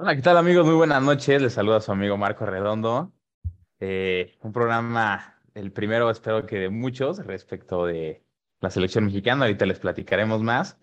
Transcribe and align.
Hola, 0.00 0.14
¿qué 0.14 0.22
tal 0.22 0.36
amigos? 0.36 0.64
Muy 0.64 0.76
buenas 0.76 1.02
noches. 1.02 1.42
Les 1.42 1.52
saluda 1.52 1.80
su 1.80 1.90
amigo 1.90 2.16
Marco 2.16 2.46
Redondo. 2.46 3.12
Eh, 3.80 4.38
un 4.42 4.52
programa, 4.52 5.40
el 5.54 5.72
primero 5.72 6.08
espero 6.08 6.46
que 6.46 6.56
de 6.56 6.68
muchos, 6.70 7.18
respecto 7.26 7.84
de 7.84 8.24
la 8.60 8.70
selección 8.70 9.06
mexicana. 9.06 9.46
Ahorita 9.46 9.66
les 9.66 9.80
platicaremos 9.80 10.40
más. 10.40 10.78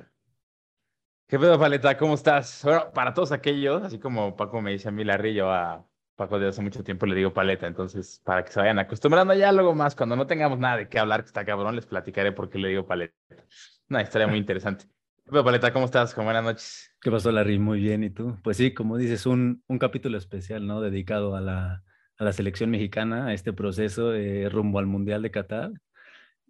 ¿Qué 1.28 1.40
pedo, 1.40 1.58
Paleta? 1.58 1.98
¿Cómo 1.98 2.16
estás? 2.16 2.62
Bueno, 2.66 2.92
para 2.92 3.14
todos 3.14 3.32
aquellos, 3.32 3.84
así 3.84 4.00
como 4.00 4.36
Paco 4.36 4.62
me 4.62 4.72
dice 4.72 4.90
a 4.90 4.92
mí 4.92 5.06
Larry, 5.06 5.34
yo 5.34 5.50
a 5.50 5.88
Paco 6.18 6.38
de 6.38 6.50
hace 6.50 6.62
mucho 6.62 6.84
tiempo 6.84 7.06
le 7.06 7.16
digo 7.16 7.34
Paleta, 7.34 7.68
entonces 7.68 8.22
para 8.26 8.44
que 8.44 8.52
se 8.52 8.60
vayan 8.60 8.80
acostumbrando 8.80 9.34
ya 9.34 9.54
luego 9.54 9.74
más, 9.74 9.96
cuando 9.96 10.18
no 10.18 10.28
tengamos 10.28 10.60
nada 10.60 10.76
de 10.76 10.90
qué 10.90 11.00
hablar, 11.00 11.22
que 11.22 11.28
está 11.28 11.46
cabrón, 11.46 11.76
les 11.78 11.86
platicaré 11.86 12.34
por 12.34 12.50
qué 12.50 12.58
le 12.60 12.68
digo 12.68 12.86
Paleta. 12.86 13.16
Una 13.90 14.02
historia 14.02 14.28
muy 14.28 14.40
interesante. 14.40 14.88
¿Qué 15.26 15.32
pedo, 15.32 15.44
Paleta? 15.44 15.74
¿Cómo 15.74 15.86
estás? 15.86 16.14
¿Cómo 16.14 16.26
buenas 16.26 16.44
noches. 16.44 16.96
¿Qué 17.02 17.10
pasó, 17.10 17.32
Larry? 17.32 17.58
Muy 17.58 17.80
bien, 17.80 18.04
¿y 18.04 18.12
tú? 18.12 18.38
Pues 18.44 18.58
sí, 18.58 18.76
como 18.76 18.96
dices, 18.96 19.26
un, 19.26 19.64
un 19.66 19.80
capítulo 19.80 20.20
especial, 20.20 20.68
¿no? 20.68 20.82
Dedicado 20.82 21.36
a 21.36 21.42
la, 21.42 21.84
a 22.18 22.24
la 22.24 22.32
selección 22.32 22.70
mexicana, 22.70 23.26
a 23.26 23.34
este 23.34 23.52
proceso 23.52 24.12
de 24.12 24.50
rumbo 24.50 24.78
al 24.78 24.86
Mundial 24.86 25.24
de 25.24 25.32
Qatar. 25.32 25.72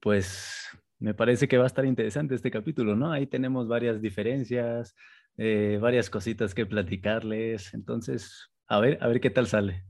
Pues 0.02 0.68
me 1.00 1.14
parece 1.14 1.48
que 1.48 1.58
va 1.58 1.64
a 1.64 1.68
estar 1.68 1.86
interesante 1.86 2.36
este 2.36 2.52
capítulo, 2.52 2.98
¿no? 2.98 3.14
Ahí 3.14 3.28
tenemos 3.28 3.70
varias 3.70 4.02
diferencias, 4.02 4.94
eh, 5.38 5.80
varias 5.82 6.10
cositas 6.10 6.54
que 6.54 6.66
platicarles. 6.66 7.74
Entonces, 7.74 8.52
a 8.68 8.82
ver, 8.82 8.98
a 9.00 9.08
ver 9.08 9.22
qué 9.22 9.30
tal 9.30 9.48
sale. 9.48 9.86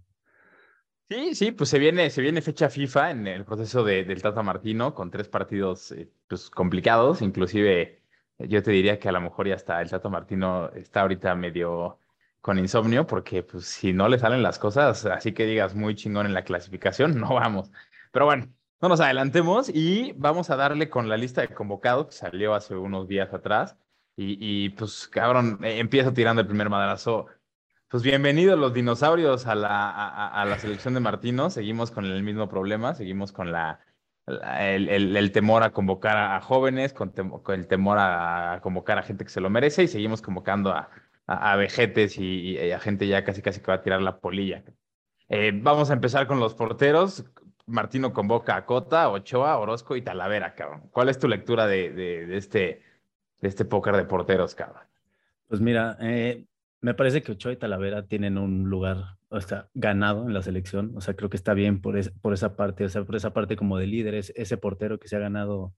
Sí, 1.09 1.33
sí, 1.33 1.51
pues 1.51 1.71
se 1.71 1.79
viene, 1.79 2.11
se 2.11 2.21
viene 2.21 2.39
fecha 2.43 2.69
FIFA 2.69 3.09
en 3.09 3.25
el 3.25 3.45
proceso 3.45 3.83
de, 3.83 4.03
del 4.03 4.21
Tata 4.21 4.43
Martino 4.43 4.93
con 4.93 5.09
tres 5.09 5.27
partidos 5.27 5.91
eh, 5.91 6.11
pues, 6.27 6.51
complicados, 6.51 7.23
inclusive 7.23 8.04
yo 8.39 8.63
te 8.63 8.71
diría 8.71 8.99
que 8.99 9.09
a 9.09 9.11
lo 9.11 9.21
mejor 9.21 9.47
ya 9.47 9.55
está 9.55 9.81
el 9.81 9.89
Tata 9.89 10.09
Martino 10.09 10.69
está 10.71 11.01
ahorita 11.01 11.35
medio 11.35 11.99
con 12.41 12.59
insomnio 12.59 13.07
porque 13.07 13.43
pues 13.43 13.65
si 13.65 13.93
no 13.93 14.07
le 14.07 14.19
salen 14.19 14.43
las 14.43 14.59
cosas, 14.59 15.05
así 15.05 15.33
que 15.33 15.45
digas 15.45 15.73
muy 15.75 15.95
chingón 15.95 16.25
en 16.25 16.33
la 16.33 16.43
clasificación, 16.43 17.19
no 17.19 17.33
vamos. 17.33 17.71
Pero 18.11 18.25
bueno, 18.25 18.47
no 18.81 18.89
nos 18.89 18.99
adelantemos 18.99 19.69
y 19.69 20.13
vamos 20.17 20.49
a 20.49 20.55
darle 20.55 20.89
con 20.89 21.09
la 21.09 21.17
lista 21.17 21.41
de 21.41 21.49
convocados 21.49 22.07
que 22.07 22.11
salió 22.13 22.53
hace 22.53 22.75
unos 22.75 23.07
días 23.07 23.33
atrás. 23.33 23.77
Y, 24.17 24.69
pues, 24.69 25.09
cabrón, 25.09 25.59
eh, 25.63 25.79
empiezo 25.79 26.13
tirando 26.13 26.41
el 26.41 26.47
primer 26.47 26.69
madrazo. 26.69 27.25
Pues 27.89 28.03
bienvenidos 28.03 28.57
los 28.57 28.73
dinosaurios 28.73 29.45
a 29.47 29.55
la, 29.55 29.89
a, 29.89 30.45
la 30.45 30.57
selección 30.59 30.93
de 30.93 31.01
Martino. 31.01 31.49
Seguimos 31.49 31.91
con 31.91 32.05
el 32.05 32.23
mismo 32.23 32.47
problema, 32.47 32.93
seguimos 32.95 33.31
con 33.33 33.51
la, 33.51 33.79
el, 34.27 35.15
el, 35.15 35.31
temor 35.31 35.63
a 35.63 35.71
convocar 35.71 36.17
a, 36.17 36.41
jóvenes, 36.41 36.93
con, 36.93 37.13
el 37.49 37.67
temor 37.67 37.97
a 37.99 38.59
convocar 38.63 38.97
a 38.97 39.03
gente 39.03 39.23
que 39.23 39.29
se 39.29 39.41
lo 39.41 39.49
merece 39.49 39.83
y 39.83 39.87
seguimos 39.87 40.21
convocando 40.21 40.71
a, 40.71 40.89
a, 41.27 41.55
vejetes 41.55 42.17
y, 42.17 42.57
a 42.71 42.79
gente 42.79 43.07
ya 43.07 43.23
casi 43.23 43.41
casi 43.41 43.59
que 43.59 43.67
va 43.67 43.75
a 43.75 43.81
tirar 43.81 44.01
la 44.01 44.19
polilla. 44.19 44.63
Eh, 45.29 45.51
vamos 45.53 45.89
a 45.89 45.93
empezar 45.93 46.27
con 46.27 46.39
los 46.39 46.53
porteros. 46.53 47.25
Martino 47.67 48.13
convoca 48.13 48.55
a 48.55 48.65
Cota, 48.65 49.09
Ochoa, 49.09 49.57
Orozco 49.57 49.95
y 49.95 50.01
Talavera, 50.01 50.53
cabrón. 50.53 50.89
¿Cuál 50.91 51.09
es 51.09 51.17
tu 51.17 51.27
lectura 51.27 51.65
de, 51.65 51.91
de, 51.91 52.37
este, 52.37 52.83
de 53.41 53.47
este 53.47 53.65
póker 53.65 53.95
de 53.95 54.05
porteros, 54.05 54.53
cabrón? 54.53 54.83
Pues 55.47 55.61
mira, 55.61 55.97
eh, 55.99 56.45
me 56.81 56.93
parece 56.93 57.23
que 57.23 57.31
Ochoa 57.31 57.53
y 57.53 57.57
Talavera 57.57 58.05
tienen 58.05 58.37
un 58.37 58.69
lugar, 58.69 59.17
o 59.35 59.41
sea, 59.41 59.69
ganado 59.73 60.27
en 60.27 60.33
la 60.33 60.41
selección. 60.41 60.93
O 60.95 61.01
sea, 61.01 61.15
creo 61.15 61.29
que 61.29 61.37
está 61.37 61.53
bien 61.53 61.81
por, 61.81 61.95
por 62.21 62.33
esa 62.33 62.55
parte, 62.55 62.85
o 62.85 62.89
sea, 62.89 63.03
por 63.03 63.15
esa 63.15 63.33
parte 63.33 63.55
como 63.55 63.77
de 63.77 63.87
líderes, 63.87 64.33
ese 64.35 64.57
portero 64.57 64.99
que 64.99 65.07
se 65.07 65.15
ha 65.17 65.19
ganado 65.19 65.75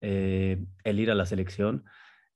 eh, 0.00 0.64
el 0.84 1.00
ir 1.00 1.10
a 1.10 1.14
la 1.14 1.26
selección. 1.26 1.84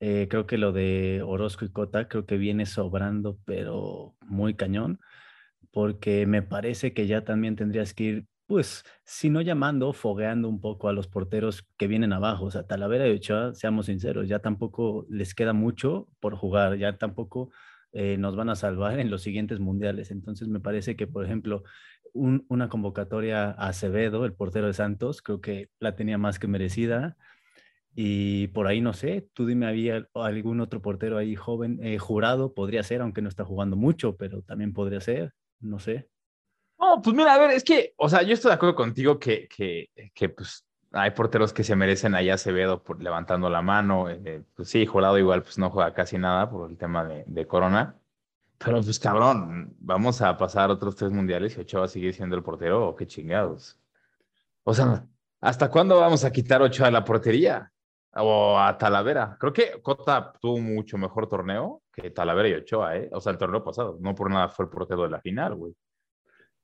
Eh, 0.00 0.26
creo 0.30 0.46
que 0.46 0.58
lo 0.58 0.72
de 0.72 1.22
Orozco 1.24 1.64
y 1.64 1.70
Cota 1.70 2.08
creo 2.08 2.26
que 2.26 2.36
viene 2.36 2.66
sobrando, 2.66 3.38
pero 3.44 4.16
muy 4.26 4.54
cañón, 4.54 5.00
porque 5.72 6.26
me 6.26 6.42
parece 6.42 6.92
que 6.94 7.06
ya 7.06 7.24
también 7.24 7.56
tendrías 7.56 7.94
que 7.94 8.04
ir 8.04 8.26
pues, 8.46 8.84
si 9.04 9.30
no 9.30 9.40
llamando, 9.40 9.92
fogueando 9.94 10.48
un 10.48 10.60
poco 10.60 10.88
a 10.88 10.92
los 10.92 11.08
porteros 11.08 11.66
que 11.78 11.86
vienen 11.86 12.12
abajo. 12.12 12.46
O 12.46 12.50
sea, 12.50 12.66
Talavera 12.66 13.08
y 13.08 13.12
Ochoa, 13.12 13.54
seamos 13.54 13.86
sinceros, 13.86 14.28
ya 14.28 14.40
tampoco 14.40 15.06
les 15.08 15.34
queda 15.34 15.54
mucho 15.54 16.08
por 16.20 16.34
jugar, 16.36 16.76
ya 16.76 16.98
tampoco 16.98 17.50
eh, 17.92 18.16
nos 18.18 18.36
van 18.36 18.48
a 18.48 18.56
salvar 18.56 18.98
en 18.98 19.10
los 19.10 19.22
siguientes 19.22 19.60
mundiales. 19.60 20.10
Entonces, 20.10 20.48
me 20.48 20.60
parece 20.60 20.96
que, 20.96 21.06
por 21.06 21.24
ejemplo, 21.24 21.64
una 22.14 22.68
convocatoria 22.68 23.50
a 23.50 23.68
Acevedo, 23.68 24.24
el 24.24 24.34
portero 24.34 24.66
de 24.66 24.74
Santos, 24.74 25.22
creo 25.22 25.40
que 25.40 25.70
la 25.78 25.94
tenía 25.96 26.18
más 26.18 26.38
que 26.38 26.48
merecida. 26.48 27.16
Y 27.94 28.48
por 28.48 28.66
ahí 28.66 28.80
no 28.80 28.94
sé, 28.94 29.28
tú 29.34 29.46
dime, 29.46 29.66
¿había 29.66 30.08
algún 30.14 30.60
otro 30.60 30.80
portero 30.80 31.18
ahí 31.18 31.36
joven, 31.36 31.78
eh, 31.82 31.98
jurado? 31.98 32.54
Podría 32.54 32.82
ser, 32.82 33.02
aunque 33.02 33.20
no 33.20 33.28
está 33.28 33.44
jugando 33.44 33.76
mucho, 33.76 34.16
pero 34.16 34.42
también 34.42 34.72
podría 34.72 35.00
ser, 35.00 35.34
no 35.60 35.78
sé. 35.78 36.08
No, 36.78 37.00
pues 37.02 37.14
mira, 37.14 37.34
a 37.34 37.38
ver, 37.38 37.50
es 37.50 37.62
que, 37.62 37.92
o 37.96 38.08
sea, 38.08 38.22
yo 38.22 38.32
estoy 38.32 38.48
de 38.48 38.54
acuerdo 38.54 38.74
contigo 38.74 39.18
que, 39.18 39.46
que, 39.46 39.90
que 40.14 40.28
pues 40.30 40.66
hay 40.92 41.10
porteros 41.12 41.52
que 41.52 41.64
se 41.64 41.76
merecen 41.76 42.14
allá 42.14 42.34
Acevedo 42.34 42.82
levantando 42.98 43.48
la 43.48 43.62
mano. 43.62 44.08
Eh, 44.10 44.42
pues 44.54 44.68
sí, 44.68 44.86
Jurado 44.86 45.18
igual 45.18 45.42
pues 45.42 45.58
no 45.58 45.70
juega 45.70 45.94
casi 45.94 46.18
nada 46.18 46.50
por 46.50 46.70
el 46.70 46.76
tema 46.76 47.04
de, 47.04 47.46
Corona. 47.46 47.96
Pero 48.58 48.80
pues 48.80 48.98
cabrón, 48.98 49.74
vamos 49.80 50.22
a 50.22 50.36
pasar 50.36 50.70
otros 50.70 50.96
tres 50.96 51.10
mundiales 51.10 51.56
y 51.56 51.60
Ochoa 51.62 51.88
sigue 51.88 52.12
siendo 52.12 52.36
el 52.36 52.42
portero 52.42 52.88
o 52.88 52.94
qué 52.94 53.06
chingados. 53.06 53.78
O 54.64 54.74
sea, 54.74 55.04
¿hasta 55.40 55.70
cuándo 55.70 55.98
vamos 55.98 56.24
a 56.24 56.30
quitar 56.30 56.62
Ochoa 56.62 56.86
de 56.86 56.92
la 56.92 57.04
portería? 57.04 57.72
O 58.14 58.58
a 58.58 58.76
Talavera. 58.76 59.36
Creo 59.40 59.52
que 59.52 59.80
Cota 59.82 60.34
tuvo 60.38 60.58
mucho 60.58 60.98
mejor 60.98 61.28
torneo 61.28 61.82
que 61.92 62.10
Talavera 62.10 62.48
y 62.48 62.54
Ochoa, 62.54 62.96
¿eh? 62.96 63.08
O 63.12 63.20
sea, 63.20 63.32
el 63.32 63.38
torneo 63.38 63.64
pasado. 63.64 63.96
No 64.00 64.14
por 64.14 64.30
nada 64.30 64.48
fue 64.50 64.66
el 64.66 64.70
portero 64.70 65.04
de 65.04 65.10
la 65.10 65.20
final, 65.20 65.54
güey. 65.54 65.74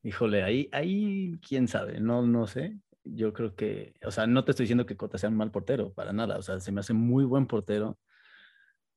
Híjole, 0.02 0.42
ahí, 0.42 0.68
ahí, 0.72 1.38
quién 1.46 1.66
sabe, 1.66 2.00
no, 2.00 2.22
no 2.22 2.46
sé. 2.46 2.78
Yo 3.14 3.32
creo 3.32 3.54
que, 3.54 3.94
o 4.04 4.10
sea, 4.10 4.26
no 4.26 4.44
te 4.44 4.52
estoy 4.52 4.64
diciendo 4.64 4.86
que 4.86 4.96
Cota 4.96 5.18
sea 5.18 5.30
un 5.30 5.36
mal 5.36 5.50
portero, 5.50 5.92
para 5.92 6.12
nada. 6.12 6.38
O 6.38 6.42
sea, 6.42 6.60
se 6.60 6.72
me 6.72 6.80
hace 6.80 6.92
muy 6.94 7.24
buen 7.24 7.46
portero, 7.46 7.98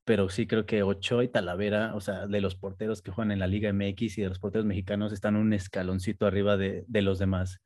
pero 0.04 0.28
sí 0.28 0.46
creo 0.46 0.66
que 0.66 0.82
Ochoa 0.82 1.24
y 1.24 1.28
Talavera, 1.28 1.94
o 1.94 2.00
sea, 2.00 2.26
de 2.26 2.40
los 2.40 2.56
porteros 2.56 3.02
que 3.02 3.12
juegan 3.12 3.32
en 3.32 3.38
la 3.38 3.46
Liga 3.46 3.72
MX 3.72 4.18
y 4.18 4.22
de 4.22 4.28
los 4.28 4.38
porteros 4.40 4.66
mexicanos, 4.66 5.12
están 5.12 5.36
un 5.36 5.52
escaloncito 5.52 6.26
arriba 6.26 6.56
de, 6.56 6.84
de 6.88 7.02
los 7.02 7.18
demás. 7.18 7.60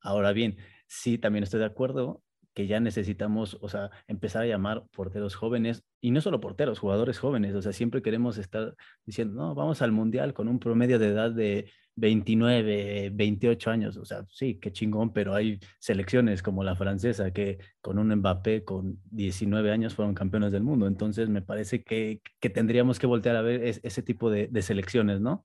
Ahora 0.00 0.32
bien, 0.32 0.58
sí, 0.86 1.18
también 1.18 1.44
estoy 1.44 1.60
de 1.60 1.66
acuerdo 1.66 2.22
que 2.54 2.66
ya 2.66 2.80
necesitamos, 2.80 3.56
o 3.60 3.68
sea, 3.68 3.90
empezar 4.08 4.42
a 4.42 4.46
llamar 4.46 4.84
porteros 4.90 5.36
jóvenes 5.36 5.84
y 6.00 6.10
no 6.10 6.20
solo 6.20 6.40
porteros, 6.40 6.80
jugadores 6.80 7.20
jóvenes, 7.20 7.54
o 7.54 7.62
sea, 7.62 7.72
siempre 7.72 8.02
queremos 8.02 8.36
estar 8.36 8.74
diciendo, 9.06 9.34
no, 9.36 9.54
vamos 9.54 9.80
al 9.80 9.92
mundial 9.92 10.34
con 10.34 10.48
un 10.48 10.58
promedio 10.58 10.98
de 10.98 11.08
edad 11.08 11.30
de 11.30 11.70
29, 11.98 13.10
28 13.12 13.70
años, 13.70 13.96
o 13.96 14.04
sea, 14.04 14.24
sí, 14.30 14.58
qué 14.60 14.72
chingón, 14.72 15.12
pero 15.12 15.34
hay 15.34 15.58
selecciones 15.78 16.42
como 16.42 16.64
la 16.64 16.76
francesa 16.76 17.32
que 17.32 17.58
con 17.80 17.98
un 17.98 18.14
Mbappé 18.14 18.64
con 18.64 18.98
19 19.10 19.70
años 19.72 19.94
fueron 19.94 20.14
campeones 20.14 20.52
del 20.52 20.62
mundo, 20.62 20.86
entonces 20.86 21.28
me 21.28 21.42
parece 21.42 21.82
que, 21.82 22.20
que 22.40 22.50
tendríamos 22.50 22.98
que 22.98 23.06
voltear 23.06 23.36
a 23.36 23.42
ver 23.42 23.62
ese 23.62 24.02
tipo 24.02 24.30
de, 24.30 24.48
de 24.48 24.62
selecciones, 24.62 25.20
¿no? 25.20 25.44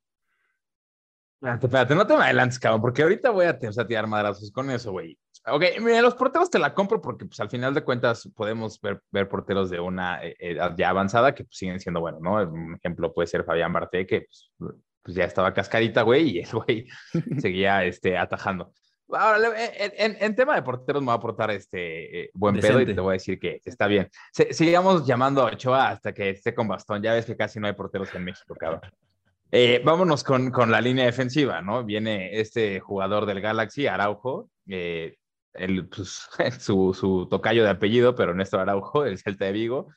Espérate, 1.43 1.93
no 1.93 2.07
te 2.07 2.15
me 2.15 2.23
adelantes, 2.23 2.57
cabrón, 2.57 2.79
porque 2.79 3.03
ahorita 3.03 3.29
voy 3.31 3.45
a, 3.45 3.49
a 3.49 3.87
tirar 3.87 4.07
madrazos 4.07 4.49
con 4.49 4.69
eso, 4.69 4.91
güey. 4.93 5.17
Ok, 5.45 5.63
mira, 5.81 6.01
los 6.01 6.15
porteros 6.15 6.49
te 6.49 6.57
la 6.57 6.73
compro 6.73 7.01
porque 7.01 7.25
pues 7.25 7.37
al 7.41 7.49
final 7.49 7.73
de 7.73 7.83
cuentas 7.83 8.29
podemos 8.33 8.79
ver, 8.79 9.01
ver 9.11 9.27
porteros 9.27 9.69
de 9.69 9.81
una 9.81 10.23
eh, 10.23 10.37
edad 10.39 10.73
ya 10.77 10.89
avanzada 10.89 11.35
que 11.35 11.43
pues, 11.43 11.57
siguen 11.57 11.81
siendo 11.81 11.99
buenos, 11.99 12.21
¿no? 12.21 12.35
Un 12.35 12.75
ejemplo 12.75 13.13
puede 13.13 13.27
ser 13.27 13.43
Fabián 13.43 13.73
Barté, 13.73 14.07
que 14.07 14.21
pues, 14.21 14.51
pues 15.03 15.15
ya 15.15 15.25
estaba 15.25 15.53
cascarita, 15.53 16.01
güey, 16.01 16.37
y 16.37 16.39
el 16.39 16.49
güey 16.49 16.87
seguía 17.39 17.83
este, 17.83 18.17
atajando. 18.17 18.71
Ahora, 19.09 19.49
en, 19.75 20.17
en, 20.19 20.35
tema 20.35 20.55
de 20.55 20.63
porteros 20.63 21.01
me 21.01 21.07
va 21.07 21.13
a 21.13 21.17
aportar 21.17 21.51
este 21.51 22.21
eh, 22.21 22.29
buen 22.33 22.59
pedo 22.59 22.81
y 22.81 22.85
te 22.85 22.99
voy 22.99 23.11
a 23.11 23.13
decir 23.13 23.37
que 23.37 23.61
está 23.63 23.85
bien. 23.85 24.09
sigamos 24.51 25.05
llamando 25.05 25.41
a 25.41 25.51
Ochoa 25.51 25.89
hasta 25.89 26.13
que 26.13 26.31
esté 26.31 26.55
con 26.55 26.67
bastón. 26.67 27.03
Ya 27.03 27.13
ves 27.13 27.25
que 27.25 27.37
casi 27.37 27.59
no 27.59 27.67
hay 27.67 27.73
porteros 27.73 28.15
en 28.15 28.23
México, 28.23 28.55
cabrón. 28.55 28.81
Eh, 29.51 29.83
vámonos 29.85 30.23
con, 30.23 30.49
con, 30.49 30.71
la 30.71 30.81
línea 30.81 31.05
defensiva, 31.05 31.61
¿no? 31.61 31.83
Viene 31.83 32.39
este 32.39 32.79
jugador 32.79 33.27
del 33.27 33.39
Galaxy, 33.39 33.85
Araujo, 33.85 34.49
eh, 34.67 35.17
el, 35.53 35.87
pues, 35.87 36.27
su, 36.59 36.95
su, 36.99 37.27
tocayo 37.29 37.63
de 37.63 37.69
apellido, 37.69 38.15
pero 38.15 38.33
Néstor 38.33 38.61
Araujo, 38.61 39.05
el 39.05 39.19
Celta 39.19 39.45
de 39.45 39.51
Vigo. 39.51 39.89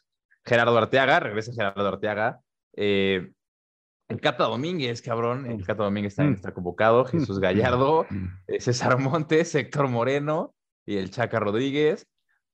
Gerardo 0.44 0.76
Arteaga, 0.76 1.20
regresa 1.20 1.52
Gerardo 1.54 1.88
Arteaga. 1.88 2.40
Eh, 2.76 3.30
el 4.08 4.20
Cata 4.20 4.44
Domínguez, 4.44 5.02
cabrón. 5.02 5.46
El 5.46 5.64
Cata 5.64 5.84
Domínguez 5.84 6.14
también 6.14 6.34
mm. 6.34 6.36
está 6.36 6.54
convocado. 6.54 7.04
Mm. 7.04 7.06
Jesús 7.08 7.38
Gallardo, 7.38 8.06
mm. 8.08 8.26
eh, 8.46 8.60
César 8.60 8.98
Montes, 8.98 9.54
Héctor 9.54 9.88
Moreno 9.88 10.54
y 10.84 10.96
el 10.96 11.10
Chaca 11.10 11.40
Rodríguez. 11.40 12.06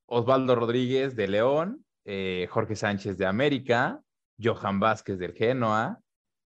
Osvaldo 0.06 0.54
Rodríguez 0.54 1.16
de 1.16 1.28
León. 1.28 1.84
Eh, 2.04 2.46
Jorge 2.50 2.76
Sánchez 2.76 3.18
de 3.18 3.26
América. 3.26 4.00
Johan 4.42 4.80
Vázquez 4.80 5.18
del 5.18 5.34
Genoa. 5.34 6.00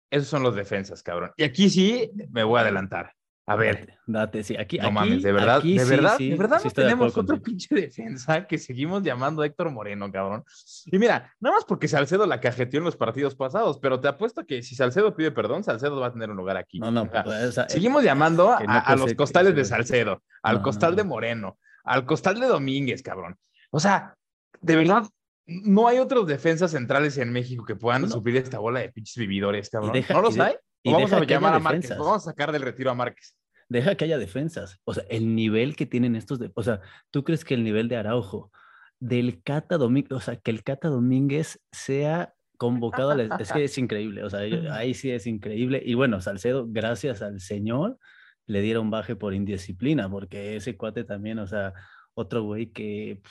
Esos 0.09 0.27
son 0.27 0.43
los 0.43 0.55
defensas, 0.55 1.03
cabrón. 1.03 1.31
Y 1.37 1.43
aquí 1.43 1.69
sí 1.69 2.11
me 2.31 2.43
voy 2.43 2.59
a 2.59 2.61
adelantar. 2.61 3.13
A 3.49 3.55
ver. 3.55 3.97
Date, 4.05 4.43
sí. 4.43 4.57
Aquí, 4.57 4.77
no 4.77 4.91
mames, 4.91 5.23
de 5.23 5.31
verdad, 5.31 5.63
de 5.63 5.85
verdad, 5.85 6.17
de 6.17 6.35
verdad 6.35 6.61
no 6.61 6.69
tenemos 6.69 7.17
otro 7.17 7.41
pinche 7.41 7.73
defensa 7.73 8.45
que 8.45 8.57
seguimos 8.57 9.03
llamando 9.03 9.41
a 9.41 9.45
Héctor 9.45 9.71
Moreno, 9.71 10.11
cabrón. 10.11 10.43
Y 10.85 10.99
mira, 10.99 11.33
nada 11.39 11.55
más 11.55 11.63
porque 11.63 11.87
Salcedo 11.87 12.25
la 12.25 12.41
cajeteó 12.41 12.79
en 12.79 12.83
los 12.83 12.97
partidos 12.97 13.35
pasados, 13.35 13.79
pero 13.79 14.01
te 14.01 14.09
apuesto 14.09 14.45
que 14.45 14.61
si 14.63 14.75
Salcedo 14.75 15.15
pide 15.15 15.31
perdón, 15.31 15.63
Salcedo 15.63 15.97
va 15.97 16.07
a 16.07 16.11
tener 16.11 16.29
un 16.29 16.35
lugar 16.35 16.57
aquí. 16.57 16.77
No, 16.79 16.91
no, 16.91 17.09
pues, 17.09 17.55
seguimos 17.69 18.03
llamando 18.03 18.51
a, 18.51 18.95
los 18.97 19.13
costales 19.13 19.55
de 19.55 19.63
Salcedo, 19.63 20.23
al 20.43 20.61
costal 20.61 20.97
de 20.97 21.05
Moreno, 21.05 21.57
al 21.85 22.05
costal 22.05 22.41
de 22.41 22.47
Domínguez, 22.47 23.01
cabrón. 23.01 23.37
O 23.71 23.79
sea, 23.79 24.17
de 24.59 24.75
verdad, 24.75 25.03
no 25.45 25.87
hay 25.87 25.99
otros 25.99 26.27
defensas 26.27 26.71
centrales 26.71 27.17
en 27.17 27.31
México 27.31 27.63
que 27.63 27.77
puedan 27.77 28.09
subir 28.09 28.35
esta 28.35 28.59
bola 28.59 28.81
de 28.81 28.89
pinches 28.89 29.15
vividores, 29.15 29.69
cabrón. 29.69 29.93
¿No 30.09 30.21
los 30.21 30.37
hay? 30.37 30.55
Vamos 30.91 31.13
a 31.13 31.23
llamar 31.23 31.53
a 31.55 31.59
Márquez, 31.59 31.89
vamos 31.89 32.17
a 32.17 32.31
sacar 32.31 32.51
del 32.51 32.61
retiro 32.61 32.91
a 32.91 32.93
Márquez. 32.95 33.35
Deja 33.69 33.95
que 33.95 34.05
haya 34.05 34.17
defensas. 34.17 34.79
O 34.85 34.93
sea, 34.93 35.03
el 35.09 35.35
nivel 35.35 35.75
que 35.75 35.85
tienen 35.85 36.15
estos, 36.15 36.39
de, 36.39 36.51
o 36.53 36.63
sea, 36.63 36.81
¿tú 37.11 37.23
crees 37.23 37.43
que 37.43 37.53
el 37.53 37.63
nivel 37.63 37.89
de 37.89 37.97
Araujo, 37.97 38.51
del 38.99 39.41
Cata 39.43 39.77
Domínguez, 39.77 40.11
o 40.11 40.21
sea, 40.21 40.37
que 40.37 40.51
el 40.51 40.63
Cata 40.63 40.87
Domínguez 40.87 41.59
sea 41.71 42.33
convocado, 42.57 43.19
es 43.19 43.51
que 43.51 43.65
es 43.65 43.77
increíble, 43.77 44.23
o 44.23 44.29
sea, 44.29 44.39
ahí 44.73 44.93
sí 44.93 45.11
es 45.11 45.27
increíble. 45.27 45.81
Y 45.85 45.93
bueno, 45.93 46.21
Salcedo, 46.21 46.65
gracias 46.67 47.21
al 47.21 47.39
Señor, 47.39 47.99
le 48.47 48.61
dieron 48.61 48.89
baje 48.89 49.15
por 49.15 49.33
indisciplina, 49.33 50.09
porque 50.09 50.55
ese 50.55 50.77
cuate 50.77 51.03
también, 51.03 51.39
o 51.39 51.47
sea, 51.47 51.73
otro 52.13 52.43
güey 52.43 52.71
que 52.71 53.21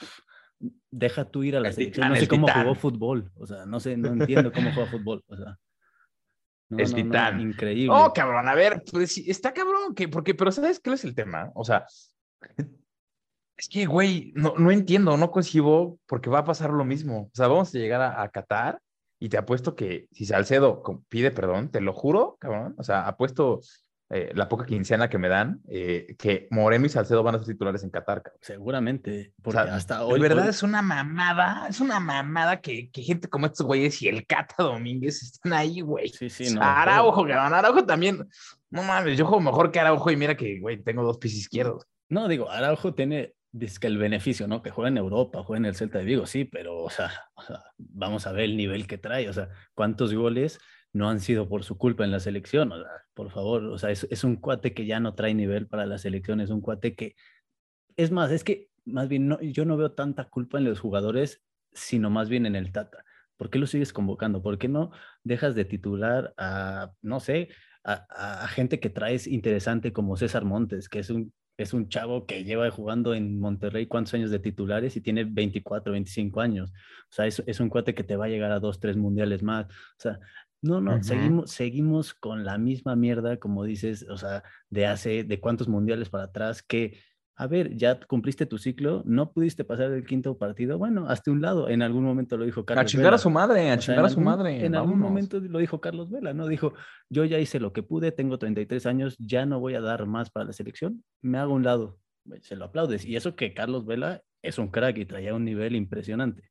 deja 0.91 1.25
tú 1.25 1.43
ir 1.43 1.57
a 1.57 1.59
la 1.59 1.71
selección, 1.71 2.09
no 2.09 2.15
sé 2.15 2.27
cómo 2.27 2.47
jugó 2.47 2.75
fútbol, 2.75 3.31
o 3.35 3.45
sea, 3.45 3.65
no 3.65 3.79
sé, 3.79 3.97
no 3.97 4.09
entiendo 4.09 4.51
cómo 4.51 4.71
juega 4.73 4.89
fútbol, 4.89 5.23
o 5.27 5.35
sea 5.35 5.57
es 6.69 6.93
titán. 6.93 7.39
increíble. 7.39 7.95
Oh, 7.95 8.11
cabrón, 8.13 8.47
a 8.47 8.55
ver, 8.55 8.83
pues 8.91 9.17
está 9.17 9.53
cabrón, 9.53 9.95
que, 9.95 10.07
porque, 10.07 10.35
pero 10.35 10.51
¿sabes 10.51 10.79
qué 10.79 10.91
es 10.91 11.03
el 11.03 11.15
tema? 11.15 11.51
O 11.55 11.63
sea, 11.63 11.85
es 13.57 13.69
que, 13.69 13.85
güey, 13.85 14.33
no, 14.35 14.53
no 14.57 14.71
entiendo, 14.71 15.17
no 15.17 15.31
concibo 15.31 15.99
porque 16.05 16.29
va 16.29 16.39
a 16.39 16.45
pasar 16.45 16.71
lo 16.71 16.85
mismo. 16.85 17.23
O 17.23 17.35
sea, 17.35 17.47
vamos 17.47 17.73
a 17.73 17.77
llegar 17.77 18.01
a, 18.01 18.21
a 18.21 18.29
Qatar 18.29 18.79
y 19.19 19.29
te 19.29 19.37
apuesto 19.37 19.75
que 19.75 20.07
si 20.11 20.25
Salcedo 20.25 20.83
pide 21.09 21.31
perdón, 21.31 21.69
te 21.69 21.81
lo 21.81 21.93
juro, 21.93 22.37
cabrón. 22.39 22.75
O 22.77 22.83
sea, 22.83 23.07
apuesto 23.07 23.61
eh, 24.09 24.31
la 24.33 24.47
poca 24.47 24.65
quincena 24.65 25.09
que 25.09 25.17
me 25.17 25.27
dan, 25.27 25.61
eh, 25.67 26.15
que 26.17 26.47
Moreno 26.49 26.85
y 26.85 26.89
Salcedo 26.89 27.23
van 27.23 27.35
a 27.35 27.39
ser 27.39 27.47
titulares 27.47 27.83
en 27.83 27.89
Qatar. 27.89 28.23
Seguramente, 28.39 29.33
porque 29.41 29.59
hasta 29.59 30.05
hoy. 30.05 30.13
De 30.13 30.29
verdad 30.29 30.47
es 30.47 30.63
una 30.63 30.81
mamada, 30.81 31.67
es 31.69 31.81
una 31.81 31.99
mamada 31.99 32.61
que, 32.61 32.89
que, 32.89 33.01
gente 33.01 33.27
como 33.27 33.47
estos 33.47 33.65
güeyes 33.65 34.01
y 34.01 34.07
el 34.07 34.25
Cata 34.25 34.63
Domínguez 34.63 35.21
están 35.21 35.53
ahí, 35.53 35.81
güey. 35.81 36.07
Sí, 36.09 36.29
sí, 36.29 36.53
no. 36.53 36.61
Araujo, 36.63 37.27
cabrón, 37.27 37.53
Araujo 37.53 37.85
también. 37.85 38.25
No 38.69 38.83
mames, 38.83 39.17
yo 39.17 39.25
juego 39.25 39.41
mejor 39.41 39.71
que 39.71 39.79
Araujo 39.79 40.09
y 40.09 40.15
mira 40.15 40.35
que, 40.37 40.59
güey, 40.59 40.81
tengo 40.81 41.03
dos 41.03 41.17
pies 41.17 41.35
izquierdos. 41.35 41.85
No, 42.09 42.29
digo, 42.29 42.49
Araujo 42.49 42.93
tiene 42.93 43.33
dice 43.51 43.79
que 43.79 43.87
el 43.87 43.97
beneficio, 43.97 44.47
¿no? 44.47 44.61
Que 44.61 44.71
juega 44.71 44.89
en 44.89 44.97
Europa, 44.97 45.43
juega 45.43 45.57
en 45.57 45.65
el 45.65 45.75
Celta 45.75 45.99
de 45.99 46.05
Vigo, 46.05 46.25
sí, 46.25 46.45
pero, 46.45 46.83
o 46.83 46.89
sea, 46.89 47.11
vamos 47.77 48.27
a 48.27 48.31
ver 48.31 48.45
el 48.45 48.57
nivel 48.57 48.87
que 48.87 48.97
trae, 48.97 49.29
o 49.29 49.33
sea, 49.33 49.49
cuántos 49.73 50.13
goles 50.13 50.59
no 50.93 51.09
han 51.09 51.19
sido 51.19 51.47
por 51.47 51.63
su 51.63 51.77
culpa 51.77 52.03
en 52.03 52.11
la 52.11 52.19
selección, 52.19 52.71
por 53.13 53.31
favor, 53.31 53.65
o 53.65 53.77
sea, 53.77 53.91
es, 53.91 54.23
un 54.23 54.37
cuate 54.37 54.73
que 54.73 54.85
ya 54.85 54.99
no 54.99 55.15
trae 55.15 55.33
nivel 55.33 55.67
para 55.67 55.85
la 55.85 55.97
selección, 55.97 56.41
es 56.41 56.49
un 56.49 56.61
cuate 56.61 56.95
que, 56.95 57.15
es 57.95 58.11
más, 58.11 58.31
es 58.31 58.43
que 58.43 58.69
más 58.85 59.07
bien 59.07 59.27
no, 59.27 59.41
yo 59.41 59.65
no 59.65 59.77
veo 59.77 59.91
tanta 59.91 60.25
culpa 60.29 60.57
en 60.57 60.65
los 60.65 60.79
jugadores, 60.79 61.43
sino 61.73 62.09
más 62.09 62.29
bien 62.29 62.45
en 62.45 62.55
el 62.55 62.71
Tata. 62.71 63.03
¿Por 63.35 63.49
qué 63.49 63.59
lo 63.59 63.67
sigues 63.67 63.93
convocando? 63.93 64.41
¿Por 64.41 64.57
qué 64.57 64.67
no 64.67 64.91
dejas 65.23 65.55
de 65.55 65.65
titular 65.65 66.33
a, 66.37 66.91
no 67.01 67.19
sé, 67.19 67.49
a, 67.83 68.43
a 68.43 68.47
gente 68.47 68.79
que 68.79 68.89
traes 68.89 69.27
interesante 69.27 69.93
como 69.93 70.17
César 70.17 70.45
Montes, 70.45 70.89
que 70.89 70.99
es 70.99 71.09
un 71.09 71.33
es 71.57 71.73
un 71.73 71.89
chavo 71.89 72.25
que 72.25 72.43
lleva 72.43 72.69
jugando 72.69 73.15
en 73.15 73.39
Monterrey 73.39 73.87
cuántos 73.87 74.13
años 74.13 74.29
de 74.29 74.39
titulares 74.39 74.95
y 74.95 75.01
tiene 75.01 75.23
24, 75.23 75.91
25 75.91 76.39
años. 76.39 76.71
O 76.71 77.13
sea, 77.13 77.25
es, 77.25 77.43
es, 77.47 77.59
un 77.59 77.69
cuate 77.69 77.95
que 77.95 78.03
te 78.03 78.15
va 78.15 78.25
a 78.25 78.29
llegar 78.29 78.51
a 78.51 78.59
dos, 78.59 78.79
tres 78.79 78.95
mundiales 78.95 79.41
más. 79.41 79.65
O 79.65 79.97
sea, 79.97 80.19
no, 80.61 80.81
no, 80.81 81.03
seguimos, 81.03 81.51
seguimos 81.51 82.13
con 82.13 82.43
la 82.43 82.57
misma 82.57 82.95
mierda, 82.95 83.37
como 83.37 83.63
dices, 83.63 84.05
o 84.09 84.17
sea, 84.17 84.43
de 84.69 84.85
hace, 84.87 85.23
de 85.23 85.39
cuántos 85.39 85.67
mundiales 85.67 86.09
para 86.09 86.25
atrás, 86.25 86.63
que, 86.63 86.99
a 87.35 87.45
ver, 87.45 87.75
ya 87.75 87.99
cumpliste 87.99 88.45
tu 88.47 88.57
ciclo, 88.57 89.03
no 89.05 89.31
pudiste 89.31 89.63
pasar 89.63 89.91
el 89.91 90.05
quinto 90.05 90.37
partido, 90.37 90.77
bueno, 90.77 91.07
hasta 91.07 91.31
un 91.31 91.41
lado, 91.41 91.69
en 91.69 91.83
algún 91.83 92.03
momento 92.03 92.37
lo 92.37 92.45
dijo 92.45 92.65
Carlos. 92.65 92.83
A 92.83 92.85
chingar 92.85 93.13
a 93.13 93.17
su 93.19 93.29
madre, 93.29 93.69
a 93.69 93.77
chingar 93.77 94.05
a 94.05 94.09
su 94.09 94.19
madre. 94.19 94.65
En 94.65 94.75
algún 94.75 94.99
momento 94.99 95.39
lo 95.39 95.59
dijo 95.59 95.79
Carlos 95.79 96.09
Vela, 96.09 96.33
¿no? 96.33 96.47
Dijo, 96.47 96.73
yo 97.09 97.23
ya 97.25 97.39
hice 97.39 97.59
lo 97.59 97.71
que 97.71 97.83
pude, 97.83 98.11
tengo 98.11 98.39
33 98.39 98.85
años, 98.87 99.15
ya 99.19 99.45
no 99.45 99.59
voy 99.59 99.75
a 99.75 99.81
dar 99.81 100.05
más 100.07 100.31
para 100.31 100.47
la 100.47 100.53
selección, 100.53 101.03
me 101.21 101.37
hago 101.37 101.53
un 101.53 101.63
lado. 101.63 101.99
Se 102.41 102.57
lo 102.57 102.65
aplaudes. 102.65 103.05
Y 103.05 103.15
eso 103.15 103.35
que 103.35 103.53
Carlos 103.53 103.85
Vela 103.85 104.21
es 104.41 104.57
un 104.57 104.69
crack 104.69 104.97
y 104.97 105.05
traía 105.05 105.33
un 105.33 105.45
nivel 105.45 105.75
impresionante. 105.75 106.49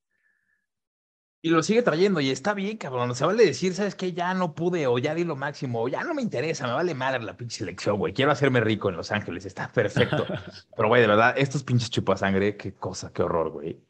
Y 1.46 1.50
lo 1.50 1.62
sigue 1.62 1.80
trayendo 1.80 2.20
y 2.20 2.30
está 2.30 2.54
bien, 2.54 2.76
cabrón. 2.76 3.14
Se 3.14 3.24
vale 3.24 3.46
decir, 3.46 3.72
¿sabes 3.72 3.94
qué? 3.94 4.12
Ya 4.12 4.34
no 4.34 4.52
pude 4.52 4.88
o 4.88 4.98
ya 4.98 5.14
di 5.14 5.22
lo 5.22 5.36
máximo 5.36 5.80
o 5.80 5.86
ya 5.86 6.02
no 6.02 6.12
me 6.12 6.20
interesa, 6.20 6.66
me 6.66 6.72
vale 6.72 6.92
madre 6.92 7.22
la 7.22 7.36
pinche 7.36 7.58
selección, 7.58 7.98
güey. 7.98 8.12
Quiero 8.12 8.32
hacerme 8.32 8.58
rico 8.58 8.88
en 8.88 8.96
Los 8.96 9.12
Ángeles, 9.12 9.46
está 9.46 9.70
perfecto. 9.70 10.26
Pero, 10.76 10.88
güey, 10.88 11.02
de 11.02 11.06
verdad, 11.06 11.36
estos 11.38 11.62
pinches 11.62 11.88
sangre, 12.16 12.56
qué 12.56 12.74
cosa, 12.74 13.12
qué 13.12 13.22
horror, 13.22 13.50
güey. 13.52 13.80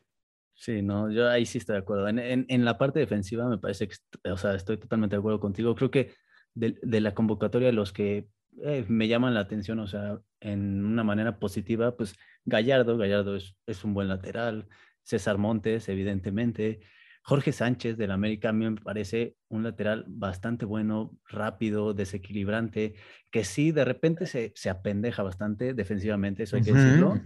Sí, 0.52 0.82
no, 0.82 1.10
yo 1.10 1.30
ahí 1.30 1.46
sí 1.46 1.56
estoy 1.56 1.76
de 1.76 1.78
acuerdo. 1.78 2.06
En, 2.08 2.44
en, 2.46 2.64
la 2.66 2.76
parte 2.76 2.98
defensiva 2.98 3.48
me 3.48 3.56
parece 3.56 3.88
que, 3.88 3.96
o 4.30 4.36
sea, 4.36 4.54
estoy 4.54 4.76
totalmente 4.76 5.16
de 5.16 5.20
acuerdo 5.20 5.40
contigo. 5.40 5.74
Creo 5.74 5.90
que 5.90 6.12
de, 6.52 6.78
de 6.82 7.00
la 7.00 7.14
convocatoria, 7.14 7.72
los 7.72 7.90
que 7.90 8.28
eh, 8.64 8.84
me 8.86 9.08
llaman 9.08 9.32
la 9.32 9.40
atención, 9.40 9.78
o 9.78 9.86
sea, 9.86 10.18
en 10.40 10.84
una 10.84 11.04
manera 11.04 11.38
positiva, 11.38 11.96
pues 11.96 12.16
Gallardo, 12.44 12.98
Gallardo 12.98 13.34
es, 13.34 13.56
es 13.64 13.82
un 13.82 13.94
buen 13.94 14.08
lateral, 14.08 14.68
César 15.02 15.38
Montes, 15.38 15.88
evidentemente, 15.88 16.80
Jorge 17.28 17.50
Sánchez 17.50 17.96
del 17.96 18.12
América 18.12 18.50
a 18.50 18.52
mí 18.52 18.70
me 18.70 18.80
parece 18.80 19.34
un 19.48 19.64
lateral 19.64 20.04
bastante 20.06 20.64
bueno, 20.64 21.18
rápido, 21.28 21.92
desequilibrante, 21.92 22.94
que 23.32 23.42
sí, 23.42 23.72
de 23.72 23.84
repente 23.84 24.26
se, 24.26 24.52
se 24.54 24.70
apendeja 24.70 25.24
bastante 25.24 25.74
defensivamente, 25.74 26.44
eso 26.44 26.54
hay 26.54 26.62
que 26.62 26.72
decirlo, 26.72 27.20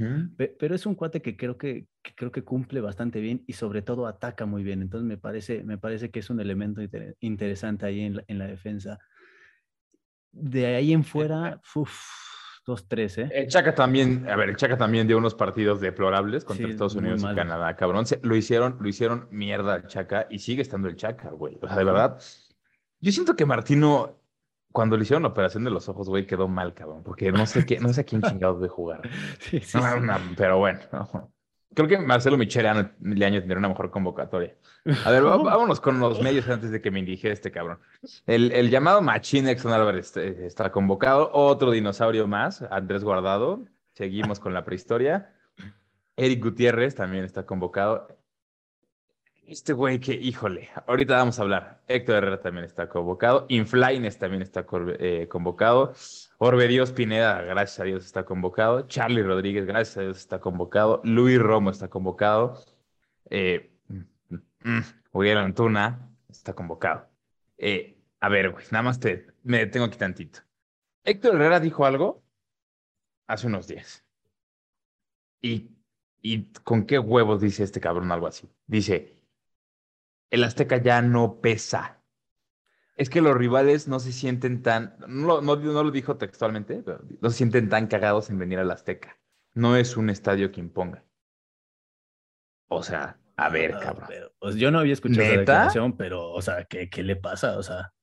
pero 0.58 0.74
es 0.74 0.86
un 0.86 0.94
cuate 0.94 1.20
que 1.20 1.36
creo 1.36 1.58
que, 1.58 1.86
creo 2.16 2.32
que 2.32 2.42
cumple 2.42 2.80
bastante 2.80 3.20
bien 3.20 3.44
y 3.46 3.52
sobre 3.52 3.82
todo 3.82 4.06
ataca 4.06 4.46
muy 4.46 4.62
bien. 4.62 4.80
Entonces 4.80 5.06
me 5.06 5.18
parece, 5.18 5.64
me 5.64 5.76
parece 5.76 6.10
que 6.10 6.20
es 6.20 6.30
un 6.30 6.40
elemento 6.40 6.80
interesante 7.20 7.84
ahí 7.84 8.00
en 8.00 8.16
la, 8.16 8.24
en 8.26 8.38
la 8.38 8.46
defensa. 8.46 8.98
De 10.32 10.64
ahí 10.64 10.94
en 10.94 11.04
fuera, 11.04 11.60
uff 11.74 12.29
Dos, 12.66 12.86
tres, 12.86 13.18
¿eh? 13.18 13.28
El 13.32 13.48
Chaca 13.48 13.74
también, 13.74 14.28
a 14.28 14.36
ver, 14.36 14.50
el 14.50 14.56
Chaca 14.56 14.76
también 14.76 15.06
dio 15.06 15.16
unos 15.16 15.34
partidos 15.34 15.80
deplorables 15.80 16.44
contra 16.44 16.68
Estados 16.68 16.94
Unidos 16.94 17.22
y 17.22 17.34
Canadá, 17.34 17.74
cabrón. 17.74 18.04
lo 18.22 18.36
hicieron, 18.36 18.76
lo 18.80 18.88
hicieron 18.88 19.28
mierda 19.30 19.74
al 19.74 19.86
Chaca 19.86 20.26
y 20.30 20.40
sigue 20.40 20.62
estando 20.62 20.88
el 20.88 20.96
Chaca, 20.96 21.30
güey. 21.30 21.58
O 21.62 21.66
sea, 21.66 21.76
de 21.76 21.84
verdad. 21.84 22.20
Yo 23.00 23.12
siento 23.12 23.34
que 23.34 23.46
Martino, 23.46 24.20
cuando 24.72 24.96
le 24.96 25.04
hicieron 25.04 25.22
la 25.22 25.30
operación 25.30 25.64
de 25.64 25.70
los 25.70 25.88
ojos, 25.88 26.08
güey, 26.08 26.26
quedó 26.26 26.48
mal, 26.48 26.74
cabrón, 26.74 27.02
porque 27.02 27.32
no 27.32 27.46
sé 27.46 27.64
qué, 27.64 27.80
no 27.80 27.92
sé 27.94 28.02
a 28.02 28.04
quién 28.04 28.20
chingados 28.22 28.60
de 28.60 28.68
jugar. 28.68 29.08
sí, 29.38 29.60
sí, 29.60 29.78
pero 30.36 30.58
bueno, 30.58 30.80
Creo 31.74 31.86
que 31.86 31.98
Marcelo 31.98 32.36
Michele 32.36 32.68
año 32.68 32.92
tendría 33.00 33.58
una 33.58 33.68
mejor 33.68 33.90
convocatoria. 33.90 34.54
A 35.04 35.10
ver, 35.10 35.22
vámonos 35.22 35.80
con 35.80 36.00
los 36.00 36.20
medios 36.20 36.48
antes 36.48 36.70
de 36.70 36.80
que 36.80 36.90
me 36.90 36.98
indigere 36.98 37.32
este 37.32 37.50
cabrón. 37.50 37.78
El, 38.26 38.50
el 38.52 38.70
llamado 38.70 39.02
Machín 39.02 39.48
Exxon 39.48 39.72
Álvarez 39.72 40.06
este, 40.06 40.46
está 40.46 40.72
convocado. 40.72 41.30
Otro 41.32 41.70
dinosaurio 41.70 42.26
más, 42.26 42.62
Andrés 42.70 43.04
Guardado. 43.04 43.64
Seguimos 43.92 44.40
con 44.40 44.52
la 44.52 44.64
prehistoria. 44.64 45.32
Eric 46.16 46.42
Gutiérrez 46.42 46.94
también 46.94 47.24
está 47.24 47.46
convocado. 47.46 48.08
Este 49.46 49.72
güey 49.72 49.98
que, 49.98 50.14
híjole, 50.14 50.68
ahorita 50.86 51.16
vamos 51.16 51.38
a 51.38 51.42
hablar. 51.42 51.80
Héctor 51.88 52.16
Herrera 52.16 52.40
también 52.40 52.64
está 52.64 52.88
convocado. 52.88 53.46
Inflaines 53.48 54.18
también 54.18 54.42
está 54.42 54.64
eh, 54.98 55.26
convocado. 55.28 55.92
Orbe 56.42 56.68
Dios 56.68 56.90
Pineda, 56.92 57.42
gracias 57.42 57.80
a 57.80 57.84
Dios, 57.84 58.06
está 58.06 58.24
convocado. 58.24 58.86
Charlie 58.88 59.22
Rodríguez, 59.22 59.66
gracias 59.66 59.98
a 59.98 60.00
Dios, 60.00 60.16
está 60.16 60.40
convocado. 60.40 61.02
Luis 61.04 61.38
Romo 61.38 61.68
está 61.68 61.88
convocado. 61.88 62.64
Eh, 63.28 63.70
mm, 63.88 64.80
Antuna 65.36 66.10
está 66.30 66.54
convocado. 66.54 67.10
Eh, 67.58 67.98
a 68.20 68.30
ver, 68.30 68.52
güey, 68.52 68.64
nada 68.70 68.82
más 68.82 68.98
te, 68.98 69.26
me 69.42 69.58
detengo 69.58 69.84
aquí 69.84 69.98
tantito. 69.98 70.40
Héctor 71.04 71.34
Herrera 71.34 71.60
dijo 71.60 71.84
algo 71.84 72.24
hace 73.26 73.46
unos 73.46 73.68
días. 73.68 74.02
¿Y, 75.42 75.68
y 76.22 76.44
con 76.64 76.86
qué 76.86 76.98
huevos 76.98 77.42
dice 77.42 77.64
este 77.64 77.80
cabrón 77.82 78.12
algo 78.12 78.26
así? 78.26 78.50
Dice, 78.66 79.20
el 80.30 80.44
Azteca 80.44 80.78
ya 80.78 81.02
no 81.02 81.38
pesa. 81.42 81.99
Es 83.00 83.08
que 83.08 83.22
los 83.22 83.34
rivales 83.34 83.88
no 83.88 83.98
se 83.98 84.12
sienten 84.12 84.62
tan, 84.62 84.94
no, 85.08 85.40
no, 85.40 85.56
lo 85.56 85.90
dijo 85.90 86.18
textualmente, 86.18 86.82
pero 86.84 87.00
no 87.22 87.30
se 87.30 87.38
sienten 87.38 87.70
tan 87.70 87.86
cagados 87.86 88.28
en 88.28 88.38
venir 88.38 88.58
al 88.58 88.70
Azteca. 88.70 89.18
No 89.54 89.76
es 89.76 89.96
un 89.96 90.10
estadio 90.10 90.52
que 90.52 90.60
imponga. 90.60 91.02
O 92.68 92.82
sea, 92.82 93.18
a 93.36 93.48
ver, 93.48 93.78
cabrón. 93.80 94.06
pues 94.38 94.56
yo 94.56 94.70
no 94.70 94.80
había 94.80 94.92
escuchado 94.92 95.26
esa 95.26 95.38
declaración, 95.38 95.96
pero, 95.96 96.30
o 96.30 96.42
sea, 96.42 96.64
¿qué, 96.64 96.90
¿qué, 96.90 97.02
le 97.02 97.16
pasa? 97.16 97.56
O 97.56 97.62
sea. 97.62 97.94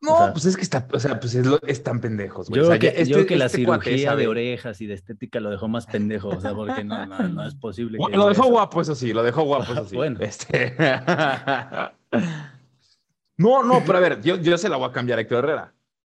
No, 0.00 0.30
pues 0.32 0.46
es 0.46 0.56
que 0.56 0.62
está, 0.62 0.88
o 0.92 0.98
sea, 0.98 1.20
pues 1.20 1.36
es, 1.36 1.46
lo, 1.46 1.62
es 1.62 1.84
tan 1.84 2.00
pendejos, 2.00 2.48
güey. 2.48 2.60
Yo, 2.60 2.66
creo 2.66 2.80
que, 2.80 2.88
este, 2.88 3.06
yo 3.06 3.24
que 3.24 3.36
la 3.36 3.46
este 3.46 3.58
cirugía 3.58 4.16
de 4.16 4.26
orejas 4.26 4.80
y 4.80 4.86
de 4.86 4.94
estética 4.94 5.38
lo 5.38 5.48
dejó 5.48 5.68
más 5.68 5.86
pendejo, 5.86 6.30
o 6.30 6.40
sea, 6.40 6.52
porque 6.52 6.82
no, 6.82 7.06
no, 7.06 7.28
no 7.28 7.46
es 7.46 7.54
posible. 7.54 7.98
lo 7.98 8.28
dejó 8.28 8.48
guapo, 8.48 8.80
eso 8.80 8.96
sí, 8.96 9.12
lo 9.12 9.22
dejó 9.22 9.44
guapo, 9.44 9.74
eso 9.74 9.84
sí. 9.88 9.94
bueno. 9.94 10.18
Este... 10.20 10.76
no, 13.42 13.62
no, 13.62 13.82
pero 13.84 13.98
a 13.98 14.00
ver, 14.00 14.22
yo, 14.22 14.36
yo 14.36 14.56
se 14.56 14.68
la 14.68 14.76
voy 14.76 14.88
a 14.88 14.92
cambiar 14.92 15.18
a 15.18 15.22
Héctor 15.22 15.44
Herrera. 15.44 15.74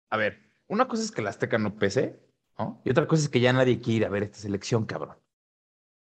A 0.10 0.18
ver, 0.18 0.40
una 0.68 0.88
cosa 0.88 1.04
es 1.04 1.12
que 1.12 1.22
la 1.22 1.30
Azteca 1.30 1.58
no 1.58 1.76
pese, 1.76 2.20
¿no? 2.58 2.82
Y 2.84 2.90
otra 2.90 3.08
cosa 3.08 3.24
es 3.24 3.30
que 3.30 3.40
ya 3.40 3.54
nadie 3.54 3.80
quiere 3.80 3.98
ir 3.98 4.06
a 4.06 4.10
ver 4.10 4.24
esta 4.24 4.38
selección, 4.38 4.86
cabrón. 4.86 5.18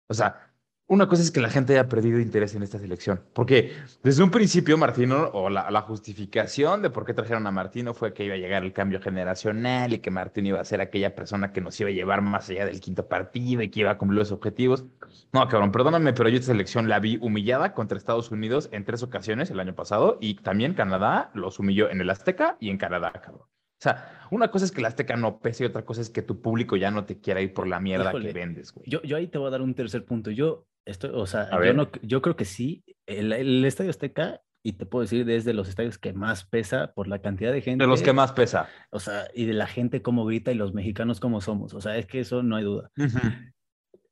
O 0.08 0.14
sea, 0.14 0.55
una 0.88 1.08
cosa 1.08 1.24
es 1.24 1.32
que 1.32 1.42
la 1.42 1.50
gente 1.50 1.74
haya 1.74 1.90
perdido 1.90 2.20
interés 2.20 2.54
en 2.54 2.62
esta 2.62 2.78
selección, 2.78 3.20
porque 3.34 3.74
desde 4.04 4.22
un 4.22 4.30
principio 4.30 4.78
Martino, 4.78 5.32
o 5.34 5.50
la, 5.50 5.82
justificación 5.82 6.84
de 6.84 6.92
por 6.92 7.06
qué 7.06 7.14
trajeron 7.14 7.48
a 7.48 7.52
Martino 7.52 7.94
fue 7.94 8.14
que 8.14 8.26
iba 8.26 8.36
a 8.36 8.38
llegar 8.38 8.64
el 8.64 8.72
cambio 8.72 9.02
generacional 9.02 9.94
y 9.94 10.00
que 10.00 10.12
Martino 10.12 10.50
iba 10.50 10.62
a 10.62 10.64
ser 10.64 10.82
aquella 10.82 11.16
persona 11.16 11.52
que 11.52 11.62
nos 11.62 11.80
iba 11.80 11.90
a 11.90 11.94
llevar 11.94 12.22
más 12.22 12.50
allá 12.50 12.66
del 12.66 12.80
quinto 12.82 13.08
partido 13.08 13.64
y 13.64 13.70
que 13.70 13.80
iba 13.80 13.92
a 13.92 13.98
cumplir 13.98 14.20
los 14.20 14.32
objetivos. 14.32 14.86
No, 15.34 15.48
cabrón, 15.48 15.72
perdóname, 15.72 16.14
pero 16.14 16.30
yo 16.30 16.38
esta 16.38 16.52
selección 16.52 16.88
la 16.88 17.00
vi 17.00 17.18
humillada 17.20 17.74
contra 17.74 17.98
Estados 17.98 18.30
Unidos 18.30 18.70
en 18.72 18.86
tres 18.86 19.02
ocasiones 19.02 19.50
el 19.50 19.60
año 19.60 19.74
pasado 19.74 20.20
y 20.22 20.36
también 20.36 20.76
Canadá 20.76 21.32
los 21.34 21.58
humilló 21.60 21.90
en 21.90 22.02
el 22.02 22.10
Azteca 22.12 22.58
y 22.60 22.70
en 22.70 22.78
Canadá, 22.78 23.12
cabrón. 23.12 23.48
O 23.78 23.82
sea, 23.86 24.28
una 24.32 24.50
cosa 24.50 24.66
es 24.66 24.72
que 24.72 24.82
la 24.82 24.88
Azteca 24.88 25.16
no 25.16 25.40
pese 25.40 25.64
y 25.64 25.68
otra 25.68 25.84
cosa 25.84 26.02
es 26.02 26.10
que 26.10 26.22
tu 26.22 26.42
público 26.42 26.76
ya 26.76 26.92
no 26.92 27.06
te 27.06 27.20
quiera 27.20 27.42
ir 27.42 27.54
por 27.54 27.68
la 27.68 27.80
mierda 27.80 28.12
que 28.12 28.34
vendes, 28.34 28.72
güey. 28.72 28.88
Yo, 28.88 29.02
yo 29.02 29.18
ahí 29.18 29.28
te 29.28 29.38
voy 29.38 29.48
a 29.48 29.52
dar 29.52 29.62
un 29.62 29.76
tercer 29.76 30.06
punto. 30.06 30.32
Yo 30.32 30.66
estoy, 30.86 31.12
o 31.14 31.26
sea, 31.26 31.50
yo, 31.64 31.74
no, 31.74 31.90
yo, 32.02 32.22
creo 32.22 32.36
que 32.36 32.46
sí. 32.46 32.84
El, 33.06 33.34
el, 33.34 33.66
Estadio 33.66 33.90
Azteca, 33.90 34.42
y 34.64 34.74
te 34.74 34.86
puedo 34.86 35.04
decir, 35.04 35.26
desde 35.26 35.54
los 35.54 35.68
estadios 35.70 35.98
que 35.98 36.14
más 36.14 36.46
pesa 36.46 36.94
por 36.94 37.08
la 37.08 37.20
cantidad 37.20 37.52
de 37.52 37.62
gente. 37.62 37.84
De 37.84 37.88
los 37.88 38.02
que 38.02 38.14
más 38.14 38.32
pesa. 38.32 38.70
O 38.90 39.00
sea, 39.00 39.28
y 39.34 39.46
de 39.46 39.54
la 39.54 39.68
gente 39.68 40.02
cómo 40.02 40.26
grita 40.26 40.52
y 40.52 40.56
los 40.56 40.74
mexicanos 40.74 41.20
cómo 41.20 41.42
somos. 41.42 41.74
O 41.74 41.82
sea, 41.82 41.98
es 41.98 42.06
que 42.06 42.20
eso 42.20 42.44
no 42.44 42.56
hay 42.56 42.64
duda. 42.64 42.92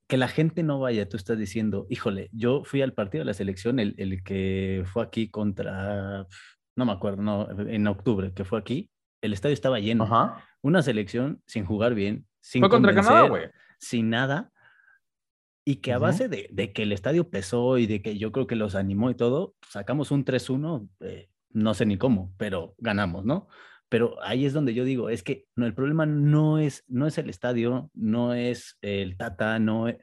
Que 0.07 0.17
la 0.17 0.27
gente 0.27 0.61
no 0.63 0.79
vaya, 0.79 1.07
tú 1.09 1.17
estás 1.17 1.39
diciendo, 1.39 1.87
híjole, 1.89 2.29
yo 2.33 2.63
fui 2.65 2.81
al 2.81 2.93
partido 2.93 3.21
de 3.21 3.25
la 3.25 3.33
selección, 3.33 3.79
el, 3.79 3.95
el 3.97 4.21
que 4.21 4.83
fue 4.85 5.01
aquí 5.01 5.29
contra, 5.29 6.27
no 6.75 6.85
me 6.85 6.91
acuerdo, 6.91 7.23
no, 7.23 7.47
en 7.67 7.87
octubre, 7.87 8.31
que 8.33 8.43
fue 8.43 8.59
aquí 8.59 8.91
el 9.23 9.33
estadio 9.33 9.53
estaba 9.53 9.79
lleno. 9.79 10.07
Una 10.61 10.81
selección 10.83 11.41
sin 11.47 11.65
jugar 11.65 11.95
bien, 11.95 12.27
sin 12.41 12.61
Fue 12.61 12.69
contra 12.69 12.93
Canadá, 12.93 13.27
güey. 13.27 13.49
Sin 13.79 14.09
nada. 14.09 14.51
Y 15.65 15.77
que 15.77 15.93
a 15.93 15.97
base 15.97 16.27
de, 16.27 16.73
que 16.73 16.83
el 16.83 16.91
estadio 16.91 17.29
pesó 17.29 17.77
y 17.77 17.87
de 17.87 18.01
que 18.01 18.17
yo 18.17 18.31
creo 18.31 18.47
que 18.47 18.55
los 18.55 18.75
animó 18.75 19.09
y 19.09 19.15
todo, 19.15 19.55
sacamos 19.69 20.11
un 20.11 20.25
3-1, 20.25 20.89
eh, 21.01 21.29
no 21.51 21.73
sé 21.73 21.85
ni 21.85 21.97
cómo, 21.97 22.33
pero 22.37 22.75
ganamos, 22.79 23.23
¿no? 23.23 23.47
Pero 23.87 24.15
ahí 24.23 24.45
es 24.45 24.53
donde 24.53 24.73
yo 24.73 24.85
digo, 24.85 25.09
es 25.09 25.21
que 25.21 25.45
no, 25.55 25.65
el 25.65 25.75
problema 25.75 26.05
no 26.05 26.57
es, 26.57 26.83
no 26.87 27.05
es 27.05 27.17
el 27.17 27.29
estadio, 27.29 27.91
no 27.93 28.33
es 28.33 28.77
el 28.81 29.15
Tata, 29.17 29.59
no 29.59 29.87
es, 29.87 29.97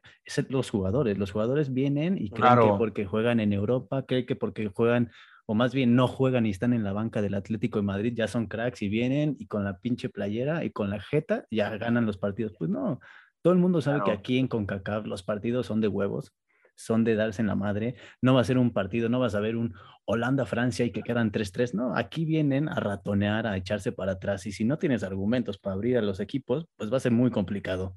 los 0.48 0.70
jugadores. 0.70 1.18
Los 1.18 1.32
jugadores 1.32 1.74
vienen 1.74 2.16
y 2.16 2.30
creen 2.30 2.60
que 2.60 2.72
porque 2.78 3.04
juegan 3.04 3.40
en 3.40 3.52
Europa, 3.52 4.06
creen 4.06 4.26
que 4.26 4.36
porque 4.36 4.68
juegan 4.68 5.10
o 5.50 5.54
más 5.54 5.74
bien 5.74 5.96
no 5.96 6.06
juegan 6.06 6.46
y 6.46 6.50
están 6.50 6.72
en 6.72 6.84
la 6.84 6.92
banca 6.92 7.20
del 7.20 7.34
Atlético 7.34 7.80
de 7.80 7.84
Madrid, 7.84 8.12
ya 8.14 8.28
son 8.28 8.46
cracks 8.46 8.82
y 8.82 8.88
vienen 8.88 9.34
y 9.40 9.48
con 9.48 9.64
la 9.64 9.80
pinche 9.80 10.08
playera 10.08 10.64
y 10.64 10.70
con 10.70 10.90
la 10.90 11.00
jeta 11.00 11.44
ya 11.50 11.76
ganan 11.76 12.06
los 12.06 12.18
partidos. 12.18 12.54
Pues 12.56 12.70
no, 12.70 13.00
todo 13.42 13.52
el 13.52 13.59
mundo 13.59 13.80
sabe 13.80 14.02
que 14.04 14.12
aquí 14.12 14.38
en 14.38 14.49
CONCACAF 14.49 15.06
los 15.06 15.23
partidos 15.23 15.66
son 15.66 15.80
de 15.80 15.88
huevos, 15.88 16.35
son 16.75 17.04
de 17.04 17.14
darse 17.14 17.42
en 17.42 17.49
la 17.49 17.54
madre. 17.54 17.97
No 18.23 18.35
va 18.35 18.40
a 18.40 18.44
ser 18.44 18.59
un 18.59 18.73
partido, 18.73 19.09
no 19.09 19.20
vas 19.20 19.35
a 19.35 19.40
ver 19.40 19.56
un 19.56 19.75
Holanda-Francia 20.06 20.85
y 20.85 20.92
que 20.92 21.02
quedan 21.02 21.30
3-3. 21.30 21.75
No, 21.75 21.97
aquí 21.97 22.25
vienen 22.25 22.68
a 22.68 22.76
ratonear, 22.76 23.47
a 23.47 23.56
echarse 23.56 23.92
para 23.92 24.12
atrás. 24.12 24.47
Y 24.47 24.52
si 24.52 24.64
no 24.64 24.78
tienes 24.78 25.02
argumentos 25.02 25.59
para 25.59 25.75
abrir 25.75 25.99
a 25.99 26.02
los 26.02 26.20
equipos, 26.20 26.66
pues 26.76 26.92
va 26.92 26.97
a 26.97 27.00
ser 27.00 27.12
muy 27.12 27.30
complicado. 27.30 27.94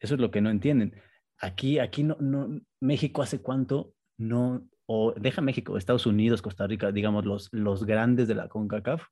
Eso 0.00 0.14
es 0.14 0.20
lo 0.20 0.30
que 0.30 0.40
no 0.40 0.50
entienden. 0.50 0.94
Aquí, 1.38 1.78
aquí 1.78 2.02
no, 2.02 2.16
no, 2.20 2.60
México 2.80 3.22
hace 3.22 3.40
cuánto 3.40 3.94
no, 4.16 4.66
o 4.86 5.12
deja 5.12 5.40
México, 5.42 5.76
Estados 5.76 6.06
Unidos, 6.06 6.42
Costa 6.42 6.66
Rica, 6.66 6.92
digamos, 6.92 7.24
los, 7.24 7.48
los 7.52 7.84
grandes 7.84 8.28
de 8.28 8.34
la 8.34 8.48
CONCACAF, 8.48 9.02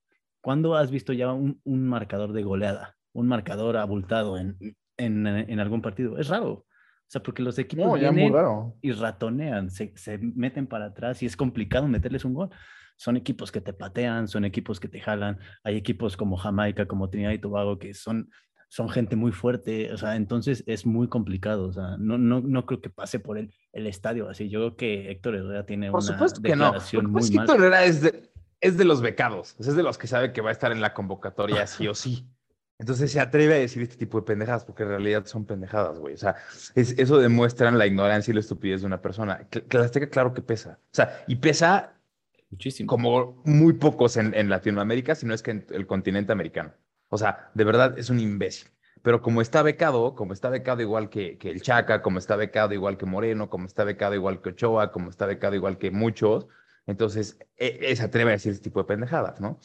¿cuándo 0.40 0.76
has 0.76 0.90
visto 0.90 1.12
ya 1.12 1.32
un, 1.32 1.60
un 1.64 1.86
marcador 1.88 2.32
de 2.32 2.42
goleada, 2.42 2.96
un 3.12 3.26
marcador 3.26 3.76
abultado 3.76 4.38
en, 4.38 4.56
en, 5.02 5.26
en, 5.26 5.60
algún 5.60 5.82
partido? 5.82 6.18
Es 6.18 6.28
raro. 6.28 6.50
O 6.52 6.66
sea, 7.06 7.22
porque 7.22 7.42
los 7.42 7.58
equipos 7.58 7.98
vienen 7.98 8.32
y 8.80 8.92
ratonean, 8.92 9.70
se, 9.70 9.92
se, 9.96 10.18
meten 10.18 10.66
para 10.66 10.86
atrás 10.86 11.22
y 11.22 11.26
es 11.26 11.36
complicado 11.36 11.86
meterles 11.88 12.24
un 12.24 12.34
gol. 12.34 12.50
Son 12.96 13.16
equipos 13.16 13.52
que 13.52 13.60
te 13.60 13.72
patean, 13.72 14.28
son 14.28 14.44
equipos 14.44 14.80
que 14.80 14.88
te 14.88 15.00
jalan. 15.00 15.38
Hay 15.64 15.76
equipos 15.76 16.16
como 16.16 16.36
Jamaica, 16.36 16.86
como 16.86 17.10
Trinidad 17.10 17.32
y 17.32 17.38
Tobago, 17.38 17.78
que 17.78 17.94
son 17.94 18.30
son 18.72 18.88
gente 18.88 19.16
muy 19.16 19.32
fuerte, 19.32 19.92
o 19.92 19.98
sea, 19.98 20.16
entonces 20.16 20.64
es 20.66 20.86
muy 20.86 21.06
complicado, 21.06 21.68
o 21.68 21.72
sea, 21.74 21.98
no, 21.98 22.16
no, 22.16 22.40
no 22.40 22.64
creo 22.64 22.80
que 22.80 22.88
pase 22.88 23.18
por 23.20 23.36
el, 23.36 23.52
el 23.74 23.86
estadio 23.86 24.30
así. 24.30 24.48
Yo 24.48 24.60
creo 24.60 24.76
que 24.76 25.10
Héctor 25.10 25.34
Herrera 25.34 25.66
tiene 25.66 25.90
por 25.90 26.00
una 26.00 26.10
supuesto 26.10 26.40
que 26.40 26.48
declaración 26.48 27.04
no. 27.04 27.10
muy 27.10 27.30
que 27.30 27.36
Héctor 27.36 27.56
Herrera 27.56 27.84
es 27.84 28.00
de, 28.00 28.32
es 28.62 28.78
de 28.78 28.86
los 28.86 29.02
becados, 29.02 29.56
es 29.58 29.76
de 29.76 29.82
los 29.82 29.98
que 29.98 30.06
sabe 30.06 30.32
que 30.32 30.40
va 30.40 30.48
a 30.48 30.52
estar 30.52 30.72
en 30.72 30.80
la 30.80 30.94
convocatoria 30.94 31.66
sí 31.66 31.86
o 31.86 31.94
sí. 31.94 32.26
Entonces 32.82 33.12
se 33.12 33.20
atreve 33.20 33.54
a 33.54 33.58
decir 33.58 33.80
este 33.80 33.96
tipo 33.96 34.18
de 34.18 34.26
pendejadas 34.26 34.64
porque 34.64 34.82
en 34.82 34.88
realidad 34.88 35.24
son 35.24 35.44
pendejadas, 35.44 36.00
güey. 36.00 36.14
O 36.14 36.18
sea, 36.18 36.34
es, 36.74 36.98
eso 36.98 37.16
demuestran 37.18 37.78
la 37.78 37.86
ignorancia 37.86 38.32
y 38.32 38.34
la 38.34 38.40
estupidez 38.40 38.80
de 38.80 38.88
una 38.88 39.00
persona. 39.00 39.46
Azteca, 39.70 40.08
claro 40.08 40.34
que 40.34 40.42
pesa. 40.42 40.80
O 40.86 40.94
sea, 40.94 41.22
y 41.28 41.36
pesa 41.36 41.94
muchísimo. 42.50 42.88
Como 42.88 43.40
muy 43.44 43.74
pocos 43.74 44.16
en, 44.16 44.34
en 44.34 44.50
Latinoamérica, 44.50 45.14
si 45.14 45.26
no 45.26 45.32
es 45.32 45.44
que 45.44 45.52
en 45.52 45.66
el 45.70 45.86
continente 45.86 46.32
americano. 46.32 46.72
O 47.08 47.18
sea, 47.18 47.52
de 47.54 47.62
verdad 47.62 47.96
es 48.00 48.10
un 48.10 48.18
imbécil. 48.18 48.68
Pero 49.02 49.22
como 49.22 49.42
está 49.42 49.62
becado, 49.62 50.16
como 50.16 50.32
está 50.32 50.48
becado 50.48 50.82
igual 50.82 51.08
que, 51.08 51.38
que 51.38 51.50
el 51.50 51.62
Chaca, 51.62 52.02
como 52.02 52.18
está 52.18 52.34
becado 52.34 52.74
igual 52.74 52.96
que 52.98 53.06
Moreno, 53.06 53.48
como 53.48 53.66
está 53.66 53.84
becado 53.84 54.16
igual 54.16 54.42
que 54.42 54.48
Ochoa, 54.48 54.90
como 54.90 55.08
está 55.08 55.26
becado 55.26 55.54
igual 55.54 55.78
que 55.78 55.92
muchos, 55.92 56.48
entonces 56.86 57.38
e, 57.56 57.94
se 57.94 58.02
atreve 58.02 58.30
a 58.30 58.32
decir 58.32 58.50
ese 58.50 58.60
tipo 58.60 58.80
de 58.80 58.86
pendejadas, 58.86 59.40
¿no? 59.40 59.60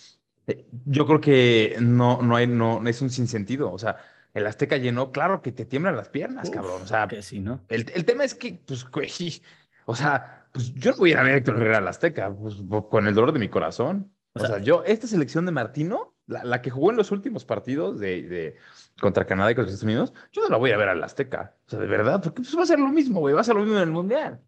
Eh, 0.47 0.65
yo 0.85 1.05
creo 1.05 1.21
que 1.21 1.77
no, 1.79 2.21
no, 2.21 2.35
hay, 2.35 2.47
no, 2.47 2.85
es 2.87 3.01
un 3.01 3.09
sinsentido. 3.09 3.71
O 3.71 3.77
sea, 3.77 3.97
el 4.33 4.47
Azteca 4.47 4.77
llenó, 4.77 5.11
claro 5.11 5.41
que 5.41 5.51
te 5.51 5.65
tiemblan 5.65 5.95
las 5.95 6.09
piernas, 6.09 6.49
cabrón. 6.49 6.81
O 6.81 6.87
sea, 6.87 7.07
que 7.07 7.21
sí, 7.21 7.39
¿no? 7.39 7.61
El, 7.69 7.91
el 7.93 8.05
tema 8.05 8.23
es 8.23 8.33
que, 8.33 8.61
pues, 8.65 8.85
o 9.85 9.95
sea, 9.95 10.47
pues 10.51 10.73
yo 10.73 10.91
no 10.91 10.97
voy 10.97 11.11
a 11.11 11.13
ir 11.13 11.17
a 11.19 11.23
ver 11.23 11.33
a 11.33 11.37
Héctor 11.37 11.55
Herrera 11.57 11.77
al 11.79 11.87
Azteca, 11.87 12.33
pues, 12.33 12.55
con 12.89 13.07
el 13.07 13.13
dolor 13.13 13.33
de 13.33 13.39
mi 13.39 13.49
corazón. 13.49 14.11
O, 14.33 14.39
sea, 14.39 14.59
yo, 14.59 14.83
esta 14.85 15.07
selección 15.07 15.45
de 15.45 15.51
Martino, 15.51 16.15
la, 16.27 16.61
que 16.61 16.69
jugó 16.69 16.91
en 16.91 16.97
los 16.97 17.11
últimos 17.11 17.43
partidos 17.43 17.99
de, 17.99 18.21
de, 18.23 18.55
contra 19.01 19.25
Canadá 19.25 19.51
y 19.51 19.55
contra 19.55 19.73
Estados 19.73 19.83
Unidos, 19.83 20.13
yo 20.31 20.43
no 20.43 20.49
la 20.49 20.57
voy 20.57 20.71
a 20.71 20.77
ver 20.77 20.89
al 20.89 21.03
Azteca. 21.03 21.55
O 21.65 21.69
sea, 21.69 21.79
de 21.79 21.87
verdad, 21.87 22.21
porque 22.21 22.41
pues 22.41 22.55
va 22.55 22.63
a 22.63 22.67
ser 22.67 22.79
lo 22.79 22.89
mismo, 22.89 23.19
güey, 23.19 23.33
va 23.33 23.41
a 23.41 23.43
ser 23.43 23.55
lo 23.55 23.61
mismo 23.61 23.77
en 23.77 23.83
el 23.83 23.91
Mundial. 23.91 24.39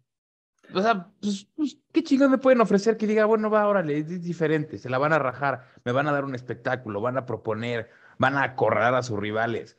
O 0.74 0.82
sea, 0.82 1.08
pues, 1.20 1.46
pues 1.54 1.78
¿qué 1.92 2.02
chingados 2.02 2.30
me 2.30 2.38
pueden 2.38 2.60
ofrecer 2.60 2.96
que 2.96 3.06
diga, 3.06 3.24
bueno, 3.24 3.50
va, 3.50 3.66
órale, 3.66 3.98
es 3.98 4.22
diferente, 4.22 4.78
se 4.78 4.90
la 4.90 4.98
van 4.98 5.12
a 5.12 5.18
rajar, 5.18 5.66
me 5.84 5.92
van 5.92 6.06
a 6.08 6.12
dar 6.12 6.24
un 6.24 6.34
espectáculo, 6.34 7.00
van 7.00 7.16
a 7.16 7.26
proponer, 7.26 7.90
van 8.18 8.36
a 8.36 8.42
acorralar 8.42 8.94
a 8.94 9.02
sus 9.02 9.18
rivales 9.18 9.76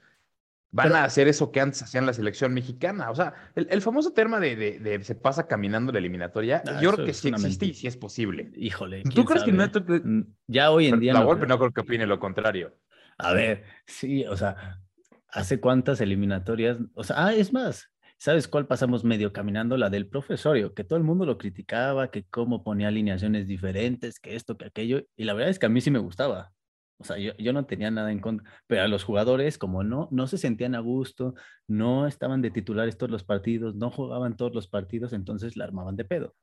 van 0.72 0.96
a 0.96 1.04
hacer 1.04 1.28
eso 1.28 1.52
que 1.52 1.60
antes 1.60 1.84
hacían 1.84 2.06
la 2.06 2.14
selección 2.14 2.54
mexicana. 2.54 3.12
O 3.12 3.16
sea, 3.16 3.34
el, 3.56 3.82
famoso 3.82 4.14
tema 4.14 4.40
de, 4.40 4.56
de, 4.56 5.04
se 5.04 5.16
pasa 5.16 5.48
caminando 5.48 5.92
la 5.92 6.00
eliminatoria, 6.00 6.64
ah, 6.66 6.80
yo 6.82 6.94
creo 6.94 7.06
que 7.06 7.14
sí 7.14 7.30
existe 7.30 7.66
y 7.66 7.74
sí 7.74 7.88
es 7.88 7.98
posible. 7.98 8.52
Híjole. 8.56 9.04
¿Tú 9.04 9.26
crees 9.26 9.44
que 9.44 9.52
no? 9.52 9.66
Mm, 9.66 10.34
ya 10.48 10.72
hoy 10.72 10.88
en 10.88 11.00
día. 11.00 11.14
La 11.14 11.24
golpe 11.24 11.46
no 11.46 11.58
creo 11.60 11.72
que 11.72 11.82
opine 11.82 12.08
lo 12.08 12.20
contrario. 12.20 12.76
A 13.18 13.34
ver, 13.34 13.64
sí, 13.86 14.26
o 14.26 14.36
sea, 14.38 14.80
¿hace 15.28 15.60
cuántas 15.60 16.02
eliminatorias? 16.02 16.78
O 16.94 17.04
sea, 17.04 17.28
ah, 17.28 17.34
es 17.34 17.54
más, 17.54 17.91
¿sabes 18.22 18.48
cuál 18.48 18.68
pasamos 18.68 19.04
medio 19.04 19.34
caminando? 19.34 19.78
La 19.78 19.90
del 19.90 20.08
profesorio, 20.08 20.76
que 20.76 20.84
todo 20.84 20.98
el 20.98 21.04
mundo 21.04 21.26
lo 21.26 21.40
criticaba, 21.40 22.12
que 22.12 22.24
cómo 22.24 22.64
ponía 22.64 22.90
alineaciones 22.90 23.48
diferentes, 23.48 24.20
que 24.20 24.36
esto, 24.36 24.58
que 24.58 24.66
aquello, 24.66 25.02
y 25.16 25.24
la 25.24 25.34
verdad 25.34 25.50
es 25.50 25.58
que 25.58 25.66
a 25.66 25.70
mí 25.70 25.82
sí 25.82 25.90
me 25.90 25.98
gustaba. 25.98 26.54
O 27.00 27.04
sea, 27.04 27.18
yo, 27.18 27.52
no 27.52 27.66
tenía 27.66 27.90
nada 27.90 28.12
en 28.12 28.20
contra, 28.20 28.48
pero 28.68 28.84
a 28.84 28.88
los 28.88 29.04
jugadores, 29.04 29.58
como 29.58 29.84
no, 29.84 30.08
no 30.12 30.28
se 30.28 30.38
sentían 30.38 30.76
a 30.76 30.82
gusto, 30.82 31.34
no 31.68 32.06
estaban 32.06 32.44
de 32.44 32.52
titulares 32.52 32.96
todos 32.96 33.10
los 33.10 33.24
partidos, 33.24 33.74
no 33.74 33.90
jugaban 33.90 34.38
todos 34.38 34.54
los 34.54 34.68
partidos, 34.68 35.14
entonces 35.14 35.58
la 35.58 35.64
armaban 35.64 35.96
de 35.96 36.06
pedo. 36.06 36.36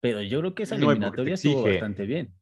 Pero 0.00 0.22
yo 0.22 0.40
creo 0.40 0.54
que 0.56 0.64
esa 0.64 0.74
eliminatoria 0.74 1.34
estuvo 1.34 1.62
bastante 1.62 2.04
bien. 2.04 2.34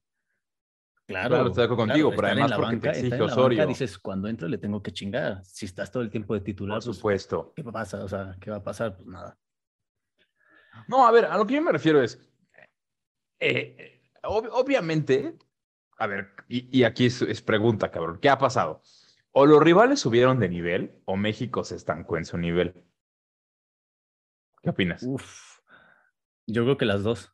Claro, 1.06 1.48
estoy 1.48 1.68
contigo, 1.68 2.12
pero 2.14 2.28
además 2.28 2.52
porque 2.52 2.76
te 2.76 2.90
exige 2.90 3.20
Osorio. 3.20 3.66
dices, 3.66 3.98
cuando 3.98 4.28
entro 4.28 4.48
le 4.48 4.58
tengo 4.58 4.82
que 4.82 4.92
chingar. 4.92 5.44
Si 5.44 5.66
estás 5.66 5.90
todo 5.90 6.02
el 6.02 6.10
tiempo 6.10 6.34
de 6.34 6.40
titular, 6.40 6.78
por 6.78 6.84
pues, 6.84 6.96
supuesto. 6.96 7.52
¿qué 7.54 7.64
pasa? 7.64 8.04
O 8.04 8.08
sea, 8.08 8.36
¿qué 8.40 8.50
va 8.50 8.58
a 8.58 8.62
pasar? 8.62 8.96
Pues 8.96 9.06
nada. 9.06 9.36
No, 10.88 11.06
a 11.06 11.10
ver, 11.10 11.26
a 11.26 11.36
lo 11.36 11.46
que 11.46 11.54
yo 11.54 11.62
me 11.62 11.72
refiero 11.72 12.02
es, 12.02 12.18
eh, 13.40 13.76
eh, 13.78 14.10
obviamente, 14.22 15.36
a 15.98 16.06
ver, 16.06 16.30
y, 16.48 16.84
aquí 16.84 17.06
es, 17.06 17.42
pregunta, 17.42 17.90
cabrón, 17.90 18.18
¿qué 18.20 18.28
ha 18.28 18.38
pasado? 18.38 18.82
¿O 19.32 19.46
los 19.46 19.62
rivales 19.62 20.00
subieron 20.00 20.38
de 20.38 20.48
nivel 20.48 21.00
o 21.04 21.16
México 21.16 21.64
se 21.64 21.76
estancó 21.76 22.16
en 22.16 22.24
su 22.24 22.38
nivel? 22.38 22.74
¿Qué 24.62 24.70
opinas? 24.70 25.02
Uf, 25.02 25.58
yo 26.46 26.64
creo 26.64 26.76
que 26.76 26.84
las 26.84 27.02
dos. 27.02 27.32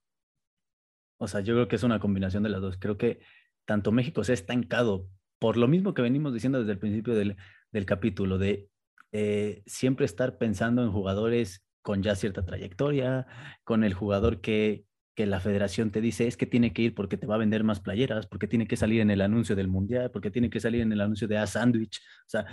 O 1.18 1.26
sea, 1.26 1.40
yo 1.40 1.54
creo 1.54 1.68
que 1.68 1.76
es 1.76 1.82
una 1.82 1.98
combinación 1.98 2.42
de 2.42 2.48
las 2.48 2.60
dos. 2.60 2.78
Creo 2.78 2.96
que 2.96 3.20
tanto 3.68 3.92
México 3.92 4.24
se 4.24 4.32
ha 4.32 4.34
estancado 4.34 5.10
por 5.38 5.58
lo 5.58 5.68
mismo 5.68 5.92
que 5.92 6.00
venimos 6.00 6.32
diciendo 6.32 6.58
desde 6.58 6.72
el 6.72 6.78
principio 6.78 7.14
del, 7.14 7.36
del 7.70 7.84
capítulo, 7.84 8.38
de 8.38 8.70
eh, 9.12 9.62
siempre 9.66 10.06
estar 10.06 10.38
pensando 10.38 10.82
en 10.82 10.90
jugadores 10.90 11.66
con 11.82 12.02
ya 12.02 12.16
cierta 12.16 12.46
trayectoria, 12.46 13.26
con 13.64 13.84
el 13.84 13.92
jugador 13.92 14.40
que, 14.40 14.86
que 15.14 15.26
la 15.26 15.38
federación 15.38 15.90
te 15.90 16.00
dice 16.00 16.26
es 16.26 16.38
que 16.38 16.46
tiene 16.46 16.72
que 16.72 16.80
ir 16.80 16.94
porque 16.94 17.18
te 17.18 17.26
va 17.26 17.34
a 17.34 17.38
vender 17.38 17.62
más 17.62 17.80
playeras, 17.80 18.26
porque 18.26 18.48
tiene 18.48 18.66
que 18.66 18.78
salir 18.78 19.02
en 19.02 19.10
el 19.10 19.20
anuncio 19.20 19.54
del 19.54 19.68
mundial, 19.68 20.10
porque 20.10 20.30
tiene 20.30 20.48
que 20.48 20.60
salir 20.60 20.80
en 20.80 20.92
el 20.92 21.02
anuncio 21.02 21.28
de 21.28 21.36
A 21.36 21.46
Sandwich. 21.46 22.00
O 22.26 22.30
sea, 22.30 22.46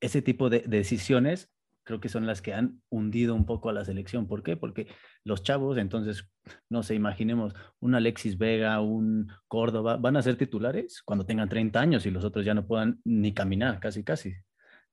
ese 0.00 0.22
tipo 0.22 0.48
de, 0.48 0.60
decisiones 0.60 1.50
creo 1.86 2.00
que 2.00 2.08
son 2.08 2.26
las 2.26 2.42
que 2.42 2.52
han 2.52 2.82
hundido 2.90 3.34
un 3.34 3.46
poco 3.46 3.70
a 3.70 3.72
la 3.72 3.84
selección. 3.84 4.26
¿Por 4.26 4.42
qué? 4.42 4.56
Porque 4.56 4.88
los 5.24 5.44
chavos, 5.44 5.78
entonces, 5.78 6.28
no 6.68 6.82
sé, 6.82 6.96
imaginemos 6.96 7.54
un 7.78 7.94
Alexis 7.94 8.36
Vega, 8.36 8.80
un 8.80 9.32
Córdoba, 9.46 9.96
van 9.96 10.16
a 10.16 10.22
ser 10.22 10.36
titulares 10.36 11.00
cuando 11.04 11.24
tengan 11.24 11.48
30 11.48 11.80
años 11.80 12.04
y 12.04 12.10
los 12.10 12.24
otros 12.24 12.44
ya 12.44 12.54
no 12.54 12.66
puedan 12.66 13.00
ni 13.04 13.32
caminar, 13.32 13.78
casi, 13.78 14.02
casi. 14.02 14.34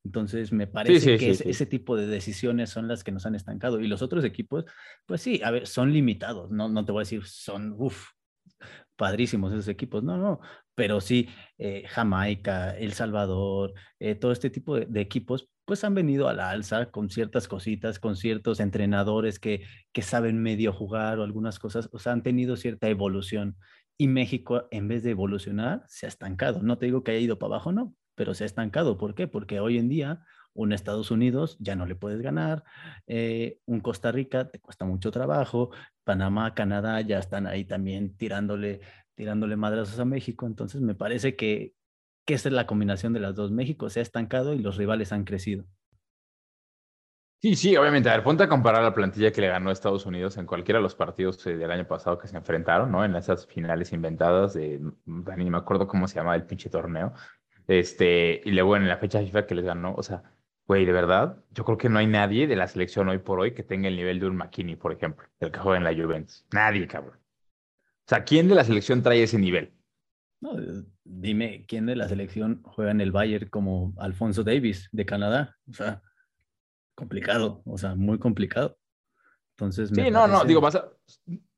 Entonces, 0.06 0.52
me 0.52 0.68
parece 0.68 1.18
que 1.18 1.32
ese 1.32 1.66
tipo 1.66 1.96
de 1.98 2.06
decisiones 2.06 2.70
son 2.70 2.88
las 2.88 3.04
que 3.04 3.12
nos 3.12 3.26
han 3.26 3.36
estancado. 3.36 3.80
Y 3.80 3.88
los 3.88 4.04
otros 4.04 4.24
equipos, 4.24 4.66
pues 5.08 5.22
sí, 5.22 5.42
a 5.44 5.50
ver, 5.50 5.66
son 5.66 5.92
limitados. 5.92 6.52
No, 6.52 6.70
no 6.70 6.86
te 6.86 6.92
voy 6.92 7.02
a 7.02 7.06
decir, 7.06 7.26
son, 7.26 7.74
uff, 7.76 8.10
padrísimos 8.96 9.52
esos 9.52 9.68
equipos. 9.68 10.04
No, 10.04 10.18
no, 10.18 10.42
pero 10.76 11.02
sí, 11.02 11.30
eh, 11.58 11.84
Jamaica, 11.88 12.72
El 12.78 12.94
Salvador, 12.94 13.74
eh, 14.00 14.16
todo 14.16 14.32
este 14.32 14.50
tipo 14.50 14.76
de, 14.80 15.02
equipos, 15.02 15.50
pues 15.66 15.84
han 15.84 15.96
venido 15.96 16.28
a 16.28 16.34
la 16.34 16.50
alza 16.50 16.92
con 16.92 17.10
ciertas 17.10 17.48
cositas, 17.48 18.00
con 18.00 18.16
ciertos 18.16 18.60
entrenadores 18.60 19.40
que, 19.40 19.66
que 19.92 20.02
saben 20.02 20.42
medio 20.42 20.74
jugar 20.74 21.20
o 21.20 21.24
algunas 21.24 21.60
cosas, 21.60 21.90
o 21.94 22.00
sea, 22.00 22.14
han 22.14 22.24
tenido 22.24 22.58
cierta 22.58 22.90
evolución. 22.90 23.58
Y 23.98 24.08
México, 24.08 24.68
en 24.72 24.88
vez 24.88 25.04
de 25.04 25.12
evolucionar, 25.12 25.84
se 25.88 26.08
ha 26.08 26.10
estancado. 26.10 26.64
No 26.64 26.78
te 26.78 26.88
digo 26.88 27.04
que 27.04 27.12
haya 27.12 27.20
ido 27.20 27.38
para 27.40 27.56
abajo, 27.56 27.72
no, 27.72 27.96
pero 28.16 28.34
se 28.34 28.44
ha 28.44 28.48
estancado. 28.48 28.98
¿Por 28.98 29.16
qué? 29.16 29.28
Porque 29.28 29.60
hoy 29.60 29.78
en 29.78 29.90
día 29.90 30.24
un 30.54 30.74
Estados 30.74 31.12
Unidos 31.12 31.58
ya 31.60 31.76
no 31.76 31.86
le 31.86 31.96
puedes 31.96 32.22
ganar, 32.22 32.64
eh, 33.08 33.60
un 33.66 33.80
Costa 33.80 34.12
Rica 34.12 34.50
te 34.50 34.60
cuesta 34.60 34.86
mucho 34.86 35.12
trabajo, 35.12 35.72
Panamá, 36.04 36.54
Canadá 36.54 37.02
ya 37.02 37.20
están 37.20 37.48
ahí 37.48 37.66
también 37.66 38.16
tirándole, 38.18 38.82
tirándole 39.16 39.56
madrazos 39.56 40.00
a 40.00 40.06
México. 40.06 40.46
Entonces 40.46 40.82
me 40.82 40.96
parece 40.96 41.36
que, 41.36 41.74
que 42.26 42.36
esa 42.36 42.50
es 42.50 42.54
la 42.54 42.68
combinación 42.68 43.14
de 43.14 43.20
las 43.20 43.36
dos. 43.36 43.52
México 43.52 43.90
se 43.90 44.00
ha 44.00 44.04
estancado 44.04 44.54
y 44.54 44.60
los 44.60 44.78
rivales 44.78 45.12
han 45.12 45.24
crecido. 45.24 45.66
Sí, 47.44 47.58
sí, 47.58 47.76
obviamente. 47.76 48.10
A 48.10 48.14
ver, 48.14 48.24
ponte 48.24 48.44
a 48.44 48.48
comparar 48.48 48.82
la 48.84 48.94
plantilla 48.94 49.34
que 49.34 49.42
le 49.42 49.50
ganó 49.50 49.70
Estados 49.70 50.06
Unidos 50.06 50.38
en 50.38 50.46
cualquiera 50.46 50.80
de 50.80 50.84
los 50.84 50.96
partidos 50.96 51.46
eh, 51.46 51.58
del 51.58 51.72
año 51.72 51.86
pasado 51.86 52.18
que 52.18 52.30
se 52.30 52.38
enfrentaron, 52.38 52.90
¿no? 52.90 53.04
En 53.04 53.14
esas 53.18 53.46
finales 53.46 53.92
inventadas 53.92 54.54
de, 54.54 54.80
ni 55.06 55.50
me 55.50 55.58
acuerdo 55.58 55.86
cómo 55.86 56.08
se 56.08 56.16
llama 56.16 56.36
el 56.36 56.46
pinche 56.46 56.70
torneo, 56.70 57.12
este, 57.68 58.42
y 58.46 58.52
luego 58.52 58.78
en 58.78 58.88
la 58.88 58.96
fecha 58.96 59.20
FIFA 59.20 59.46
que 59.46 59.56
les 59.56 59.66
ganó, 59.66 59.94
o 59.94 60.04
sea, 60.04 60.24
güey, 60.68 60.86
de 60.86 60.94
verdad, 60.94 61.44
yo 61.52 61.66
creo 61.66 61.78
que 61.78 61.90
no 61.90 62.00
hay 62.00 62.08
nadie 62.08 62.48
de 62.48 62.56
la 62.56 62.68
selección 62.70 63.10
hoy 63.10 63.18
por 63.18 63.42
hoy 63.42 63.54
que 63.54 63.64
tenga 63.64 63.90
el 63.90 63.98
nivel 63.98 64.22
de 64.22 64.28
un 64.28 64.38
McKinney, 64.38 64.78
por 64.78 64.94
ejemplo, 64.94 65.28
el 65.42 65.52
que 65.52 65.60
juega 65.60 65.78
en 65.78 65.84
la 65.84 65.94
Juventus. 65.94 66.46
Nadie, 66.54 66.88
cabrón. 66.88 67.23
O 68.06 68.10
sea, 68.10 68.24
¿quién 68.24 68.48
de 68.48 68.56
la 68.56 68.64
selección 68.64 69.02
trae 69.02 69.24
ese 69.24 69.40
nivel? 69.40 69.74
No, 70.42 70.58
dime, 71.06 71.66
¿quién 71.68 71.86
de 71.86 71.96
la 71.96 72.10
selección 72.10 72.62
juega 72.64 72.92
en 72.92 73.00
el 73.00 73.14
Bayern 73.14 73.48
como 73.50 73.94
Alfonso 73.98 74.44
Davis 74.44 74.90
de 74.92 75.06
Canadá? 75.06 75.56
O 75.70 75.74
sea, 75.74 76.02
complicado, 76.96 77.62
o 77.66 77.78
sea, 77.78 77.96
muy 77.96 78.20
complicado. 78.20 78.78
Entonces, 79.52 79.92
sí, 79.94 80.12
no, 80.12 80.28
no, 80.28 80.44
digo, 80.44 80.60
vas 80.60 80.76
a, 80.76 80.90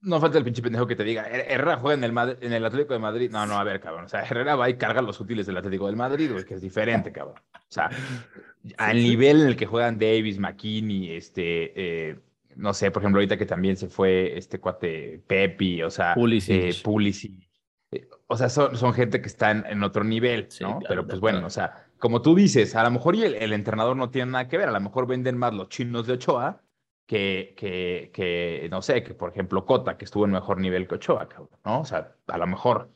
no 0.01 0.19
falta 0.21 0.37
el 0.37 0.43
pinche 0.43 0.61
pendejo 0.61 0.85
que 0.85 0.95
te 0.95 1.03
diga, 1.03 1.27
Herrera 1.27 1.77
juega 1.77 1.95
en 1.95 2.03
el, 2.03 2.37
en 2.41 2.53
el 2.53 2.65
Atlético 2.65 2.93
de 2.93 2.99
Madrid. 2.99 3.31
No, 3.31 3.45
no, 3.47 3.57
a 3.57 3.63
ver, 3.63 3.79
cabrón. 3.79 4.05
O 4.05 4.09
sea, 4.09 4.21
Herrera 4.21 4.55
va 4.55 4.69
y 4.69 4.77
carga 4.77 5.01
los 5.01 5.19
útiles 5.19 5.47
del 5.47 5.57
Atlético 5.57 5.87
del 5.87 5.95
Madrid, 5.95 6.31
güey, 6.31 6.45
que 6.45 6.53
es 6.55 6.61
diferente, 6.61 7.11
cabrón. 7.11 7.41
O 7.53 7.59
sea, 7.69 7.89
al 8.77 8.97
nivel 8.97 9.41
en 9.41 9.47
el 9.47 9.55
que 9.55 9.65
juegan 9.65 9.97
Davis, 9.97 10.37
McKinney, 10.37 11.11
este, 11.11 12.09
eh, 12.09 12.19
no 12.55 12.73
sé, 12.73 12.91
por 12.91 13.01
ejemplo, 13.01 13.19
ahorita 13.19 13.37
que 13.37 13.45
también 13.45 13.77
se 13.77 13.87
fue 13.87 14.37
este 14.37 14.59
cuate 14.59 15.21
Pepi, 15.27 15.83
o 15.83 15.89
sea, 15.89 16.13
Pulisic. 16.15 16.61
Eh, 16.61 17.45
eh, 17.91 18.09
o 18.27 18.37
sea, 18.37 18.49
son, 18.49 18.75
son 18.75 18.93
gente 18.93 19.21
que 19.21 19.27
están 19.27 19.65
en 19.67 19.83
otro 19.83 20.03
nivel, 20.03 20.47
¿no? 20.61 20.79
Pero 20.87 21.05
pues 21.05 21.19
bueno, 21.19 21.45
o 21.45 21.49
sea, 21.49 21.87
como 21.99 22.21
tú 22.21 22.35
dices, 22.35 22.75
a 22.75 22.83
lo 22.83 22.91
mejor 22.91 23.15
y 23.15 23.23
el, 23.23 23.35
el 23.35 23.53
entrenador 23.53 23.95
no 23.95 24.09
tiene 24.09 24.31
nada 24.31 24.47
que 24.47 24.57
ver, 24.57 24.69
a 24.69 24.73
lo 24.73 24.81
mejor 24.81 25.07
venden 25.07 25.37
más 25.37 25.53
los 25.53 25.69
chinos 25.69 26.07
de 26.07 26.13
Ochoa 26.13 26.61
que, 27.05 27.53
que, 27.57 28.11
que, 28.13 28.67
no 28.71 28.81
sé, 28.81 29.03
que 29.03 29.13
por 29.13 29.29
ejemplo 29.31 29.65
Cota, 29.65 29.97
que 29.97 30.05
estuvo 30.05 30.25
en 30.25 30.31
mejor 30.31 30.59
nivel 30.59 30.87
que 30.87 30.95
Ochoa, 30.95 31.27
¿no? 31.63 31.81
O 31.81 31.85
sea, 31.85 32.15
a 32.27 32.37
lo 32.37 32.47
mejor. 32.47 32.91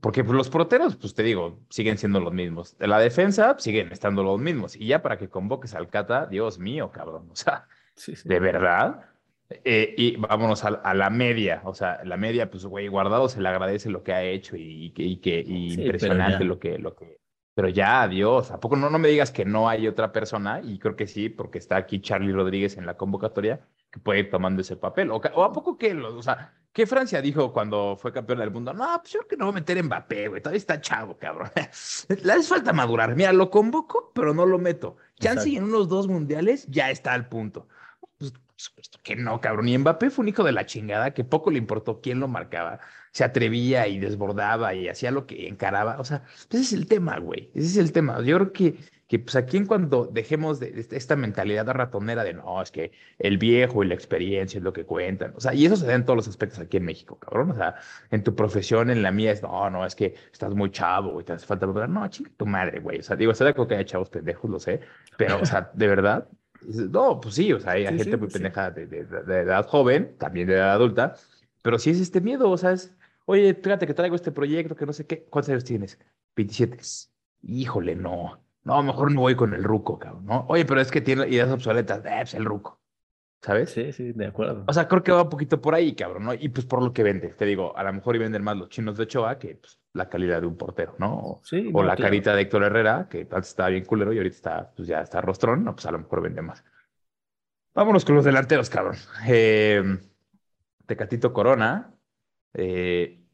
Porque 0.00 0.22
pues, 0.22 0.36
los 0.36 0.48
porteros, 0.48 0.96
pues 0.96 1.14
te 1.14 1.22
digo, 1.22 1.60
siguen 1.68 1.98
siendo 1.98 2.20
los 2.20 2.32
mismos. 2.32 2.76
La 2.78 2.98
defensa 3.00 3.56
siguen 3.58 3.90
estando 3.90 4.22
los 4.22 4.40
mismos. 4.40 4.76
Y 4.76 4.86
ya 4.86 5.02
para 5.02 5.18
que 5.18 5.28
convoques 5.28 5.74
al 5.74 5.88
Cata, 5.88 6.26
Dios 6.26 6.58
mío, 6.58 6.90
cabrón. 6.92 7.28
O 7.32 7.36
sea, 7.36 7.66
de 8.24 8.40
verdad. 8.40 9.06
Eh, 9.64 9.94
y 9.98 10.16
vámonos 10.16 10.64
a, 10.64 10.94
la 10.94 11.10
media. 11.10 11.60
O 11.64 11.74
sea, 11.74 12.00
la 12.04 12.16
media, 12.16 12.50
pues, 12.50 12.64
güey, 12.64 12.88
Guardado 12.88 13.28
se 13.28 13.40
le 13.40 13.48
agradece 13.48 13.90
lo 13.90 14.02
que 14.02 14.12
ha 14.12 14.22
hecho 14.22 14.56
y, 14.56 14.92
y, 14.96 15.16
que 15.18 15.40
impresionante 15.40 16.44
lo 16.44 16.58
que, 16.58 16.78
lo 16.78 16.94
que, 16.94 17.18
pero 17.54 17.68
ya, 17.68 18.02
adiós. 18.02 18.50
¿A 18.50 18.60
poco 18.60 18.76
no, 18.76 18.88
no 18.88 18.98
me 18.98 19.08
digas 19.08 19.30
que 19.30 19.44
no 19.44 19.68
hay 19.68 19.86
otra 19.86 20.12
persona? 20.12 20.60
Y 20.62 20.78
creo 20.78 20.96
que 20.96 21.06
sí, 21.06 21.28
porque 21.28 21.58
está 21.58 21.76
aquí 21.76 22.00
Charlie 22.00 22.32
Rodríguez 22.32 22.78
en 22.78 22.86
la 22.86 22.96
convocatoria 22.96 23.60
que 23.90 24.00
puede 24.00 24.20
ir 24.20 24.30
tomando 24.30 24.62
ese 24.62 24.76
papel. 24.76 25.10
¿O, 25.10 25.20
a 25.44 25.52
poco 25.52 25.76
que, 25.76 25.94
o 25.94 26.22
sea, 26.22 26.54
qué 26.72 26.86
Francia 26.86 27.20
dijo 27.20 27.52
cuando 27.52 27.96
fue 28.00 28.10
campeón 28.10 28.38
del 28.38 28.50
mundo? 28.50 28.72
No, 28.72 28.86
pues 29.00 29.12
yo 29.12 29.18
creo 29.20 29.28
que 29.28 29.36
no 29.36 29.44
voy 29.46 29.52
a 29.52 29.54
meter 29.56 29.82
Mbappé, 29.82 30.28
güey. 30.28 30.40
Todavía 30.40 30.56
está 30.56 30.80
chavo, 30.80 31.18
cabrón. 31.18 31.50
Le 32.24 32.32
hace 32.32 32.48
falta 32.48 32.72
madurar. 32.72 33.14
Mira, 33.14 33.34
lo 33.34 33.50
convoco, 33.50 34.12
pero 34.14 34.32
no 34.32 34.46
lo 34.46 34.58
meto. 34.58 34.96
Chance 35.20 35.54
en 35.54 35.64
unos 35.64 35.88
dos 35.88 36.08
mundiales 36.08 36.66
ya 36.68 36.90
está 36.90 37.12
al 37.12 37.28
punto. 37.28 37.68
Pues, 38.74 38.86
supuesto 38.86 38.98
que 39.02 39.16
no, 39.16 39.40
cabrón. 39.40 39.68
Y 39.68 39.78
Mbappé 39.78 40.10
fue 40.10 40.22
un 40.22 40.28
hijo 40.28 40.44
de 40.44 40.52
la 40.52 40.66
chingada 40.66 41.12
que 41.14 41.24
poco 41.24 41.50
le 41.50 41.58
importó 41.58 42.00
quién 42.00 42.20
lo 42.20 42.28
marcaba 42.28 42.80
se 43.12 43.24
atrevía 43.24 43.86
y 43.88 43.98
desbordaba 43.98 44.74
y 44.74 44.88
hacía 44.88 45.10
lo 45.10 45.26
que 45.26 45.46
encaraba. 45.46 45.98
O 46.00 46.04
sea, 46.04 46.24
ese 46.50 46.60
es 46.60 46.72
el 46.72 46.86
tema, 46.86 47.18
güey. 47.18 47.50
Ese 47.54 47.66
es 47.66 47.76
el 47.76 47.92
tema. 47.92 48.20
Yo 48.22 48.38
creo 48.38 48.52
que, 48.52 48.76
que 49.06 49.18
pues 49.18 49.36
aquí 49.36 49.58
en 49.58 49.66
cuando 49.66 50.06
dejemos 50.06 50.58
de, 50.60 50.86
esta 50.90 51.14
mentalidad 51.14 51.66
ratonera 51.66 52.24
de 52.24 52.32
no, 52.32 52.62
es 52.62 52.70
que 52.70 52.92
el 53.18 53.36
viejo 53.36 53.84
y 53.84 53.88
la 53.88 53.94
experiencia 53.94 54.58
es 54.58 54.64
lo 54.64 54.72
que 54.72 54.86
cuentan. 54.86 55.34
O 55.36 55.40
sea, 55.40 55.52
y 55.52 55.66
eso 55.66 55.76
se 55.76 55.86
da 55.86 55.94
en 55.94 56.06
todos 56.06 56.16
los 56.16 56.28
aspectos 56.28 56.58
aquí 56.60 56.78
en 56.78 56.84
México, 56.86 57.18
cabrón. 57.18 57.50
O 57.50 57.54
sea, 57.54 57.74
en 58.10 58.24
tu 58.24 58.34
profesión, 58.34 58.90
en 58.90 59.02
la 59.02 59.12
mía, 59.12 59.30
es 59.32 59.42
no, 59.42 59.68
no, 59.68 59.84
es 59.84 59.94
que 59.94 60.14
estás 60.32 60.54
muy 60.54 60.70
chavo 60.70 61.20
y 61.20 61.24
te 61.24 61.34
hace 61.34 61.46
falta. 61.46 61.66
No, 61.66 62.08
chinga 62.08 62.30
tu 62.36 62.46
madre, 62.46 62.80
güey. 62.80 63.00
O 63.00 63.02
sea, 63.02 63.16
digo, 63.16 63.32
de 63.32 63.54
que 63.54 63.74
hay 63.76 63.84
chavos 63.84 64.08
pendejos, 64.08 64.50
lo 64.50 64.58
sé. 64.58 64.80
Pero, 65.18 65.40
o 65.40 65.46
sea, 65.46 65.70
de 65.74 65.86
verdad. 65.86 66.28
No, 66.66 67.20
pues 67.20 67.34
sí, 67.34 67.52
o 67.52 67.60
sea, 67.60 67.72
hay 67.72 67.86
gente 67.86 68.16
muy 68.16 68.28
pendeja 68.28 68.70
de, 68.70 68.86
de, 68.86 69.04
de, 69.04 69.40
edad 69.40 69.66
joven, 69.66 70.14
también 70.18 70.46
de 70.46 70.54
edad 70.54 70.72
adulta, 70.72 71.16
pero 71.62 71.78
sí 71.78 71.90
es 71.90 72.00
este 72.00 72.20
miedo, 72.20 72.50
o 72.50 72.56
sea, 72.56 72.72
es, 72.72 72.94
Oye, 73.26 73.54
fíjate 73.54 73.86
que 73.86 73.94
traigo 73.94 74.16
este 74.16 74.32
proyecto, 74.32 74.76
que 74.76 74.86
no 74.86 74.92
sé 74.92 75.06
qué. 75.06 75.24
¿Cuántos 75.24 75.50
años 75.50 75.64
tienes? 75.64 75.98
27. 76.36 76.78
Híjole, 77.42 77.94
no. 77.94 78.40
No, 78.64 78.82
mejor 78.82 79.12
no 79.12 79.20
voy 79.20 79.34
con 79.34 79.54
el 79.54 79.64
ruco, 79.64 79.98
cabrón, 79.98 80.26
¿no? 80.26 80.44
Oye, 80.48 80.64
pero 80.64 80.80
es 80.80 80.90
que 80.90 81.00
tiene 81.00 81.28
ideas 81.28 81.50
obsoletas. 81.50 82.04
Eh, 82.04 82.10
pues 82.20 82.34
el 82.34 82.44
ruco. 82.44 82.80
¿Sabes? 83.42 83.70
Sí, 83.70 83.92
sí, 83.92 84.12
de 84.12 84.26
acuerdo. 84.26 84.64
O 84.68 84.72
sea, 84.72 84.86
creo 84.86 85.02
que 85.02 85.10
va 85.10 85.22
un 85.22 85.28
poquito 85.28 85.60
por 85.60 85.74
ahí, 85.74 85.96
cabrón, 85.96 86.24
¿no? 86.24 86.34
Y 86.34 86.48
pues 86.48 86.64
por 86.64 86.80
lo 86.80 86.92
que 86.92 87.02
vende. 87.02 87.30
Te 87.30 87.44
digo, 87.44 87.76
a 87.76 87.82
lo 87.82 87.92
mejor 87.92 88.14
y 88.14 88.20
venden 88.20 88.44
más 88.44 88.56
los 88.56 88.68
chinos 88.68 88.96
de 88.96 89.02
Ochoa 89.02 89.36
que 89.36 89.56
pues, 89.56 89.80
la 89.94 90.08
calidad 90.08 90.40
de 90.40 90.46
un 90.46 90.56
portero, 90.56 90.94
¿no? 90.98 91.40
Sí. 91.42 91.68
O 91.74 91.82
la 91.82 91.96
carita 91.96 92.36
de 92.36 92.42
Héctor 92.42 92.62
Herrera, 92.62 93.08
que 93.10 93.22
antes 93.22 93.48
estaba 93.48 93.70
bien 93.70 93.84
culero 93.84 94.12
y 94.12 94.18
ahorita 94.18 94.36
está, 94.36 94.72
pues 94.76 94.86
ya 94.86 95.00
está 95.00 95.20
rostrón, 95.20 95.64
no, 95.64 95.74
pues 95.74 95.84
a 95.86 95.90
lo 95.90 95.98
mejor 95.98 96.22
vende 96.22 96.40
más. 96.40 96.62
Vámonos 97.74 98.04
con 98.04 98.14
los 98.14 98.24
delanteros, 98.24 98.70
cabrón. 98.70 98.94
Eh, 99.26 99.82
Tecatito 100.86 101.32
Corona, 101.32 101.92
eh, 102.54 103.24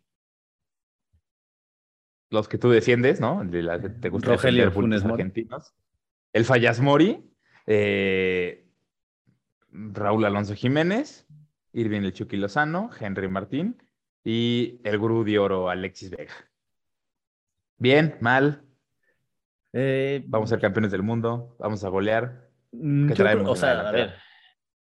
los 2.30 2.48
que 2.48 2.56
tú 2.56 2.70
defiendes, 2.70 3.20
¿no? 3.20 3.44
De 3.44 3.62
la, 3.62 3.78
te 3.78 4.08
gusta 4.08 4.30
Rogelio 4.30 4.70
Funes 4.70 5.04
argentinos. 5.04 5.74
El 6.32 6.46
Fallas 6.46 6.80
Mori, 6.80 7.30
eh, 7.66 8.67
Raúl 9.70 10.24
Alonso 10.24 10.54
Jiménez, 10.54 11.26
Irving 11.72 12.02
El 12.02 12.12
Chucky 12.12 12.36
Lozano, 12.36 12.90
Henry 12.98 13.28
Martín 13.28 13.82
y 14.24 14.80
el 14.84 14.98
gurú 14.98 15.24
de 15.24 15.38
oro 15.38 15.70
Alexis 15.70 16.10
Vega. 16.10 16.34
Bien, 17.76 18.16
mal. 18.20 18.62
Eh, 19.72 20.24
vamos 20.26 20.50
a 20.50 20.56
ser 20.56 20.60
campeones 20.60 20.90
del 20.90 21.02
mundo, 21.02 21.56
vamos 21.58 21.84
a 21.84 21.88
golear. 21.88 22.48
Mm, 22.72 23.12
o 23.46 23.56
sea, 23.56 23.88
a 23.88 23.92
ver, 23.92 24.14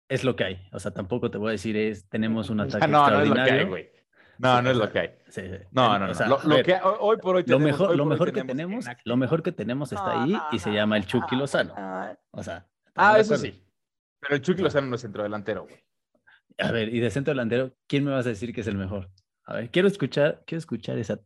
es 0.09 0.23
lo 0.23 0.35
que 0.35 0.43
hay. 0.43 0.67
O 0.73 0.79
sea, 0.79 0.91
tampoco 0.91 1.31
te 1.31 1.37
voy 1.37 1.49
a 1.49 1.51
decir 1.51 1.77
es 1.77 2.09
tenemos 2.09 2.49
un 2.49 2.59
ataque 2.61 2.87
no, 2.87 2.99
extraordinario. 2.99 3.35
No, 3.35 3.41
es 3.41 3.45
lo 3.45 3.45
que 3.45 3.51
hay, 3.51 3.65
güey. 3.65 3.89
No, 4.37 4.61
no 4.61 4.71
es 4.71 4.77
lo 4.77 4.91
que 4.91 4.99
hay. 4.99 5.09
No, 5.71 5.99
no, 5.99 6.07
no. 6.07 6.39
lo, 6.43 6.63
que 6.63 6.79
hoy 6.83 7.17
por 7.17 7.35
hoy 7.35 7.43
tenemos, 7.43 7.79
lo 7.79 7.85
mejor, 7.85 7.95
lo 7.95 8.05
mejor 8.05 8.33
que 8.33 8.43
tenemos, 8.43 8.85
lo 9.05 9.17
mejor 9.17 9.43
que 9.43 9.51
tenemos 9.51 9.91
está 9.91 10.23
ahí 10.23 10.35
y 10.51 10.59
se 10.59 10.73
llama 10.73 10.97
el 10.97 11.05
Chucky 11.05 11.35
Lozano. 11.35 11.75
O 12.31 12.43
sea. 12.43 12.65
Ah, 12.95 13.19
eso 13.19 13.37
sí. 13.37 13.63
Pero 14.21 14.35
el 14.35 14.41
Chucky 14.41 14.61
Lozano 14.61 14.87
no 14.87 14.95
es 14.95 15.01
centro 15.01 15.23
delantero, 15.23 15.63
güey. 15.63 15.83
A 16.59 16.71
ver, 16.71 16.93
y 16.93 16.99
de 16.99 17.09
centro 17.09 17.31
delantero, 17.31 17.73
¿quién 17.87 18.05
me 18.05 18.11
vas 18.11 18.25
a 18.25 18.29
decir 18.29 18.53
que 18.53 18.61
es 18.61 18.67
el 18.67 18.77
mejor? 18.77 19.09
A 19.45 19.55
ver, 19.55 19.71
quiero 19.71 19.87
escuchar, 19.87 20.43
quiero 20.45 20.59
escuchar 20.59 20.97
esa, 20.97 21.19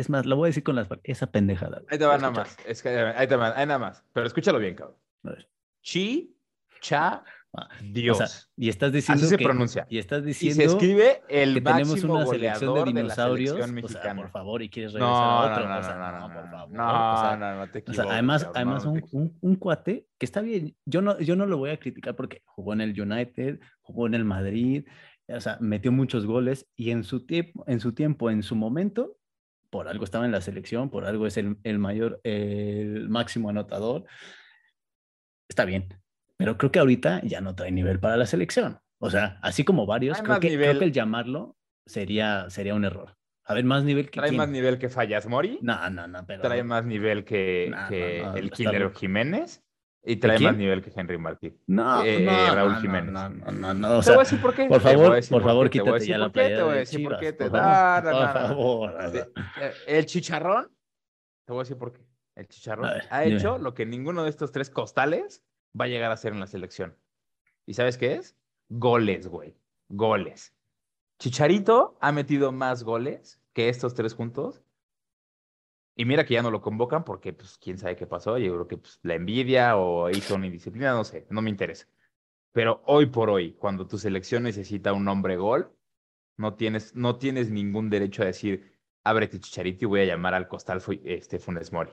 es 0.00 0.08
más, 0.08 0.24
lo 0.24 0.36
voy 0.36 0.46
a 0.46 0.48
decir 0.48 0.62
con 0.62 0.76
las 0.76 0.88
esa 1.04 1.30
pendejada. 1.30 1.82
Ahí 1.90 1.98
te 1.98 2.06
va 2.06 2.16
nada 2.16 2.30
más. 2.30 2.56
Es 2.66 2.82
que, 2.82 2.88
ahí 2.88 3.26
te 3.26 3.36
va, 3.36 3.48
ahí 3.54 3.66
nada 3.66 3.78
más. 3.78 4.02
Pero 4.14 4.26
escúchalo 4.26 4.58
bien, 4.58 4.74
cabrón. 4.74 4.96
Chi, 5.82 6.34
cha, 6.80 7.22
ah, 7.54 7.68
Dios. 7.82 8.50
y 8.56 8.68
estás 8.68 8.92
diciendo 8.92 9.24
Así 9.24 9.36
se 9.36 9.42
pronuncia. 9.42 9.86
Y 9.88 9.98
estás 9.98 10.24
diciendo 10.24 10.62
y 10.62 10.66
se 10.66 10.72
escribe 10.72 11.22
el 11.28 11.54
que 11.54 11.60
tenemos 11.60 12.04
una 12.04 12.26
selección 12.26 12.74
de 12.74 12.84
dinosaurios. 12.84 13.56
De 13.56 13.82
o 13.82 13.88
sea, 13.88 14.14
por 14.14 14.30
favor, 14.30 14.62
y 14.62 14.68
quieres 14.68 14.92
regresar 14.92 15.14
a 15.14 15.52
otro. 15.52 15.68
No, 15.68 15.78
o 15.78 15.82
sea, 15.82 15.96
no, 15.96 16.12
no, 16.12 16.28
no, 16.28 16.34
por 16.34 16.50
favor. 16.50 16.70
No, 16.70 17.36
no, 17.36 17.56
no, 17.56 17.70
te 17.70 17.78
equivoques. 17.80 17.98
O 17.98 18.02
sea, 18.02 18.12
además, 18.12 18.48
además 18.54 18.84
un, 18.84 19.04
un, 19.12 19.38
un, 19.40 19.56
cuate 19.56 20.06
que 20.18 20.26
está 20.26 20.40
bien. 20.40 20.76
Yo 20.84 21.02
no, 21.02 21.18
yo 21.20 21.36
no 21.36 21.46
lo 21.46 21.58
voy 21.58 21.70
a 21.70 21.78
criticar 21.78 22.16
porque 22.16 22.42
jugó 22.44 22.72
en 22.72 22.80
el 22.80 23.00
United, 23.00 23.60
jugó 23.82 24.06
en 24.06 24.14
el 24.14 24.24
Madrid, 24.24 24.84
o 25.28 25.40
sea, 25.40 25.58
metió 25.60 25.92
muchos 25.92 26.26
goles 26.26 26.68
y 26.76 26.90
en 26.90 27.04
su 27.04 27.26
tiempo, 27.26 27.64
en 27.66 27.80
su 27.80 27.92
tiempo, 27.92 28.30
en 28.30 28.42
su 28.42 28.56
momento, 28.56 29.16
por 29.70 29.88
algo 29.88 30.04
estaba 30.04 30.24
en 30.26 30.32
la 30.32 30.40
selección, 30.40 30.90
por 30.90 31.04
algo 31.04 31.26
es 31.26 31.36
el, 31.36 31.56
el 31.62 31.78
mayor, 31.78 32.20
el 32.24 33.08
máximo 33.08 33.48
anotador. 33.48 34.04
Está 35.48 35.64
bien, 35.64 35.88
pero 36.40 36.56
creo 36.56 36.72
que 36.72 36.78
ahorita 36.78 37.20
ya 37.22 37.42
no 37.42 37.54
trae 37.54 37.70
nivel 37.70 38.00
para 38.00 38.16
la 38.16 38.24
selección. 38.24 38.80
O 38.98 39.10
sea, 39.10 39.38
así 39.42 39.62
como 39.62 39.84
varios, 39.84 40.22
creo 40.22 40.40
que, 40.40 40.56
creo 40.56 40.78
que, 40.78 40.86
el 40.86 40.92
llamarlo 40.92 41.54
sería, 41.84 42.48
sería 42.48 42.74
un 42.74 42.86
error. 42.86 43.18
A 43.44 43.52
ver, 43.52 43.64
más 43.64 43.84
nivel 43.84 44.08
que. 44.08 44.20
¿Trae 44.20 44.32
más 44.32 44.48
nivel 44.48 44.78
que 44.78 44.88
Fallas 44.88 45.26
Mori? 45.26 45.58
No, 45.60 45.90
no, 45.90 46.06
no. 46.08 46.24
Pero... 46.26 46.40
¿Trae 46.40 46.62
más 46.62 46.86
nivel 46.86 47.26
que, 47.26 47.70
que 47.90 48.22
el 48.22 48.50
Killer 48.52 48.90
Jiménez? 48.94 49.62
Y 50.02 50.16
trae 50.16 50.38
más 50.38 50.56
nivel 50.56 50.80
que 50.80 50.90
Henry 50.98 51.18
Martí. 51.18 51.54
No, 51.66 52.02
eh, 52.04 52.20
no, 52.20 52.32
eh, 52.32 52.54
Raúl 52.54 52.72
no, 52.72 52.80
Jiménez. 52.80 53.12
No, 53.12 53.28
no, 53.28 53.52
no, 53.52 53.74
no. 53.74 53.98
O 53.98 54.02
te 54.02 54.12
voy 54.12 54.20
a 54.20 54.22
decir 54.22 54.40
por 54.40 54.54
qué. 54.54 54.64
Por 54.64 54.80
favor, 54.80 55.20
por 55.28 55.42
favor, 55.42 55.68
qué. 55.68 55.78
quítate 55.78 56.06
ya 56.06 56.16
la 56.16 56.32
playa. 56.32 56.56
Te 56.56 56.62
voy 56.62 56.72
a 56.72 56.78
decir 56.78 57.04
por 57.04 57.18
qué. 57.18 57.34
Te 57.34 57.50
da, 57.50 58.02
por 58.02 58.32
favor. 58.32 58.94
El 59.86 60.06
chicharrón, 60.06 60.70
te 61.44 61.52
voy 61.52 61.60
a 61.60 61.64
decir 61.64 61.76
por 61.76 61.92
qué. 61.92 62.00
El 62.34 62.48
chicharrón 62.48 62.88
ver, 62.88 63.04
ha 63.10 63.20
dime. 63.20 63.36
hecho 63.36 63.58
lo 63.58 63.74
que 63.74 63.84
ninguno 63.84 64.24
de 64.24 64.30
estos 64.30 64.52
tres 64.52 64.70
costales 64.70 65.44
va 65.78 65.86
a 65.86 65.88
llegar 65.88 66.10
a 66.10 66.14
hacer 66.14 66.32
en 66.32 66.40
la 66.40 66.46
selección. 66.46 66.96
¿Y 67.66 67.74
sabes 67.74 67.96
qué 67.96 68.14
es? 68.14 68.36
Goles, 68.68 69.28
güey. 69.28 69.56
Goles. 69.88 70.54
Chicharito 71.18 71.98
ha 72.00 72.12
metido 72.12 72.52
más 72.52 72.82
goles 72.82 73.40
que 73.52 73.68
estos 73.68 73.94
tres 73.94 74.14
juntos. 74.14 74.62
Y 75.96 76.04
mira 76.04 76.24
que 76.24 76.34
ya 76.34 76.42
no 76.42 76.50
lo 76.50 76.62
convocan 76.62 77.04
porque, 77.04 77.32
pues, 77.32 77.58
quién 77.58 77.76
sabe 77.76 77.96
qué 77.96 78.06
pasó. 78.06 78.38
Yo 78.38 78.54
creo 78.54 78.68
que 78.68 78.78
pues, 78.78 78.98
la 79.02 79.14
envidia 79.14 79.76
o 79.76 80.08
hizo 80.08 80.34
una 80.34 80.46
indisciplina, 80.46 80.92
no 80.92 81.04
sé, 81.04 81.26
no 81.30 81.42
me 81.42 81.50
interesa. 81.50 81.86
Pero 82.52 82.82
hoy 82.86 83.06
por 83.06 83.30
hoy, 83.30 83.52
cuando 83.52 83.86
tu 83.86 83.98
selección 83.98 84.44
necesita 84.44 84.92
un 84.92 85.06
hombre 85.08 85.36
gol, 85.36 85.72
no 86.36 86.54
tienes, 86.54 86.94
no 86.94 87.16
tienes 87.16 87.50
ningún 87.50 87.90
derecho 87.90 88.22
a 88.22 88.26
decir, 88.26 88.72
ábrete 89.04 89.40
Chicharito 89.40 89.84
y 89.84 89.88
voy 89.88 90.00
a 90.00 90.06
llamar 90.06 90.34
al 90.34 90.48
costal 90.48 90.82
este, 91.04 91.38
Funes 91.38 91.72
Mori. 91.72 91.92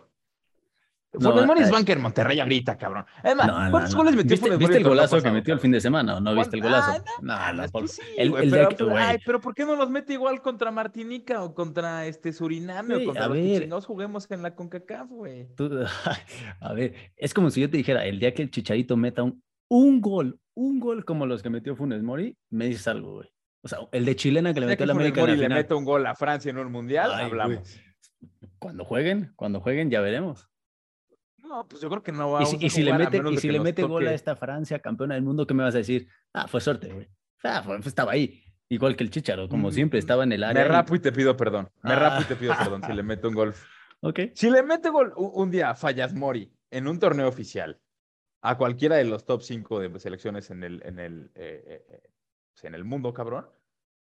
No, 1.14 1.32
Funes 1.32 1.46
Mori 1.46 1.62
es 1.62 1.90
en 1.90 2.02
Monterrey 2.02 2.40
ahorita, 2.40 2.78
cabrón. 2.78 3.06
Además, 3.24 3.48
no, 3.48 3.72
¿cuántos 3.72 3.96
goles 3.96 4.16
metió 4.16 4.32
¿Viste, 4.32 4.46
Funes 4.46 4.60
¿Viste 4.60 4.78
el 4.78 4.84
golazo 4.84 5.22
que 5.22 5.32
metió 5.32 5.54
el 5.54 5.60
fin 5.60 5.72
de 5.72 5.80
semana 5.80 6.18
o 6.18 6.20
no 6.20 6.36
viste 6.36 6.58
el 6.58 6.62
golazo? 6.62 6.92
Ah, 6.92 7.54
no, 7.54 7.64
no, 7.64 7.70
pues 7.70 7.92
sí, 7.94 8.02
el, 8.18 8.36
el 8.36 8.52
pero, 8.52 8.90
de, 8.90 8.98
ay, 8.98 9.18
pero 9.26 9.40
¿por 9.40 9.56
qué 9.56 9.66
no 9.66 9.76
los 9.76 9.90
mete 9.90 10.14
igual 10.14 10.42
contra 10.42 10.70
Martinica 10.70 11.44
o 11.44 11.56
contra 11.56 12.06
este 12.06 12.34
Suriname 12.34 12.98
sí, 12.98 13.04
o 13.04 13.06
contra 13.06 13.28
los 13.28 13.38
ver, 13.38 13.70
que 13.70 13.82
juguemos 13.82 14.30
en 14.30 14.44
la 14.44 14.54
CONCACAF, 14.54 15.10
güey? 15.10 15.48
A 16.60 16.74
ver, 16.74 16.94
es 17.16 17.34
como 17.34 17.50
si 17.50 17.62
yo 17.62 17.70
te 17.70 17.78
dijera, 17.78 18.06
el 18.06 18.20
día 18.20 18.34
que 18.34 18.42
el 18.42 18.52
Chicharito 18.52 18.98
meta 18.98 19.24
un, 19.24 19.42
un 19.70 20.02
gol, 20.02 20.40
un 20.56 20.80
gol 20.80 21.06
como 21.06 21.26
los 21.26 21.42
que 21.42 21.50
metió 21.50 21.76
Funes 21.76 22.04
Mori, 22.04 22.38
me 22.50 22.66
dices 22.66 22.88
algo, 22.88 23.16
güey. 23.16 23.30
O 23.62 23.68
sea, 23.68 23.80
el 23.92 24.06
de 24.06 24.16
chilena 24.16 24.54
que 24.54 24.60
le 24.60 24.68
metió 24.68 24.84
a 24.84 24.88
la 24.88 24.94
América 24.94 25.22
Mori 25.22 25.36
le 25.36 25.50
mete 25.50 25.74
un 25.74 25.84
gol 25.84 26.06
a 26.06 26.16
Francia 26.16 26.50
en 26.50 26.58
un 26.58 26.72
mundial, 26.72 27.12
ay, 27.14 27.26
hablamos. 27.26 27.80
Cuando 28.60 28.86
jueguen, 28.86 29.34
cuando 29.36 29.62
jueguen 29.62 29.90
ya 29.90 30.02
veremos. 30.02 30.47
No, 31.48 31.68
pues 31.68 31.82
yo 31.82 31.90
creo 31.90 32.04
que 32.04 32.12
no 32.12 32.32
va 32.32 32.44
y 32.44 32.46
si, 32.46 32.58
y 32.60 32.70
si 32.70 32.84
le 32.84 32.94
mete, 32.94 33.22
y 33.32 33.38
si 33.38 33.50
le 33.50 33.60
mete 33.60 33.84
gol 33.84 34.08
a 34.08 34.14
esta 34.14 34.36
Francia, 34.36 34.80
campeona 34.80 35.16
del 35.16 35.24
mundo, 35.24 35.48
¿qué 35.48 35.54
me 35.54 35.64
vas 35.64 35.76
a 35.76 35.80
decir? 35.80 36.08
Ah, 36.34 36.48
fue 36.48 36.62
suerte, 36.62 36.92
güey. 36.92 37.08
Ah, 37.44 37.62
fue, 37.64 37.78
estaba 37.80 38.12
ahí. 38.12 38.44
Igual 38.70 38.98
que 38.98 39.04
el 39.04 39.10
Chicharo, 39.10 39.48
como 39.48 39.72
siempre, 39.72 39.98
estaba 39.98 40.24
en 40.24 40.34
el 40.34 40.44
área. 40.44 40.64
Me 40.64 40.68
rapo 40.68 40.96
y 40.96 41.00
te 41.00 41.12
pido 41.12 41.38
perdón. 41.38 41.70
Me 41.84 41.94
ah. 41.94 42.00
rapo 42.00 42.22
y 42.24 42.26
te 42.26 42.36
pido 42.36 42.54
perdón 42.58 42.84
si 42.84 42.94
le 42.94 43.04
mete 43.04 43.28
un 43.28 43.34
gol. 43.34 43.54
Ok. 44.02 44.20
Si 44.34 44.50
le 44.50 44.62
mete 44.62 44.90
gol 44.90 45.14
un 45.16 45.50
día 45.50 45.70
a 45.70 45.76
Fallas 45.76 46.14
Mori 46.14 46.52
en 46.70 46.88
un 46.88 47.00
torneo 47.00 47.28
oficial 47.28 47.80
a 48.42 48.58
cualquiera 48.58 48.98
de 48.98 49.06
los 49.06 49.26
top 49.26 49.42
5 49.42 49.80
de 49.80 50.00
selecciones 50.00 50.52
en 50.52 50.64
el, 50.64 50.82
en 50.86 51.00
el, 51.00 51.32
eh, 51.36 51.86
eh, 51.90 52.10
en 52.64 52.76
el 52.76 52.84
mundo, 52.84 53.14
cabrón, 53.14 53.48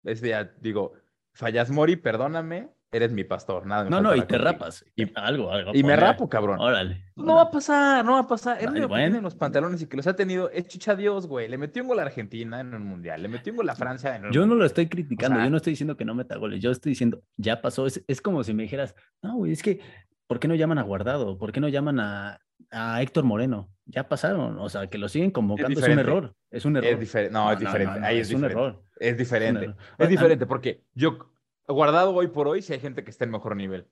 ese 0.04 0.26
día 0.26 0.54
digo, 0.60 0.92
Fallas 1.32 1.70
Mori, 1.70 1.96
perdóname, 1.96 2.70
eres 2.92 3.12
mi 3.12 3.24
pastor, 3.24 3.66
nada. 3.66 3.90
No, 3.90 4.00
no, 4.00 4.14
y 4.14 4.22
te 4.22 4.38
rapas. 4.38 4.84
Y, 4.94 5.10
algo, 5.18 5.50
algo. 5.50 5.72
Y 5.74 5.82
me 5.82 5.96
rapo, 5.96 6.28
cabrón. 6.28 6.60
Órale. 6.60 7.04
No 7.16 7.36
va 7.36 7.42
a 7.42 7.50
pasar, 7.50 8.04
no 8.04 8.12
va 8.12 8.20
a 8.20 8.26
pasar. 8.26 8.58
Que 8.58 8.68
tiene 8.68 9.20
los 9.20 9.34
pantalones 9.34 9.82
y 9.82 9.86
que 9.86 9.96
los 9.96 10.06
ha 10.06 10.14
tenido 10.14 10.50
es 10.50 10.66
Chicha 10.68 10.94
Dios, 10.94 11.26
güey. 11.26 11.48
Le 11.48 11.58
metió 11.58 11.82
un 11.82 11.88
gol 11.88 11.98
a 11.98 12.02
Argentina 12.02 12.60
en 12.60 12.72
el 12.72 12.80
Mundial, 12.80 13.22
le 13.22 13.28
metió 13.28 13.52
un 13.52 13.58
gol 13.58 13.68
a 13.68 13.74
Francia 13.74 14.16
en 14.16 14.26
el 14.26 14.30
Yo 14.32 14.40
mundial. 14.40 14.48
no 14.48 14.54
lo 14.56 14.64
estoy 14.64 14.88
criticando, 14.88 15.36
o 15.36 15.38
sea, 15.38 15.44
yo 15.44 15.50
no 15.50 15.56
estoy 15.56 15.72
diciendo 15.72 15.96
que 15.96 16.04
no 16.04 16.14
meta 16.14 16.36
goles, 16.36 16.60
yo 16.60 16.70
estoy 16.70 16.90
diciendo, 16.90 17.22
ya 17.36 17.60
pasó. 17.60 17.86
Es, 17.86 18.04
es 18.06 18.20
como 18.20 18.44
si 18.44 18.54
me 18.54 18.62
dijeras, 18.62 18.94
no, 19.22 19.36
güey, 19.36 19.52
es 19.52 19.62
que, 19.62 19.80
¿por 20.26 20.38
qué 20.38 20.48
no 20.48 20.54
llaman 20.54 20.78
a 20.78 20.82
Guardado? 20.82 21.38
¿Por 21.38 21.52
qué 21.52 21.60
no 21.60 21.68
llaman 21.68 22.00
a, 22.00 22.40
a 22.70 23.02
Héctor 23.02 23.24
Moreno? 23.24 23.70
Ya 23.86 24.08
pasaron, 24.08 24.58
o 24.58 24.68
sea, 24.68 24.86
que 24.86 24.98
lo 24.98 25.08
siguen 25.08 25.30
convocando 25.30 25.78
es, 25.78 25.86
es 25.86 25.92
un 25.92 25.98
error. 25.98 26.34
Es 26.50 26.64
un 26.64 26.76
error. 26.76 26.90
Es 26.90 27.00
diferente. 27.00 27.32
No, 27.32 27.52
es 27.52 27.58
diferente. 27.58 28.00
No, 28.00 28.06
Ahí 28.06 28.18
es, 28.18 28.32
un 28.32 28.44
error. 28.44 28.82
Es 28.98 29.18
diferente. 29.18 29.74
Es 29.98 30.08
diferente 30.08 30.46
porque 30.46 30.82
yo 30.94 31.18
Guardado 31.66 32.14
hoy 32.14 32.28
por 32.28 32.48
hoy 32.48 32.62
si 32.62 32.72
hay 32.72 32.80
gente 32.80 33.04
que 33.04 33.10
está 33.10 33.24
en 33.24 33.30
mejor 33.30 33.56
nivel. 33.56 33.88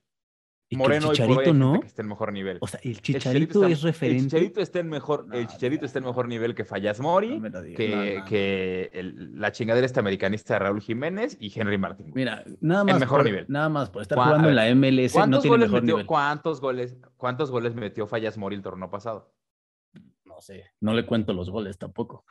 ¿Y 0.69 0.75
Moreno 0.77 1.07
el 1.11 1.11
Chicharito 1.11 1.39
hoy 1.39 1.45
por 1.45 1.53
hoy 1.53 1.53
hay 1.53 1.59
no? 1.59 1.79
que 1.81 1.87
está 1.87 2.01
en 2.01 2.07
mejor 2.07 2.33
nivel. 2.33 2.57
O 2.61 2.67
sea, 2.67 2.79
el 2.83 2.99
Chicharito, 3.01 3.59
el 3.65 3.71
está, 3.71 3.73
es 3.73 3.81
referente. 3.83 4.17
El 4.23 4.29
Chicharito 4.29 4.61
está 4.61 4.79
en 4.79 4.89
mejor, 4.89 5.27
No, 5.27 5.35
el 5.35 5.45
Chicharito 5.47 5.81
no. 5.81 5.85
está 5.85 5.99
en 5.99 6.05
mejor 6.05 6.27
nivel 6.27 6.55
que 6.55 6.65
Fallas 6.65 6.99
Mori, 6.99 7.39
que, 7.75 8.89
el- 8.93 9.39
la 9.39 9.51
chingadera 9.51 9.85
esta 9.85 9.99
americanista 9.99 10.57
Raúl 10.57 10.81
Jiménez 10.81 11.37
y 11.39 11.51
Henry 11.59 11.77
Martín. 11.77 12.11
Mira, 12.15 12.43
nada 12.61 12.83
más, 12.85 12.99
mejor 12.99 13.19
por, 13.19 13.25
nivel. 13.25 13.45
nada 13.49 13.69
más 13.69 13.89
por 13.91 14.01
estar 14.01 14.17
¿Cuá- 14.17 14.25
jugando 14.27 14.49
en 14.49 14.55
la 14.55 14.69
MLS 14.73 15.13
no 15.13 15.19
¿Cuántos 15.19 15.41
tiene 15.43 15.53
goles, 15.57 15.69
mejor 15.69 15.81
metió, 15.81 15.95
nivel. 15.95 16.05
¿Cuántos 16.07 16.61
goles, 16.61 16.97
cuántos 17.17 17.51
goles 17.51 17.75
metió 17.75 18.07
Fallas 18.07 18.37
Mori 18.37 18.55
el 18.55 18.63
torneo 18.63 18.89
pasado? 18.89 19.31
No 20.25 20.41
sé, 20.41 20.71
no 20.79 20.93
le 20.95 21.05
cuento 21.05 21.33
los 21.33 21.51
goles 21.51 21.77
tampoco. 21.77 22.25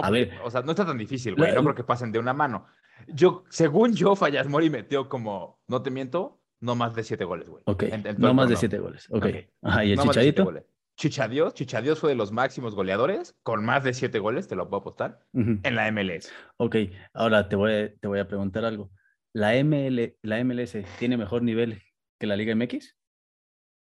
No, 0.00 0.06
A 0.06 0.10
ver. 0.10 0.32
o 0.44 0.50
sea, 0.50 0.62
no 0.62 0.70
está 0.72 0.84
tan 0.86 0.98
difícil, 0.98 1.34
güey. 1.34 1.50
La- 1.50 1.56
No 1.56 1.62
creo 1.62 1.74
que 1.74 1.84
pasen 1.84 2.12
de 2.12 2.18
una 2.18 2.32
mano. 2.32 2.66
Yo, 3.06 3.44
según 3.48 3.94
yo, 3.94 4.16
Fallas 4.16 4.48
Mori 4.48 4.70
metió 4.70 5.08
como, 5.08 5.60
no 5.68 5.82
te 5.82 5.90
miento, 5.90 6.40
no 6.60 6.74
más 6.74 6.94
de 6.94 7.04
siete 7.04 7.24
goles, 7.24 7.48
güey. 7.48 7.62
Ok, 7.66 7.84
En- 7.84 7.94
en 7.94 8.02
todo 8.16 8.28
no 8.28 8.34
más 8.34 8.48
de 8.48 8.56
siete 8.56 8.78
goles. 8.78 9.06
Ok. 9.10 9.26
Ajá, 9.62 9.84
¿y 9.84 9.92
el 9.92 9.96
No. 9.98 10.04
Chichadios, 10.96 11.54
Chichadios 11.54 12.00
fue 12.00 12.10
de 12.10 12.16
los 12.16 12.32
máximos 12.32 12.74
goleadores, 12.74 13.36
con 13.44 13.64
más 13.64 13.84
de 13.84 13.94
siete 13.94 14.18
goles, 14.18 14.48
te 14.48 14.56
lo 14.56 14.68
puedo 14.68 14.80
apostar, 14.80 15.20
en 15.32 15.60
la 15.76 15.86
MLS. 15.92 16.28
Ok, 16.56 16.74
ahora 17.14 17.48
te 17.48 17.54
voy, 17.54 17.72
a, 17.72 17.94
te 17.94 18.08
voy 18.08 18.18
a 18.18 18.26
preguntar 18.26 18.64
algo. 18.64 18.90
¿La, 19.32 19.54
ML, 19.54 20.16
¿La 20.22 20.42
MLS 20.42 20.84
tiene 20.98 21.16
mejor 21.16 21.42
nivel 21.42 21.80
que 22.18 22.26
la 22.26 22.34
Liga 22.34 22.52
MX? 22.56 22.96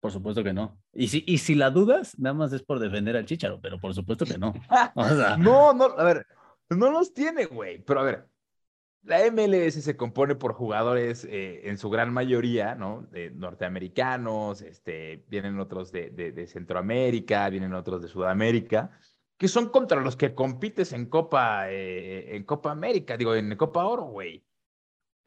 Por 0.00 0.12
supuesto 0.12 0.44
que 0.44 0.52
no. 0.52 0.78
Y 0.92 1.08
si, 1.08 1.24
y 1.26 1.38
si 1.38 1.54
la 1.54 1.70
dudas, 1.70 2.18
nada 2.18 2.34
más 2.34 2.52
es 2.52 2.62
por 2.62 2.78
defender 2.78 3.16
al 3.16 3.26
Chicharo, 3.26 3.60
pero 3.60 3.78
por 3.80 3.94
supuesto 3.94 4.24
que 4.24 4.38
no. 4.38 4.52
O 4.94 5.04
sea, 5.08 5.36
No, 5.36 5.72
no, 5.74 5.84
a 5.86 6.04
ver, 6.04 6.26
no 6.70 6.90
los 6.90 7.12
tiene, 7.12 7.46
güey. 7.46 7.82
Pero 7.82 8.00
a 8.00 8.04
ver, 8.04 8.28
la 9.02 9.24
MLS 9.30 9.82
se 9.82 9.96
compone 9.96 10.34
por 10.36 10.52
jugadores 10.52 11.24
eh, 11.24 11.68
en 11.68 11.78
su 11.78 11.90
gran 11.90 12.12
mayoría, 12.12 12.74
¿no? 12.76 13.02
De 13.10 13.30
norteamericanos, 13.30 14.62
este, 14.62 15.24
vienen 15.28 15.58
otros 15.58 15.90
de, 15.92 16.10
de- 16.10 16.32
de 16.32 16.46
Centroamérica, 16.46 17.48
vienen 17.48 17.74
otros 17.74 18.02
de 18.02 18.08
Sudamérica, 18.08 18.90
que 19.36 19.48
son 19.48 19.68
contra 19.68 20.00
los 20.00 20.16
que 20.16 20.34
compites 20.34 20.92
en 20.92 21.06
Copa, 21.06 21.70
eh, 21.70 22.36
en 22.36 22.44
Copa 22.44 22.70
América, 22.72 23.16
digo, 23.16 23.34
en 23.34 23.56
Copa 23.56 23.84
Oro, 23.84 24.04
güey. 24.04 24.44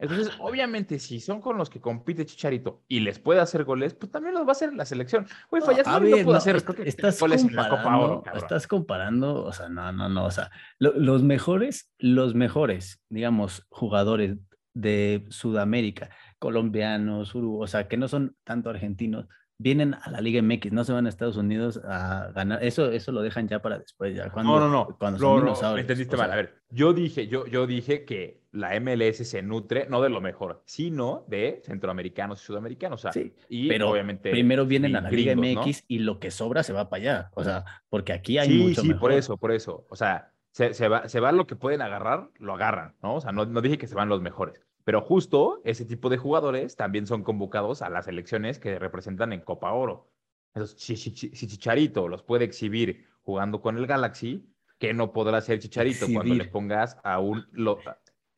Entonces, 0.02 0.30
obviamente, 0.40 0.98
si 0.98 1.20
son 1.20 1.40
con 1.40 1.56
los 1.56 1.70
que 1.70 1.80
compite 1.80 2.26
Chicharito 2.26 2.82
y 2.88 3.00
les 3.00 3.18
puede 3.18 3.40
hacer 3.40 3.64
goles, 3.64 3.94
pues 3.94 4.10
también 4.10 4.34
los 4.34 4.42
va 4.44 4.48
a 4.48 4.52
hacer 4.52 4.74
la 4.74 4.84
selección. 4.84 5.26
Güey, 5.50 5.60
No, 5.60 5.66
Fallas 5.66 5.86
no 5.86 5.98
puede 6.00 6.24
no, 6.24 6.32
hacer 6.32 6.62
creo 6.62 6.76
que, 6.76 6.88
estás 6.88 7.18
goles 7.20 7.42
en 7.44 7.54
la 7.56 7.68
Copa 7.68 7.82
comparando, 7.82 8.04
Oro, 8.06 8.22
cabrón. 8.22 8.42
estás 8.42 8.66
comparando, 8.66 9.44
o 9.44 9.52
sea, 9.52 9.68
no, 9.68 9.92
no, 9.92 10.08
no, 10.08 10.24
o 10.26 10.30
sea, 10.30 10.50
lo- 10.78 10.92
los 10.98 11.22
mejores, 11.22 11.92
los 11.98 12.34
mejores, 12.34 13.00
digamos, 13.08 13.64
jugadores 13.70 14.36
de 14.74 15.24
Sudamérica, 15.28 16.10
colombianos, 16.38 17.34
Uruguay, 17.34 17.64
o 17.64 17.66
sea, 17.66 17.88
que 17.88 17.96
no 17.96 18.08
son 18.08 18.36
tanto 18.44 18.70
argentinos, 18.70 19.26
vienen 19.58 19.94
a 19.94 20.10
la 20.10 20.20
Liga 20.20 20.42
MX, 20.42 20.72
no 20.72 20.82
se 20.84 20.92
van 20.92 21.06
a 21.06 21.08
Estados 21.08 21.36
Unidos 21.36 21.80
a 21.84 22.30
ganar, 22.34 22.62
eso, 22.64 22.90
eso 22.90 23.12
lo 23.12 23.22
dejan 23.22 23.48
ya 23.48 23.62
para 23.62 23.78
después, 23.78 24.16
ya 24.16 24.30
cuando, 24.30 24.58
No, 24.58 24.60
no, 24.60 24.68
no. 24.68 24.96
cuando 24.98 25.18
No, 25.18 25.54
son 25.54 25.68
no, 25.70 25.74
me 25.76 25.80
entendiste 25.82 26.16
o 26.16 26.18
sea, 26.18 26.26
mal. 26.26 26.32
A 26.32 26.36
ver, 26.36 26.62
yo 26.70 26.92
dije, 26.92 27.28
yo, 27.28 27.46
yo 27.46 27.66
dije 27.66 28.04
que 28.04 28.41
la 28.52 28.78
MLS 28.80 29.16
se 29.28 29.42
nutre 29.42 29.86
no 29.88 30.00
de 30.02 30.10
lo 30.10 30.20
mejor, 30.20 30.62
sino 30.66 31.24
de 31.26 31.60
centroamericanos 31.64 32.42
y 32.42 32.46
sudamericanos. 32.46 33.00
O 33.00 33.02
sea, 33.02 33.12
Sí, 33.12 33.34
y 33.48 33.68
pero 33.68 33.90
obviamente. 33.90 34.30
primero 34.30 34.66
vienen 34.66 34.94
a 34.94 35.00
la 35.00 35.10
Liga. 35.10 35.34
MX 35.34 35.84
y 35.88 35.98
lo 36.00 36.20
que 36.20 36.30
sobra 36.30 36.62
se 36.62 36.72
va 36.72 36.88
para 36.90 37.02
allá, 37.02 37.30
o 37.34 37.42
sea, 37.44 37.64
porque 37.88 38.12
aquí 38.12 38.38
hay 38.38 38.48
Sí, 38.48 38.58
mucho 38.58 38.82
sí, 38.82 38.88
mejor. 38.88 39.00
por 39.00 39.12
eso, 39.12 39.36
por 39.38 39.52
eso. 39.52 39.86
O 39.88 39.96
sea, 39.96 40.32
se, 40.52 40.74
se 40.74 40.86
va, 40.88 41.08
se 41.08 41.18
va 41.20 41.32
lo 41.32 41.46
que 41.46 41.56
pueden 41.56 41.80
agarrar, 41.82 42.28
lo 42.38 42.52
agarran, 42.54 42.94
¿no? 43.02 43.14
O 43.16 43.20
sea, 43.20 43.32
no, 43.32 43.46
no 43.46 43.60
dije 43.62 43.78
que 43.78 43.86
se 43.86 43.94
van 43.94 44.08
los 44.10 44.20
mejores. 44.20 44.60
Pero 44.84 45.00
justo 45.00 45.60
ese 45.64 45.84
tipo 45.86 46.10
de 46.10 46.18
jugadores 46.18 46.76
también 46.76 47.06
son 47.06 47.22
convocados 47.22 47.82
a 47.82 47.88
las 47.88 48.06
elecciones 48.08 48.58
que 48.58 48.78
representan 48.78 49.32
en 49.32 49.40
Copa 49.40 49.72
Oro. 49.72 50.10
Entonces, 50.54 50.76
si, 50.78 50.94
Chicharito 51.14 52.08
los 52.08 52.22
puede 52.22 52.44
exhibir 52.44 53.06
jugando 53.22 53.62
con 53.62 53.78
el 53.78 53.86
Galaxy, 53.86 54.46
que 54.78 54.92
no 54.92 55.12
podrá 55.12 55.40
ser 55.40 55.60
Chicharito 55.60 56.06
cuando 56.12 56.34
le 56.34 56.44
pongas 56.46 56.98
a 57.04 57.20
un, 57.20 57.46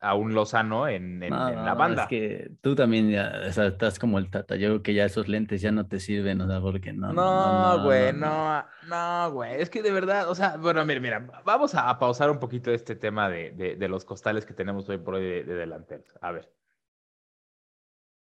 a 0.05 0.13
un 0.13 0.33
Lozano 0.33 0.87
en, 0.87 1.19
la 1.19 1.73
banda. 1.73 2.03
es 2.03 2.09
que 2.09 2.51
tú 2.61 2.75
también 2.75 3.09
ya, 3.09 3.47
estás 3.47 3.97
como 3.97 4.19
el 4.19 4.29
tata. 4.29 4.55
Yo 4.55 4.67
creo 4.69 4.83
que 4.83 4.93
ya 4.93 5.05
esos 5.05 5.27
lentes 5.27 5.61
ya 5.61 5.71
no 5.71 5.87
te 5.87 5.99
sirven, 5.99 6.39
o 6.41 6.47
sea, 6.47 6.61
porque 6.61 6.93
no. 6.93 7.11
No, 7.11 7.83
güey, 7.83 8.13
no, 8.13 8.63
no, 8.87 9.31
güey. 9.31 9.59
Es 9.59 9.69
que 9.69 9.81
de 9.81 9.91
verdad, 9.91 10.29
o 10.29 10.35
sea, 10.35 10.57
bueno, 10.57 10.85
mira, 10.85 10.99
mira, 10.99 11.41
vamos 11.43 11.73
a, 11.73 11.97
pausar 11.97 12.29
un 12.29 12.39
poquito 12.39 12.71
este 12.71 12.95
tema 12.95 13.29
de, 13.29 13.51
de, 13.51 13.87
los 13.87 14.05
costales 14.05 14.45
que 14.45 14.53
tenemos 14.53 14.87
hoy 14.89 14.99
por 14.99 15.15
hoy 15.15 15.23
de, 15.23 15.43
de 15.43 15.55
delanteros. 15.55 16.13
A 16.21 16.31
ver. 16.31 16.51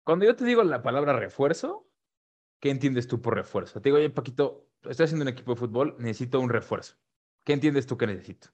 Cuando 0.05 0.27
yo 0.27 0.37
te 0.37 0.45
digo 0.45 0.63
la 0.63 0.83
palabra 0.83 1.15
refuerzo, 1.15 1.89
¿qué 2.61 2.71
entiendes 2.71 3.07
tú 3.09 3.23
por 3.23 3.35
refuerzo? 3.35 3.81
Te 3.81 3.89
digo, 3.89 3.97
oye, 3.97 4.11
Paquito, 4.11 4.69
estoy 4.85 5.05
haciendo 5.05 5.23
un 5.23 5.29
equipo 5.29 5.53
de 5.53 5.61
fútbol, 5.61 5.97
necesito 5.99 6.39
un 6.41 6.51
refuerzo. 6.51 6.97
¿Qué 7.45 7.53
entiendes 7.53 7.87
tú 7.87 7.97
que 7.97 8.07
necesito? 8.07 8.49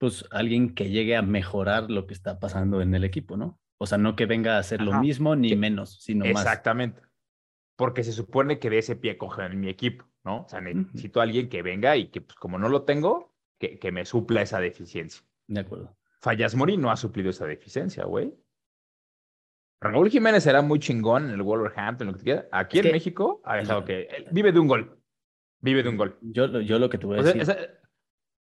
Pues 0.00 0.24
alguien 0.30 0.74
que 0.74 0.88
llegue 0.88 1.14
a 1.14 1.20
mejorar 1.20 1.90
lo 1.90 2.06
que 2.06 2.14
está 2.14 2.40
pasando 2.40 2.80
en 2.80 2.94
el 2.94 3.04
equipo, 3.04 3.36
¿no? 3.36 3.60
O 3.76 3.86
sea, 3.86 3.98
no 3.98 4.16
que 4.16 4.24
venga 4.24 4.56
a 4.56 4.58
hacer 4.58 4.80
lo 4.80 4.98
mismo 4.98 5.36
ni 5.36 5.54
menos, 5.56 6.00
sino 6.00 6.24
más. 6.24 6.42
Exactamente. 6.42 7.02
Porque 7.76 8.02
se 8.02 8.12
supone 8.12 8.58
que 8.58 8.70
de 8.70 8.78
ese 8.78 8.96
pie 8.96 9.18
cogen 9.18 9.52
en 9.52 9.60
mi 9.60 9.68
equipo, 9.68 10.06
¿no? 10.24 10.44
O 10.44 10.48
sea, 10.48 10.62
necesito 10.62 11.20
a 11.20 11.24
alguien 11.24 11.50
que 11.50 11.60
venga 11.60 11.98
y 11.98 12.06
que, 12.06 12.22
pues 12.22 12.34
como 12.36 12.58
no 12.58 12.70
lo 12.70 12.84
tengo, 12.84 13.34
que, 13.58 13.78
que 13.78 13.92
me 13.92 14.06
supla 14.06 14.40
esa 14.40 14.58
deficiencia. 14.58 15.22
De 15.46 15.60
acuerdo. 15.60 15.94
Fallas 16.22 16.54
Mori 16.54 16.78
no 16.78 16.90
ha 16.90 16.96
suplido 16.96 17.28
esa 17.28 17.44
deficiencia, 17.44 18.04
güey. 18.04 18.34
Raúl 19.82 20.08
Jiménez 20.08 20.46
era 20.46 20.62
muy 20.62 20.78
chingón 20.78 21.26
en 21.26 21.32
el 21.32 21.42
Wolverhampton, 21.42 22.06
lo 22.06 22.14
que 22.14 22.22
quiera. 22.22 22.48
Aquí 22.52 22.78
en 22.78 22.90
México 22.90 23.42
ha 23.44 23.56
dejado 23.56 23.84
que 23.84 24.26
vive 24.30 24.50
de 24.50 24.60
un 24.60 24.66
gol. 24.66 24.98
Vive 25.60 25.82
de 25.82 25.90
un 25.90 25.98
gol. 25.98 26.18
Yo, 26.22 26.60
yo 26.62 26.78
lo 26.78 26.88
que 26.88 26.96
te 26.96 27.04
voy 27.04 27.18
a 27.18 27.22
decir 27.22 27.79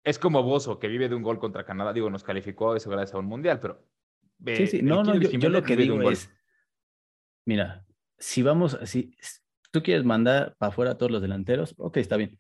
es 0.04 0.20
como 0.20 0.44
Bozo, 0.44 0.80
que 0.80 0.88
vive 0.88 1.10
de 1.10 1.16
un 1.16 1.24
gol 1.24 1.40
contra 1.40 1.66
Canadá. 1.66 1.94
Digo, 1.94 2.10
nos 2.10 2.24
calificó 2.24 2.76
eso 2.76 2.90
gracias 2.90 3.16
a 3.16 3.20
un 3.20 3.26
mundial, 3.26 3.60
pero. 3.60 3.86
sí, 4.46 4.68
sí, 4.68 4.82
no, 4.82 5.04
no, 5.04 5.16
yo, 5.16 5.50
lo 5.50 5.64
que 5.64 5.76
digo 5.76 6.02
es. 6.10 6.30
Mira, 7.46 7.86
si 8.18 8.42
vamos, 8.42 8.78
si 8.84 9.16
tú 9.72 9.84
quieres 9.84 10.06
mandar 10.06 10.56
para 10.58 10.72
afuera 10.72 10.92
a 10.92 10.98
todos 10.98 11.12
los 11.12 11.22
delanteros, 11.22 11.76
ok, 11.78 11.98
está 11.98 12.18
bien. 12.18 12.40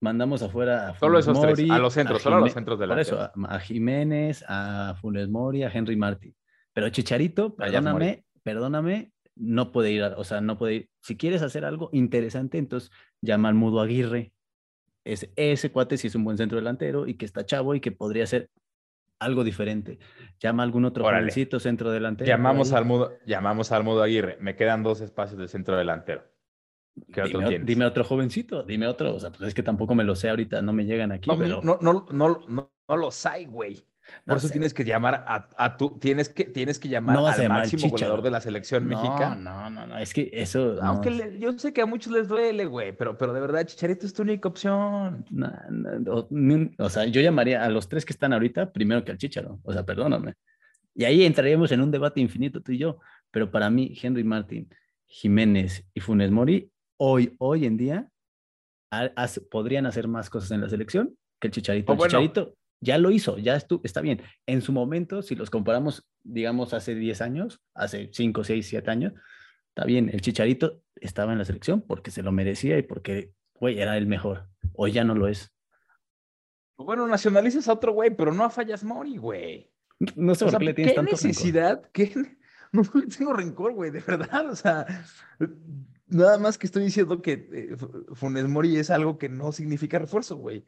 Mandamos 0.00 0.42
afuera 0.42 0.90
a 0.90 0.98
Solo 0.98 1.18
esos 1.18 1.40
tres, 1.40 1.70
a 1.70 1.78
los 1.78 1.94
centros, 1.94 2.20
solo 2.20 2.36
a 2.36 2.40
los 2.40 2.52
centros 2.52 2.78
delanteros. 2.78 3.08
Por 3.08 3.30
eso, 3.30 3.48
a, 3.48 3.58
Jiménez, 3.60 4.44
a 4.48 4.96
Funes 5.00 5.28
Mori, 5.28 5.62
a 5.62 5.70
Henry 5.70 5.96
Martin. 5.96 6.36
Pero 6.72 6.90
Chicharito, 6.90 7.54
perdóname, 7.54 8.24
perdóname, 8.42 9.12
no 9.36 9.72
puede 9.72 9.92
ir, 9.92 10.02
o 10.02 10.24
sea, 10.24 10.40
no 10.40 10.58
puede 10.58 10.74
ir. 10.74 10.90
Si 11.00 11.16
quieres 11.16 11.40
hacer 11.40 11.64
algo 11.64 11.88
interesante, 11.92 12.58
entonces 12.58 12.90
llama 13.22 13.48
al 13.48 13.54
Mudo 13.54 13.80
Aguirre, 13.80 14.33
es 15.04 15.30
ese 15.36 15.70
cuate 15.70 15.96
si 15.96 16.06
es 16.06 16.14
un 16.14 16.24
buen 16.24 16.36
centro 16.36 16.58
delantero 16.58 17.06
y 17.06 17.14
que 17.14 17.24
está 17.24 17.44
chavo 17.44 17.74
y 17.74 17.80
que 17.80 17.92
podría 17.92 18.26
ser 18.26 18.50
algo 19.18 19.44
diferente. 19.44 19.98
Llama 20.40 20.62
a 20.62 20.66
algún 20.66 20.84
otro 20.84 21.04
jovencito 21.04 21.60
centro 21.60 21.90
delantero. 21.90 22.28
Llamamos 22.28 22.72
al, 22.72 22.84
mudo, 22.84 23.12
llamamos 23.26 23.72
al 23.72 23.84
Mudo 23.84 24.02
Aguirre. 24.02 24.36
Me 24.40 24.56
quedan 24.56 24.82
dos 24.82 25.00
espacios 25.00 25.38
de 25.38 25.48
centro 25.48 25.76
delantero. 25.76 26.24
¿Qué 27.12 27.22
otro 27.22 27.40
dime, 27.40 27.64
dime, 27.64 27.84
otro 27.86 28.04
jovencito, 28.04 28.62
dime 28.62 28.86
otro. 28.86 29.14
O 29.14 29.20
sea, 29.20 29.30
pues 29.30 29.48
es 29.48 29.54
que 29.54 29.62
tampoco 29.62 29.94
me 29.94 30.04
lo 30.04 30.14
sé 30.14 30.28
ahorita, 30.28 30.62
no 30.62 30.72
me 30.72 30.84
llegan 30.84 31.10
aquí. 31.10 31.28
No, 31.28 31.36
pero... 31.36 31.60
no, 31.62 31.78
no, 31.80 32.06
no, 32.10 32.40
no, 32.46 32.72
no 32.88 32.96
los 32.96 33.26
hay, 33.26 33.46
güey. 33.46 33.84
Por 34.26 34.36
eso 34.36 34.48
tienes 34.48 34.72
que 34.72 34.84
llamar 34.84 35.24
a, 35.26 35.48
a 35.56 35.76
tu, 35.76 35.98
tienes 35.98 36.28
que, 36.28 36.44
tienes 36.44 36.78
que 36.78 36.88
llamar 36.88 37.16
al 37.18 37.48
máximo 37.48 37.88
goleador 37.88 38.22
de 38.22 38.30
la 38.30 38.40
selección 38.40 38.86
mexicana. 38.86 39.34
No, 39.34 39.70
no, 39.70 39.86
no, 39.86 39.98
es 39.98 40.12
que 40.12 40.30
eso. 40.32 40.76
Aunque 40.82 41.36
yo 41.38 41.58
sé 41.58 41.72
que 41.72 41.82
a 41.82 41.86
muchos 41.86 42.12
les 42.12 42.28
duele, 42.28 42.66
güey, 42.66 42.96
pero, 42.96 43.16
pero 43.18 43.32
de 43.32 43.40
verdad, 43.40 43.66
Chicharito 43.66 44.06
es 44.06 44.14
tu 44.14 44.22
única 44.22 44.48
opción. 44.48 45.24
o, 46.78 46.88
sea, 46.88 47.04
yo 47.06 47.20
llamaría 47.20 47.64
a 47.64 47.68
los 47.68 47.88
tres 47.88 48.04
que 48.04 48.12
están 48.12 48.32
ahorita 48.32 48.72
primero 48.72 49.04
que 49.04 49.12
al 49.12 49.18
Chicharo. 49.18 49.60
O 49.62 49.72
sea, 49.72 49.84
perdóname. 49.84 50.34
Y 50.94 51.04
ahí 51.04 51.24
entraríamos 51.24 51.72
en 51.72 51.80
un 51.80 51.90
debate 51.90 52.20
infinito 52.20 52.60
tú 52.60 52.72
y 52.72 52.78
yo. 52.78 52.98
Pero 53.30 53.50
para 53.50 53.68
mí, 53.68 53.98
Henry 54.00 54.24
Martin, 54.24 54.68
Jiménez 55.06 55.84
y 55.92 56.00
Funes 56.00 56.30
Mori, 56.30 56.70
hoy, 56.98 57.34
hoy 57.38 57.66
en 57.66 57.76
día, 57.76 58.08
podrían 59.50 59.86
hacer 59.86 60.08
más 60.08 60.30
cosas 60.30 60.52
en 60.52 60.60
la 60.60 60.68
selección 60.68 61.16
que 61.40 61.48
el 61.48 61.52
Chicharito. 61.52 61.92
el 61.92 61.98
Chicharito 61.98 62.54
ya 62.84 62.98
lo 62.98 63.10
hizo, 63.10 63.38
ya 63.38 63.56
estuvo, 63.56 63.80
está 63.82 64.00
bien. 64.02 64.22
En 64.46 64.60
su 64.60 64.72
momento, 64.72 65.22
si 65.22 65.34
los 65.34 65.50
comparamos, 65.50 66.06
digamos, 66.22 66.74
hace 66.74 66.94
10 66.94 67.22
años, 67.22 67.60
hace 67.74 68.10
5, 68.12 68.44
6, 68.44 68.66
7 68.66 68.90
años, 68.90 69.14
está 69.70 69.84
bien, 69.86 70.10
el 70.12 70.20
Chicharito 70.20 70.82
estaba 70.96 71.32
en 71.32 71.38
la 71.38 71.44
selección 71.46 71.80
porque 71.80 72.10
se 72.10 72.22
lo 72.22 72.30
merecía 72.30 72.76
y 72.78 72.82
porque, 72.82 73.32
güey, 73.58 73.80
era 73.80 73.96
el 73.96 74.06
mejor. 74.06 74.48
Hoy 74.74 74.92
ya 74.92 75.02
no 75.02 75.14
lo 75.14 75.28
es. 75.28 75.50
Bueno, 76.76 77.06
nacionalizas 77.06 77.68
a 77.68 77.72
otro 77.72 77.92
güey, 77.92 78.14
pero 78.14 78.32
no 78.32 78.44
a 78.44 78.50
Fallas 78.50 78.84
Mori, 78.84 79.16
güey. 79.16 79.72
No 80.14 80.34
sé 80.34 80.44
por 80.44 80.58
qué 80.58 80.64
le 80.64 80.74
tienes 80.74 80.94
¿qué 80.94 81.02
necesidad? 81.02 81.90
¿Qué? 81.92 82.12
No 82.74 82.82
le 82.92 83.06
tengo 83.06 83.32
rencor, 83.32 83.72
güey, 83.72 83.92
de 83.92 84.00
verdad. 84.00 84.50
O 84.50 84.56
sea, 84.56 84.84
nada 86.08 86.38
más 86.38 86.58
que 86.58 86.66
estoy 86.66 86.82
diciendo 86.82 87.22
que 87.22 87.48
eh, 87.52 87.76
Funes 88.14 88.48
Mori 88.48 88.76
es 88.76 88.90
algo 88.90 89.16
que 89.16 89.28
no 89.28 89.52
significa 89.52 90.00
refuerzo, 90.00 90.38
güey 90.38 90.66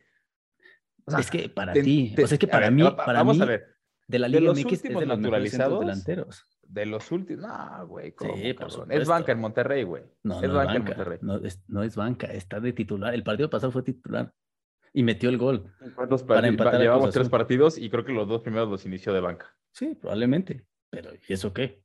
es 1.07 1.31
que 1.31 1.49
para 1.49 1.73
ti, 1.73 2.15
o 2.15 2.27
sea, 2.27 2.35
es 2.35 2.39
que 2.39 2.47
para 2.47 2.71
mí, 2.71 2.83
para 2.83 3.13
vamos 3.15 3.41
a 3.41 3.45
ver. 3.45 3.77
De 4.09 4.21
la 4.21 4.29
Liga 4.29 4.53
MX 4.53 4.73
es 4.73 4.83
de 4.83 5.07
los 5.07 5.19
naturalizados 5.19 5.81
delanteros. 5.81 6.45
De 6.63 6.87
los 6.87 7.11
últimos, 7.13 7.47
no, 7.47 7.87
güey, 7.87 8.15
sí, 8.19 8.55
Es 8.91 9.07
banca 9.07 9.33
en 9.33 9.41
Monterrey, 9.41 9.85
güey. 9.85 10.03
No, 10.23 10.43
es, 10.43 10.53
banca, 10.53 10.75
en 10.75 10.85
Monterrey. 10.85 11.19
No 11.23 11.37
es, 11.37 11.63
no 11.69 11.83
es, 11.83 11.97
banca, 11.97 12.27
está 12.27 12.61
de 12.61 12.73
titular. 12.73 13.15
El 13.15 13.23
partido 13.23 13.49
pasado 13.51 13.73
fue 13.73 13.83
titular 13.83 14.33
y 14.93 15.03
metió 15.03 15.29
el 15.29 15.39
gol. 15.39 15.73
Para 16.27 16.49
empatar 16.49 16.81
Llevamos 16.81 17.11
tres 17.11 17.29
partidos 17.29 17.79
y 17.79 17.91
creo 17.91 18.05
que 18.05 18.13
los 18.13 18.27
dos 18.27 18.43
primeros 18.43 18.69
los 18.69 18.85
inició 18.87 19.13
de 19.13 19.21
banca. 19.21 19.55
Sí, 19.73 19.95
probablemente. 19.95 20.67
Pero 20.91 21.11
¿y 21.15 21.33
eso 21.33 21.53
qué? 21.53 21.83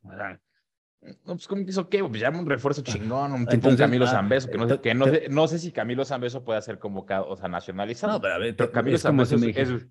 No, 1.02 1.34
pues 1.34 1.48
¿cómo 1.48 1.62
hizo 1.64 1.90
qué? 1.90 2.04
Pues 2.04 2.22
llama 2.22 2.40
un 2.40 2.46
refuerzo 2.46 2.84
chingón, 2.84 3.32
un 3.34 3.46
tipo 3.48 3.76
Camilo 3.76 4.06
ah, 4.06 4.12
Zambeso, 4.12 4.50
que, 4.50 4.58
no, 4.58 4.70
sé, 4.70 4.82
que 4.82 4.94
no, 4.94 5.06
sé, 5.06 5.28
no, 5.30 5.48
sé, 5.48 5.60
si 5.60 5.72
Camilo 5.72 6.06
Zambeso 6.06 6.44
puede 6.44 6.62
ser 6.62 6.78
convocado, 6.78 7.28
o 7.28 7.36
sea, 7.36 7.50
nacionalizado. 7.50 8.14
No, 8.14 8.22
pero 8.22 8.36
a 8.36 8.38
ver, 8.38 8.56
Camilo 8.72 8.98
Zambeso 8.98 9.36
es, 9.36 9.88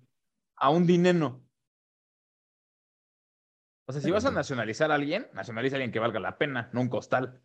a 0.55 0.69
un 0.69 0.87
dinero. 0.87 1.43
O 3.87 3.93
sea, 3.93 4.01
si 4.01 4.09
vas 4.09 4.25
a 4.25 4.31
nacionalizar 4.31 4.89
a 4.91 4.95
alguien, 4.95 5.27
nacionaliza 5.33 5.75
a 5.75 5.77
alguien 5.77 5.91
que 5.91 5.99
valga 5.99 6.19
la 6.21 6.37
pena, 6.37 6.69
no 6.71 6.79
un 6.79 6.87
costal. 6.87 7.41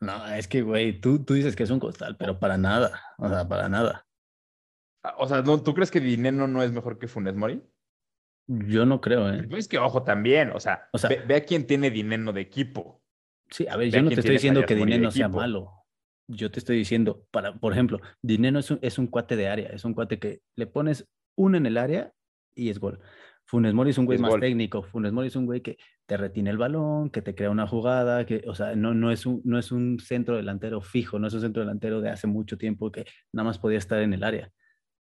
No, 0.00 0.26
es 0.34 0.46
que, 0.46 0.60
güey, 0.60 1.00
tú, 1.00 1.24
tú 1.24 1.34
dices 1.34 1.56
que 1.56 1.62
es 1.62 1.70
un 1.70 1.80
costal, 1.80 2.16
pero 2.18 2.38
para 2.38 2.58
nada, 2.58 3.00
o 3.16 3.28
sea, 3.28 3.48
para 3.48 3.68
nada. 3.70 4.06
Ah, 5.02 5.14
o 5.18 5.26
sea, 5.26 5.42
¿tú 5.42 5.72
crees 5.72 5.90
que 5.90 6.00
Dinero 6.00 6.46
no 6.46 6.62
es 6.62 6.70
mejor 6.72 6.98
que 6.98 7.08
Funes 7.08 7.34
Mori? 7.34 7.62
Yo 8.48 8.84
no 8.84 9.00
creo, 9.00 9.32
¿eh? 9.32 9.48
Es 9.52 9.68
que, 9.68 9.78
ojo, 9.78 10.02
también, 10.02 10.50
o 10.50 10.60
sea, 10.60 10.88
ve, 11.08 11.22
ve, 11.26 11.36
a 11.36 11.44
quién 11.44 11.66
tiene 11.66 11.90
dinero 11.90 12.32
de 12.32 12.42
equipo. 12.42 13.02
Sí, 13.50 13.66
a 13.68 13.76
ver, 13.76 13.90
yo 13.90 14.02
no 14.02 14.08
te 14.08 14.16
estoy 14.16 14.32
diciendo 14.32 14.64
que 14.64 14.74
Dinero 14.74 15.10
sea 15.10 15.28
malo. 15.28 15.72
Yo 16.28 16.50
te 16.50 16.58
estoy 16.58 16.76
diciendo, 16.76 17.24
para, 17.30 17.54
por 17.54 17.72
ejemplo, 17.72 18.00
Dinero 18.20 18.58
es 18.58 18.70
un, 18.70 18.80
es 18.82 18.98
un 18.98 19.06
cuate 19.06 19.36
de 19.36 19.48
área, 19.48 19.68
es 19.68 19.84
un 19.84 19.94
cuate 19.94 20.18
que 20.18 20.40
le 20.56 20.66
pones 20.66 21.08
uno 21.36 21.56
en 21.56 21.66
el 21.66 21.78
área 21.78 22.12
y 22.54 22.70
es 22.70 22.80
gol. 22.80 23.00
Funes 23.44 23.74
Mori 23.74 23.90
es 23.90 23.98
un 23.98 24.06
güey 24.06 24.18
más 24.18 24.34
técnico. 24.40 24.82
Funes 24.82 25.12
Mori 25.12 25.28
es 25.28 25.36
un 25.36 25.46
güey 25.46 25.60
que 25.60 25.78
te 26.06 26.16
retiene 26.16 26.50
el 26.50 26.58
balón, 26.58 27.10
que 27.10 27.22
te 27.22 27.36
crea 27.36 27.50
una 27.50 27.68
jugada, 27.68 28.26
que, 28.26 28.42
o 28.48 28.56
sea, 28.56 28.74
no, 28.74 28.92
no, 28.92 29.12
es 29.12 29.24
un, 29.24 29.40
no 29.44 29.56
es 29.56 29.70
un 29.70 30.00
centro 30.00 30.36
delantero 30.36 30.80
fijo, 30.80 31.20
no 31.20 31.28
es 31.28 31.34
un 31.34 31.42
centro 31.42 31.62
delantero 31.62 32.00
de 32.00 32.10
hace 32.10 32.26
mucho 32.26 32.58
tiempo 32.58 32.90
que 32.90 33.04
nada 33.32 33.44
más 33.44 33.60
podía 33.60 33.78
estar 33.78 34.02
en 34.02 34.12
el 34.14 34.24
área. 34.24 34.50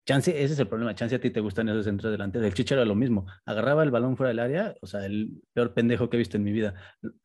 Chance, 0.05 0.43
ese 0.43 0.55
es 0.55 0.59
el 0.59 0.67
problema. 0.67 0.95
Chance 0.95 1.15
a 1.15 1.21
ti 1.21 1.31
te 1.31 1.41
gustan 1.41 1.69
esos 1.69 1.85
centros 1.85 2.11
delanteros. 2.11 2.47
El 2.47 2.55
Chicharo 2.55 2.81
era 2.81 2.89
lo 2.89 2.97
mismo. 2.97 3.27
Agarraba 3.45 3.85
el 3.85 3.93
balón 3.93 4.17
fuera 4.17 4.29
del 4.29 4.41
área, 4.41 4.75
o 4.81 4.87
sea, 4.87 5.07
el 5.07 5.41
peor 5.53 5.75
pendejo 5.75 6.11
que 6.11 6.17
he 6.17 6.19
visto 6.19 6.37
en 6.37 6.43
mi 6.43 6.51
vida. 6.51 6.75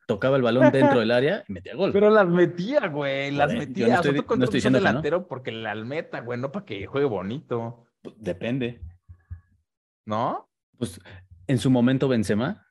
Tocaba 0.05 0.37
el 0.37 0.43
balón 0.43 0.71
dentro 0.71 0.99
del 0.99 1.09
área 1.09 1.43
y 1.47 1.53
metía 1.53 1.75
gol. 1.75 1.91
Pero 1.91 2.11
las 2.11 2.27
metía, 2.27 2.87
güey. 2.87 3.31
Las 3.31 3.51
metía. 3.51 3.87
no 3.87 3.95
estoy, 3.95 4.13
no 4.13 4.43
estoy 4.43 4.57
diciendo 4.57 4.79
delantero 4.79 5.27
porque 5.27 5.51
la 5.51 5.73
meta, 5.73 6.21
güey, 6.21 6.39
no 6.39 6.51
para 6.51 6.65
que 6.65 6.85
juegue 6.85 7.07
bonito. 7.07 7.87
Pues, 8.03 8.15
depende. 8.19 8.81
¿No? 10.05 10.47
Pues 10.77 11.01
en 11.47 11.57
su 11.57 11.71
momento 11.71 12.07
Benzema 12.07 12.66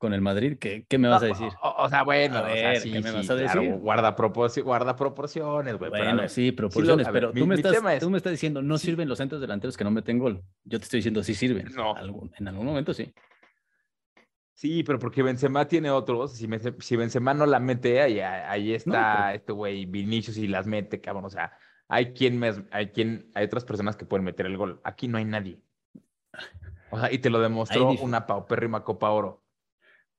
con 0.00 0.14
el 0.14 0.22
Madrid, 0.22 0.56
¿qué, 0.58 0.86
qué 0.88 0.96
me 0.96 1.08
vas 1.08 1.22
a 1.22 1.26
decir? 1.26 1.52
O, 1.62 1.86
sea, 1.90 2.04
bueno, 2.04 2.38
a 2.38 2.42
ver, 2.44 2.82
¿qué 2.82 3.02
me 3.02 3.12
vas 3.12 3.28
a 3.28 3.34
decir? 3.34 3.74
guarda, 3.74 4.16
guarda 4.64 4.96
proporciones, 4.96 5.76
güey. 5.76 5.90
Bueno, 5.90 6.26
sí, 6.26 6.52
proporciones, 6.52 7.06
pero 7.12 7.32
tú, 7.32 7.46
me 7.46 7.56
estás, 7.56 7.76
tú 8.00 8.08
me 8.08 8.16
estás 8.16 8.32
diciendo, 8.32 8.62
no 8.62 8.78
sirven 8.78 9.10
los 9.10 9.18
centros 9.18 9.42
delanteros 9.42 9.76
que 9.76 9.84
no 9.84 9.90
meten 9.90 10.18
gol. 10.18 10.42
Yo 10.64 10.78
te 10.78 10.84
estoy 10.84 10.98
diciendo, 11.00 11.22
sí 11.22 11.34
sirven. 11.34 11.68
No. 11.76 11.94
en 12.38 12.48
algún 12.48 12.64
momento 12.64 12.94
sí. 12.94 13.12
Sí, 14.54 14.82
pero 14.84 14.98
porque 14.98 15.22
Benzema 15.22 15.68
tiene 15.68 15.90
otros. 15.90 16.32
Si, 16.32 16.48
si 16.78 16.96
Benzema 16.96 17.34
no 17.34 17.44
la 17.44 17.60
mete, 17.60 18.00
ahí, 18.00 18.20
ahí 18.20 18.72
está 18.72 19.34
este 19.34 19.52
güey 19.52 19.84
Vinicius 19.84 20.38
y 20.38 20.48
las 20.48 20.66
mete, 20.66 21.02
cabrón. 21.02 21.26
O 21.26 21.30
sea, 21.30 21.52
hay 21.88 22.14
quien, 22.14 22.42
hay 22.70 22.88
quien, 22.88 23.30
hay 23.34 23.44
otras 23.44 23.66
personas 23.66 23.96
que 23.96 24.06
pueden 24.06 24.24
meter 24.24 24.46
el 24.46 24.56
gol. 24.56 24.80
Aquí 24.82 25.08
no 25.08 25.18
hay 25.18 25.26
nadie. 25.26 25.60
O 26.90 26.98
sea, 26.98 27.12
y 27.12 27.18
te 27.18 27.28
lo 27.28 27.38
demostró 27.40 27.90
una 27.90 28.26
paupérrima 28.26 28.82
Copa 28.82 29.10
Oro. 29.10 29.44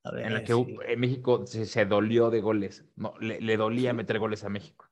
En 0.03 0.33
la 0.33 0.43
que 0.43 0.53
en 0.53 0.99
México 0.99 1.45
se, 1.45 1.85
dolió 1.85 2.29
de 2.29 2.41
goles. 2.41 2.85
No, 2.95 3.13
le, 3.19 3.57
dolía 3.57 3.93
meter 3.93 4.19
goles 4.19 4.43
a 4.43 4.49
México. 4.49 4.89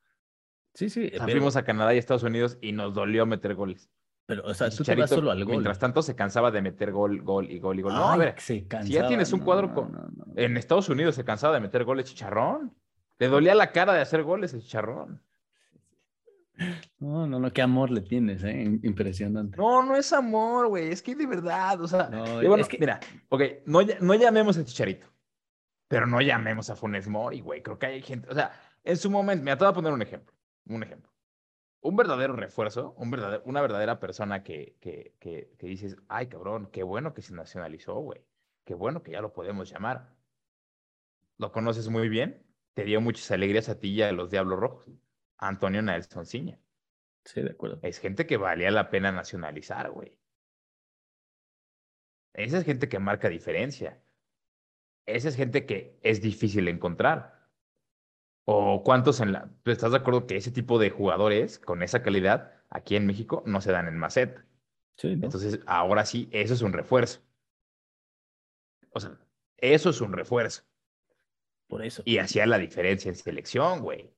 Sí, 0.74 0.90
sí. 0.90 1.12
Fuimos 1.20 1.56
a 1.56 1.64
Canadá 1.64 1.94
y 1.94 1.98
Estados 1.98 2.24
Unidos 2.24 2.58
y 2.62 2.72
nos 2.72 2.94
dolió 2.94 3.26
meter 3.26 3.56
goles. 3.56 3.90
Pero, 4.28 4.46
o 4.46 4.54
sea, 4.54 4.70
tú 4.70 4.84
te 4.84 4.94
vas 4.96 5.10
solo 5.10 5.32
al 5.32 5.44
gol. 5.44 5.54
Mientras 5.54 5.80
tanto, 5.80 6.04
se 6.04 6.16
cansaba 6.16 6.52
de 6.52 6.62
meter 6.62 6.92
gol, 6.92 7.22
gol 7.24 7.50
y 7.50 7.60
gol 7.60 7.80
y 7.80 7.82
gol. 7.82 7.94
no, 7.94 8.10
a 8.10 8.18
ver, 8.18 8.36
si 8.38 8.68
ya 8.86 9.08
tienes 9.08 9.34
un 9.34 9.40
cuadro 9.40 9.74
con... 9.74 10.14
En 10.36 10.56
Estados 10.56 10.88
Unidos 10.90 11.16
se 11.16 11.26
cansaba 11.26 11.56
de 11.56 11.62
meter 11.62 11.84
goles 11.84 12.06
chicharrón. 12.06 12.76
Le 13.18 13.28
dolía 13.28 13.56
la 13.56 13.72
cara 13.72 13.94
de 13.94 14.02
hacer 14.02 14.22
goles 14.22 14.54
el 14.54 14.62
chicharrón. 14.62 15.22
No, 17.00 17.26
no, 17.26 17.40
no, 17.40 17.52
qué 17.52 17.62
amor 17.62 17.90
le 17.90 18.02
tienes, 18.02 18.44
¿eh? 18.44 18.80
Impresionante. 18.84 19.58
No, 19.58 19.84
no 19.84 19.96
es 19.96 20.12
amor, 20.12 20.68
güey, 20.68 20.90
es 20.90 21.02
que 21.02 21.16
de 21.16 21.26
verdad, 21.26 21.80
o 21.82 21.88
sea, 21.88 22.10
bueno, 22.10 22.66
mira, 22.80 23.00
ok, 23.30 23.42
no, 23.66 23.80
no 24.02 24.16
llamemos 24.16 24.58
a 24.58 24.66
Chicharito, 24.66 25.08
pero 25.88 26.06
no 26.06 26.20
llamemos 26.22 26.70
a 26.70 26.76
Funes 26.76 27.08
Mori, 27.08 27.40
güey, 27.40 27.64
creo 27.64 27.80
que 27.80 27.86
hay 27.86 28.02
gente, 28.02 28.28
o 28.30 28.36
sea, 28.36 28.52
en 28.84 28.98
su 28.98 29.10
momento, 29.10 29.44
mira, 29.44 29.58
te 29.58 29.64
voy 29.64 29.72
a 29.72 29.76
poner 29.76 29.94
un 29.94 30.02
ejemplo, 30.02 30.36
un 30.68 30.84
ejemplo. 30.84 31.10
Un 31.82 31.96
verdadero 31.96 32.36
refuerzo, 32.36 32.94
un 32.98 33.10
verdadero, 33.10 33.42
una 33.46 33.62
verdadera 33.62 34.02
persona 34.02 34.44
que, 34.44 34.76
que, 34.82 35.16
que, 35.18 35.56
que 35.58 35.68
dices, 35.68 35.96
ay, 36.10 36.28
cabrón, 36.28 36.68
qué 36.74 36.84
bueno 36.84 37.14
que 37.14 37.22
se 37.22 37.34
nacionalizó, 37.34 37.96
güey, 38.02 38.22
qué 38.66 38.74
bueno 38.74 39.02
que 39.02 39.12
ya 39.14 39.22
lo 39.22 39.32
podemos 39.32 39.72
llamar. 39.72 40.14
Lo 41.38 41.54
conoces 41.54 41.88
muy 41.88 42.10
bien, 42.10 42.46
te 42.74 42.84
dio 42.84 43.00
muchas 43.00 43.32
alegrías 43.32 43.70
a 43.70 43.80
ti 43.80 43.92
y 43.92 44.02
a 44.02 44.12
los 44.12 44.30
Diablos 44.30 44.60
Rojos 44.60 44.90
Antonio 45.40 45.82
Nelson 45.82 46.26
Ciña. 46.26 46.60
Sí, 47.26 47.42
de 47.42 47.52
acuerdo. 47.52 47.80
Es 47.84 48.00
gente 48.00 48.26
que 48.26 48.38
valía 48.38 48.72
la 48.72 48.90
pena 48.90 49.12
nacionalizar, 49.12 49.90
güey. 49.92 50.18
Esa 52.34 52.60
es 52.60 52.66
gente 52.66 52.90
que 52.90 53.00
marca 53.00 53.30
diferencia. 53.30 54.02
Esa 55.06 55.30
es 55.30 55.36
gente 55.36 55.66
que 55.66 55.98
es 56.04 56.22
difícil 56.22 56.68
encontrar. 56.68 57.50
¿O 58.46 58.84
cuántos 58.84 59.20
en 59.20 59.32
la... 59.32 59.52
¿Estás 59.66 59.92
de 59.92 59.98
acuerdo 59.98 60.26
que 60.28 60.38
ese 60.38 60.52
tipo 60.52 60.80
de 60.80 60.90
jugadores 60.90 61.60
con 61.60 61.84
esa 61.84 62.02
calidad 62.02 62.54
aquí 62.70 62.96
en 62.96 63.06
México 63.06 63.44
no 63.46 63.62
se 63.62 63.72
dan 63.72 63.88
en 63.88 63.98
Macet? 63.98 64.44
Sí, 64.98 65.10
Entonces, 65.14 65.60
ahora 65.66 66.06
sí, 66.06 66.30
eso 66.32 66.54
es 66.54 66.62
un 66.62 66.74
refuerzo. 66.74 67.22
O 68.92 69.00
sea, 69.00 69.18
eso 69.58 69.90
es 69.92 70.02
un 70.02 70.14
refuerzo. 70.14 70.64
Por 71.68 71.86
eso. 71.86 72.02
Y 72.06 72.18
hacía 72.18 72.46
la 72.48 72.58
diferencia 72.58 73.10
en 73.10 73.16
selección, 73.16 73.82
güey. 73.82 74.12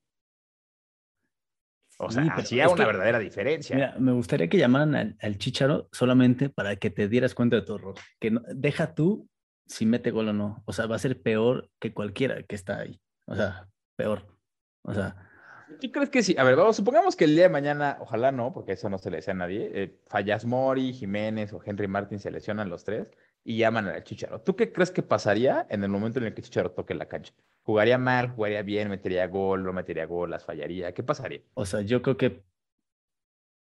O 2.04 2.12
sea, 2.12 2.24
hacía 2.24 2.68
una 2.68 2.86
verdadera 2.86 3.20
diferencia. 3.20 3.76
Mira, 3.76 3.96
me 4.00 4.12
gustaría 4.12 4.48
que 4.48 4.58
llamaran 4.58 4.96
al, 4.96 5.18
al, 5.22 5.38
Chicharo 5.38 5.88
solamente 5.92 6.50
para 6.50 6.76
que 6.76 6.90
te 6.90 7.08
dieras 7.08 7.36
cuenta 7.36 7.58
de 7.58 7.62
tu 7.62 7.76
error. 7.76 7.96
Que 8.20 8.32
no, 8.32 8.42
deja 8.54 8.96
tú 8.96 9.30
si 9.66 9.86
mete 9.86 10.12
gol 10.12 10.30
o 10.30 10.34
no. 10.34 10.64
O 10.66 10.74
sea, 10.74 10.88
va 10.88 10.96
a 10.96 11.00
ser 11.00 11.22
peor 11.22 11.70
que 11.80 11.94
cualquiera 11.94 12.44
que 12.44 12.56
está 12.56 12.80
ahí. 12.80 13.00
O 13.26 13.36
sea, 13.36 13.68
peor. 13.96 14.26
O 14.84 14.94
sea. 14.94 15.16
¿Tú 15.80 15.92
crees 15.92 16.10
que 16.10 16.24
sí? 16.24 16.36
A 16.38 16.44
ver, 16.44 16.56
vamos, 16.56 16.76
supongamos 16.76 17.16
que 17.16 17.24
el 17.26 17.36
día 17.36 17.44
de 17.44 17.50
mañana, 17.50 17.98
ojalá 18.02 18.32
no, 18.32 18.52
porque 18.52 18.74
eso 18.74 18.90
no 18.90 18.98
se 18.98 19.10
le 19.10 19.18
desea 19.18 19.34
a 19.34 19.38
nadie, 19.38 19.72
eh, 19.74 20.00
Fallas 20.08 20.44
Mori, 20.44 20.94
Jiménez 20.94 21.54
o 21.54 21.62
Henry 21.64 21.88
Martin 21.88 22.20
se 22.20 22.30
lesionan 22.30 22.70
los 22.70 22.84
tres 22.84 23.08
y 23.44 23.58
llaman 23.58 23.88
al 23.88 24.04
Chicharo. 24.04 24.42
¿Tú 24.42 24.56
qué 24.56 24.72
crees 24.72 24.92
que 24.92 25.04
pasaría 25.04 25.66
en 25.70 25.84
el 25.84 25.90
momento 25.90 26.20
en 26.20 26.26
el 26.26 26.34
que 26.34 26.42
Chicharo 26.42 26.72
toque 26.72 26.94
la 26.94 27.08
cancha? 27.08 27.34
¿Jugaría 27.64 27.98
mal, 27.98 28.30
jugaría 28.32 28.62
bien, 28.62 28.90
metería 28.90 29.28
gol, 29.28 29.64
no 29.64 29.74
metería 29.74 30.06
gol, 30.06 30.30
las 30.30 30.46
fallaría? 30.46 30.94
¿Qué 30.94 31.04
pasaría? 31.04 31.42
O 31.54 31.66
sea, 31.66 31.82
yo 31.82 32.02
creo 32.02 32.18
que 32.18 32.44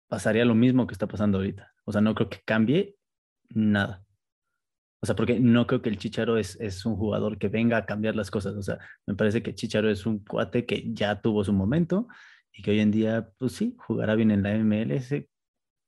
pasaría 0.08 0.46
lo 0.46 0.56
mismo 0.56 0.88
que 0.88 0.94
está 0.94 1.08
pasando 1.08 1.38
ahorita. 1.38 1.74
O 1.86 1.92
sea, 1.92 2.02
no 2.02 2.14
creo 2.16 2.30
que 2.30 2.42
cambie 2.44 2.98
nada. 3.50 4.04
O 5.02 5.06
sea, 5.06 5.16
porque 5.16 5.40
no 5.40 5.66
creo 5.66 5.82
que 5.82 5.90
el 5.90 5.98
Chicharo 5.98 6.38
es, 6.38 6.60
es 6.60 6.86
un 6.86 6.96
jugador 6.96 7.38
que 7.38 7.48
venga 7.48 7.78
a 7.78 7.86
cambiar 7.86 8.16
las 8.16 8.30
cosas. 8.30 8.56
O 8.56 8.62
sea, 8.62 8.78
me 9.08 9.16
parece 9.16 9.42
que 9.42 9.56
Chicharo 9.56 9.90
es 9.90 10.06
un 10.06 10.20
cuate 10.24 10.66
que 10.66 10.84
ya 10.94 11.22
tuvo 11.22 11.44
su 11.44 11.54
momento 11.54 12.08
y 12.54 12.62
que 12.62 12.72
hoy 12.72 12.82
en 12.82 12.92
día, 12.92 13.32
pues 13.38 13.54
sí, 13.54 13.76
jugará 13.78 14.16
bien 14.16 14.32
en 14.32 14.44
la 14.44 14.54
MLS 14.54 15.14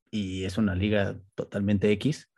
y 0.10 0.46
es 0.46 0.58
una 0.58 0.74
liga 0.74 1.19
totalmente 1.36 1.91
X 1.91 2.33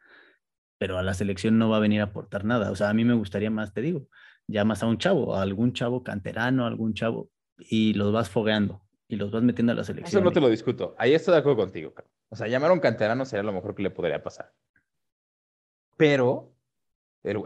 pero 0.77 0.97
a 0.97 1.03
la 1.03 1.13
selección 1.13 1.57
no 1.57 1.69
va 1.69 1.77
a 1.77 1.81
venir 1.81 2.01
a 2.01 2.05
aportar 2.05 2.45
nada. 2.45 2.71
O 2.71 2.75
sea, 2.75 2.89
a 2.89 2.93
mí 2.93 3.05
me 3.05 3.13
gustaría 3.13 3.49
más, 3.49 3.73
te 3.73 3.81
digo, 3.81 4.07
llamas 4.47 4.83
a 4.83 4.87
un 4.87 4.97
chavo, 4.97 5.35
a 5.35 5.41
algún 5.41 5.73
chavo 5.73 6.03
canterano, 6.03 6.65
algún 6.65 6.93
chavo, 6.93 7.29
y 7.57 7.93
los 7.93 8.11
vas 8.11 8.29
fogueando 8.29 8.81
y 9.07 9.15
los 9.15 9.31
vas 9.31 9.43
metiendo 9.43 9.71
a 9.71 9.75
la 9.75 9.83
selección. 9.83 10.19
Eso 10.19 10.23
no 10.23 10.31
te 10.31 10.41
lo 10.41 10.49
discuto. 10.49 10.95
Ahí 10.97 11.13
estoy 11.13 11.33
de 11.33 11.39
acuerdo 11.39 11.57
contigo. 11.57 11.93
O 12.29 12.35
sea, 12.35 12.47
llamar 12.47 12.71
a 12.71 12.73
un 12.73 12.79
canterano 12.79 13.25
sería 13.25 13.43
lo 13.43 13.53
mejor 13.53 13.75
que 13.75 13.83
le 13.83 13.91
podría 13.91 14.21
pasar. 14.21 14.51
Pero 15.95 16.51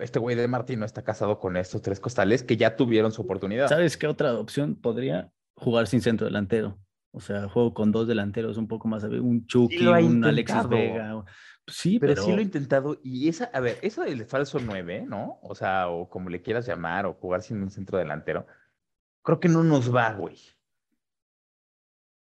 este 0.02 0.20
güey 0.20 0.36
de 0.36 0.48
Martín 0.48 0.80
no 0.80 0.86
está 0.86 1.04
casado 1.04 1.40
con 1.40 1.56
estos 1.56 1.82
tres 1.82 2.00
costales 2.00 2.44
que 2.44 2.58
ya 2.58 2.76
tuvieron 2.76 3.12
su 3.12 3.22
oportunidad. 3.22 3.68
¿Sabes 3.68 3.98
qué 3.98 4.08
otra 4.08 4.34
opción 4.34 4.76
podría 4.76 5.32
jugar 5.56 5.88
sin 5.88 6.02
centro 6.02 6.26
delantero? 6.26 6.80
O 7.12 7.22
sea, 7.22 7.48
juego 7.48 7.74
con 7.74 7.92
dos 7.92 8.08
delanteros 8.08 8.58
un 8.58 8.68
poco 8.68 8.88
más, 8.88 9.04
un 9.04 9.46
Chucky, 9.46 9.86
un 9.86 10.24
Alexis 10.24 10.68
Vega. 10.68 11.24
Sí, 11.70 12.00
pero, 12.00 12.22
sí 12.22 12.32
lo 12.32 12.40
he 12.40 12.44
intentado. 12.44 13.00
Y 13.04 13.30
esa, 13.30 13.46
a 13.46 13.60
ver, 13.60 13.78
eso 13.82 14.04
del 14.04 14.26
falso 14.26 14.60
9, 14.60 15.06
¿no? 15.08 15.40
O 15.42 15.56
sea, 15.56 15.90
o 15.90 16.10
como 16.10 16.30
le 16.30 16.42
quieras 16.42 16.66
llamar, 16.66 17.06
o 17.06 17.14
jugar 17.14 17.42
sin 17.42 17.62
un 17.62 17.72
centro 17.72 17.98
delantero, 17.98 18.46
creo 19.24 19.40
que 19.40 19.50
no 19.50 19.64
nos 19.64 19.94
va, 19.94 20.14
güey. 20.14 20.38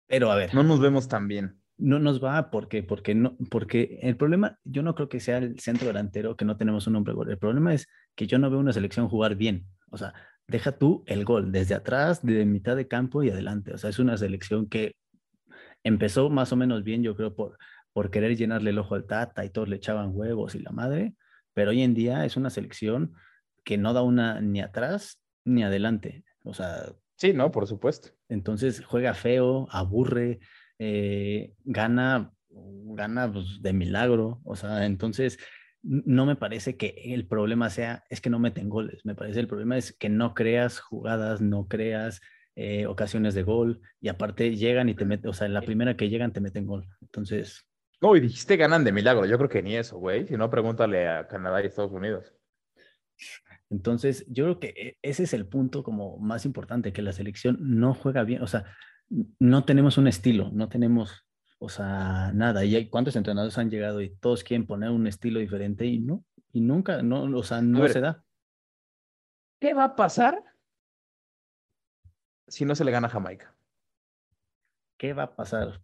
Pero 0.06 0.30
a 0.30 0.36
ver. 0.36 0.54
No 0.54 0.62
nos 0.62 0.80
vemos 0.80 1.08
tan 1.08 1.28
bien. 1.28 1.58
No 1.78 1.98
nos 1.98 2.22
va 2.22 2.50
porque, 2.50 2.82
porque, 2.82 3.14
no, 3.14 3.36
porque 3.50 3.98
el 4.02 4.16
problema, 4.16 4.58
yo 4.62 4.82
no 4.82 4.94
creo 4.94 5.08
que 5.08 5.20
sea 5.20 5.38
el 5.38 5.58
centro 5.58 5.88
delantero 5.88 6.36
que 6.36 6.44
no 6.44 6.56
tenemos 6.56 6.86
un 6.86 6.96
hombre 6.96 7.14
gol. 7.14 7.30
El 7.30 7.38
problema 7.38 7.74
es 7.74 7.88
que 8.14 8.26
yo 8.26 8.38
no 8.38 8.50
veo 8.50 8.60
una 8.60 8.72
selección 8.72 9.08
jugar 9.08 9.36
bien. 9.36 9.66
O 9.90 9.96
sea, 9.96 10.12
deja 10.46 10.72
tú 10.72 11.02
el 11.06 11.24
gol 11.24 11.50
desde 11.50 11.74
atrás, 11.74 12.24
de 12.24 12.44
mitad 12.44 12.76
de 12.76 12.88
campo 12.88 13.22
y 13.22 13.30
adelante. 13.30 13.72
O 13.72 13.78
sea, 13.78 13.90
es 13.90 13.98
una 13.98 14.16
selección 14.16 14.68
que 14.68 14.94
empezó 15.82 16.30
más 16.30 16.52
o 16.52 16.56
menos 16.56 16.84
bien, 16.84 17.02
yo 17.02 17.16
creo, 17.16 17.34
por, 17.34 17.58
por 17.92 18.10
querer 18.10 18.36
llenarle 18.36 18.70
el 18.70 18.78
ojo 18.78 18.94
al 18.94 19.06
Tata 19.06 19.44
y 19.44 19.50
todos 19.50 19.68
le 19.68 19.76
echaban 19.76 20.10
huevos 20.14 20.54
y 20.54 20.60
la 20.60 20.70
madre, 20.70 21.14
pero 21.52 21.70
hoy 21.70 21.82
en 21.82 21.94
día 21.94 22.24
es 22.24 22.36
una 22.36 22.50
selección 22.50 23.14
que 23.64 23.78
no 23.78 23.92
da 23.92 24.02
una 24.02 24.40
ni 24.40 24.60
atrás 24.60 25.20
ni 25.44 25.62
adelante. 25.62 26.24
O 26.44 26.54
sea. 26.54 26.94
Sí, 27.16 27.32
no, 27.32 27.50
por 27.52 27.66
supuesto. 27.66 28.10
Entonces 28.28 28.84
juega 28.84 29.14
feo, 29.14 29.68
aburre, 29.70 30.40
eh, 30.78 31.54
gana, 31.64 32.32
gana 32.50 33.32
pues, 33.32 33.60
de 33.60 33.72
milagro. 33.72 34.40
O 34.44 34.56
sea, 34.56 34.86
entonces 34.86 35.38
no 35.82 36.26
me 36.26 36.36
parece 36.36 36.76
que 36.76 36.94
el 37.06 37.26
problema 37.26 37.70
sea, 37.70 38.04
es 38.08 38.20
que 38.20 38.30
no 38.30 38.38
meten 38.38 38.68
goles. 38.68 39.04
Me 39.04 39.14
parece 39.14 39.40
el 39.40 39.48
problema 39.48 39.76
es 39.76 39.92
que 39.92 40.08
no 40.08 40.34
creas 40.34 40.80
jugadas, 40.80 41.40
no 41.40 41.68
creas 41.68 42.20
eh, 42.54 42.86
ocasiones 42.86 43.34
de 43.34 43.42
gol 43.42 43.80
y 44.00 44.08
aparte 44.08 44.56
llegan 44.56 44.88
y 44.88 44.94
te 44.94 45.04
meten, 45.04 45.30
o 45.30 45.32
sea, 45.32 45.46
en 45.46 45.54
la 45.54 45.62
primera 45.62 45.96
que 45.96 46.08
llegan 46.08 46.32
te 46.32 46.40
meten 46.40 46.66
gol. 46.66 46.88
Entonces. 47.00 47.66
No, 48.02 48.16
y 48.16 48.20
dijiste 48.20 48.56
ganan 48.56 48.84
de 48.84 48.92
milagro. 48.92 49.24
Yo 49.26 49.38
creo 49.38 49.48
que 49.48 49.62
ni 49.62 49.76
eso, 49.76 49.98
güey. 49.98 50.26
Si 50.26 50.36
no, 50.36 50.50
pregúntale 50.50 51.08
a 51.08 51.28
Canadá 51.28 51.62
y 51.62 51.66
Estados 51.66 51.92
Unidos. 51.92 52.34
Entonces, 53.70 54.26
yo 54.28 54.44
creo 54.44 54.60
que 54.60 54.68
e, 54.76 54.98
ese 55.02 55.22
es 55.22 55.32
el 55.32 55.46
punto 55.46 55.82
como 55.82 56.18
más 56.18 56.44
importante, 56.44 56.92
que 56.92 57.00
la 57.00 57.12
selección 57.12 57.56
no 57.60 57.94
juega 57.94 58.24
bien. 58.24 58.42
O 58.42 58.46
sea, 58.46 58.64
no 59.38 59.64
tenemos 59.64 59.96
un 59.98 60.08
estilo, 60.08 60.50
no 60.52 60.68
tenemos 60.68 61.24
o 61.64 61.68
sea, 61.68 62.32
nada. 62.34 62.64
¿Y 62.64 62.88
cuántos 62.88 63.14
entrenadores 63.14 63.56
han 63.56 63.70
llegado 63.70 64.00
y 64.00 64.16
todos 64.16 64.42
quieren 64.42 64.66
poner 64.66 64.90
un 64.90 65.06
estilo 65.06 65.38
diferente 65.38 65.86
y 65.86 66.00
no? 66.00 66.24
Y 66.52 66.60
nunca, 66.60 67.02
no, 67.02 67.22
o 67.22 67.42
sea, 67.44 67.62
no 67.62 67.86
se 67.86 68.00
da. 68.00 68.24
¿Qué 69.60 69.72
va 69.72 69.84
a 69.84 69.94
pasar 69.94 70.42
si 72.48 72.64
no 72.64 72.74
se 72.74 72.84
le 72.84 72.90
gana 72.90 73.06
a 73.06 73.10
Jamaica? 73.10 73.54
¿Qué 75.02 75.14
va 75.14 75.24
a 75.24 75.34
pasar? 75.34 75.80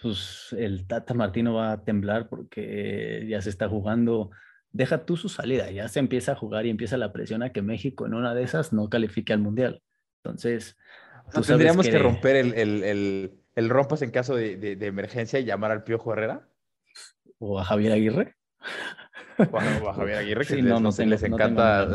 pues 0.00 0.54
el 0.56 0.86
Tata 0.86 1.12
Martino 1.12 1.54
va 1.54 1.72
a 1.72 1.84
temblar 1.84 2.28
porque 2.28 3.26
ya 3.28 3.42
se 3.42 3.50
está 3.50 3.68
jugando. 3.68 4.30
Deja 4.70 5.04
tú 5.04 5.16
su 5.16 5.28
salida, 5.28 5.68
ya 5.72 5.88
se 5.88 5.98
empieza 5.98 6.32
a 6.32 6.36
jugar 6.36 6.66
y 6.66 6.70
empieza 6.70 6.96
la 6.96 7.12
presión 7.12 7.42
a 7.42 7.50
que 7.50 7.62
México 7.62 8.06
en 8.06 8.14
una 8.14 8.32
de 8.32 8.44
esas 8.44 8.72
no 8.72 8.88
califique 8.88 9.32
al 9.32 9.40
Mundial. 9.40 9.82
Entonces, 10.22 10.76
tendríamos 11.46 11.88
que, 11.88 11.98
romper 11.98 12.36
el 12.36 13.44
el 13.54 13.68
rompas 13.68 14.02
en 14.02 14.10
caso 14.10 14.36
de, 14.36 14.78
emergencia 14.80 15.38
y 15.38 15.44
llamar 15.44 15.70
al 15.70 15.84
Piojo 15.84 16.12
Herrera? 16.12 16.48
¿O 17.38 17.58
a 17.58 17.64
Javier 17.64 17.92
Aguirre? 17.92 18.36
O 19.50 19.58
a, 19.58 19.94
Javier 19.94 20.18
Aguirre, 20.18 20.46
que 20.46 20.62
no, 20.62 20.80
les, 20.80 20.98
no 20.98 21.06
les 21.06 21.22
encanta. 21.22 21.88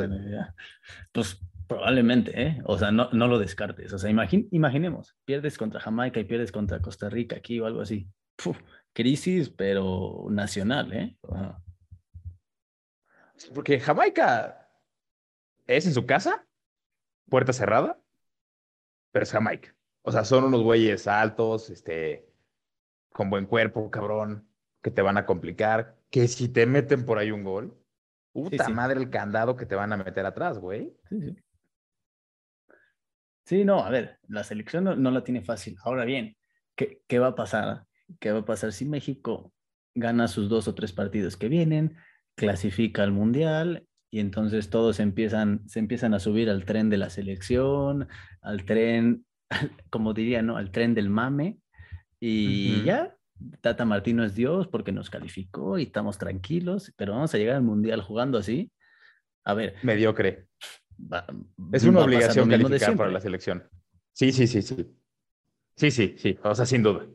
pues 1.11 1.39
probablemente, 1.69 2.41
¿eh? 2.41 2.61
O 2.65 2.79
sea, 2.79 2.91
no, 2.91 3.09
no 3.13 3.27
lo 3.27 3.37
descartes. 3.37 3.93
O 3.93 3.99
sea, 3.99 4.09
imaginemos, 4.09 5.15
pierdes 5.23 5.55
contra 5.55 5.79
Jamaica 5.79 6.19
y 6.19 6.23
pierdes 6.23 6.51
contra 6.51 6.81
Costa 6.81 7.09
Rica 7.09 7.37
aquí 7.37 7.59
o 7.59 7.67
algo 7.67 7.81
así. 7.81 8.09
crisis, 8.91 9.51
pero 9.51 10.25
nacional, 10.31 10.91
¿eh? 10.93 11.15
Porque 13.53 13.79
Jamaica 13.79 14.67
es 15.67 15.85
en 15.85 15.93
su 15.93 16.07
casa, 16.07 16.47
puerta 17.29 17.53
cerrada, 17.53 18.01
pero 19.11 19.23
es 19.23 19.31
Jamaica. 19.31 19.75
O 20.01 20.11
sea, 20.11 20.25
son 20.25 20.45
unos 20.45 20.63
güeyes 20.63 21.07
altos, 21.07 21.69
este, 21.69 22.27
con 23.11 23.29
buen 23.29 23.45
cuerpo, 23.45 23.91
cabrón, 23.91 24.49
que 24.81 24.89
te 24.89 25.03
van 25.03 25.17
a 25.17 25.27
complicar. 25.27 25.99
Que 26.09 26.27
si 26.27 26.49
te 26.49 26.65
meten 26.65 27.05
por 27.05 27.19
ahí 27.19 27.29
un 27.29 27.43
gol, 27.43 27.77
Puta 28.31 28.69
madre 28.69 28.99
el 28.99 29.09
candado 29.11 29.55
que 29.55 29.67
te 29.67 29.75
van 29.75 29.93
a 29.93 29.97
meter 29.97 30.25
atrás, 30.25 30.57
güey. 30.57 30.95
Sí, 31.09 31.35
sí. 33.49 33.65
No, 33.65 33.83
a 33.83 33.89
ver, 33.89 34.19
la 34.27 34.43
selección 34.43 34.83
no, 34.83 35.11
la 35.11 35.23
tiene 35.23 35.41
fácil. 35.41 35.75
Ahora 35.83 36.05
bien, 36.05 36.37
¿qué, 36.75 37.01
¿qué, 37.07 37.19
va 37.19 37.27
a 37.27 37.35
pasar? 37.35 37.83
¿Qué 38.19 38.31
va 38.31 38.39
a 38.39 38.45
pasar 38.45 38.71
si 38.71 38.85
México 38.85 39.51
gana 39.95 40.27
sus 40.27 40.49
dos 40.49 40.67
o 40.67 40.75
tres 40.75 40.93
partidos 40.93 41.35
que 41.35 41.49
vienen, 41.49 41.97
clasifica 42.35 43.03
al 43.03 43.11
Mundial 43.11 43.85
y 44.11 44.19
entonces 44.19 44.69
todos 44.69 44.99
empiezan, 44.99 45.67
se 45.67 45.79
empiezan 45.79 46.13
a 46.13 46.19
subir 46.19 46.49
al 46.49 46.65
tren 46.65 46.89
de 46.89 46.97
la 46.97 47.09
selección, 47.09 48.07
al 48.41 48.65
tren, 48.65 49.25
como 49.89 50.13
diría, 50.13 50.41
¿no? 50.41 50.57
Al 50.57 50.71
tren 50.71 50.93
del 50.93 51.09
mame 51.09 51.59
y 52.19 52.83
ya, 52.83 53.15
Tata 53.61 53.85
Martino 53.85 54.23
es 54.23 54.35
Dios 54.35 54.67
porque 54.67 54.91
nos 54.91 55.09
calificó 55.09 55.77
y 55.77 55.83
estamos 55.83 56.17
tranquilos, 56.17 56.93
pero 56.97 57.13
vamos 57.13 57.33
a 57.33 57.37
llegar 57.37 57.55
al 57.55 57.63
Mundial 57.63 58.01
jugando 58.01 58.37
así. 58.37 58.71
A 59.45 59.53
ver. 59.53 59.75
Mediocre 59.83 60.48
es 61.71 61.83
una 61.83 62.01
obligación 62.01 62.49
calificar 62.49 62.95
para 62.95 63.11
la 63.11 63.19
selección. 63.19 63.63
Sí, 64.13 64.31
sí, 64.31 64.47
sí, 64.47 64.61
sí. 64.61 64.95
Sí, 65.75 65.91
sí, 65.91 66.15
sí. 66.17 66.37
O 66.43 66.53
sea, 66.53 66.65
sin 66.65 66.83
duda. 66.83 67.05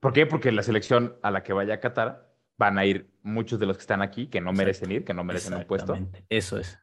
¿Por 0.00 0.12
qué? 0.12 0.26
Porque 0.26 0.50
la 0.50 0.62
selección 0.62 1.16
a 1.22 1.30
la 1.30 1.42
que 1.44 1.52
vaya 1.52 1.74
a 1.74 1.80
Qatar 1.80 2.32
van 2.58 2.78
a 2.78 2.84
ir 2.84 3.10
muchos 3.22 3.58
de 3.60 3.66
los 3.66 3.76
que 3.76 3.82
están 3.82 4.02
aquí 4.02 4.26
que 4.26 4.40
no 4.40 4.52
merecen 4.52 4.90
ir, 4.90 5.04
que 5.04 5.14
no 5.14 5.22
merecen 5.22 5.54
un 5.54 5.64
puesto. 5.64 5.96
Eso 6.28 6.58
es. 6.58 6.78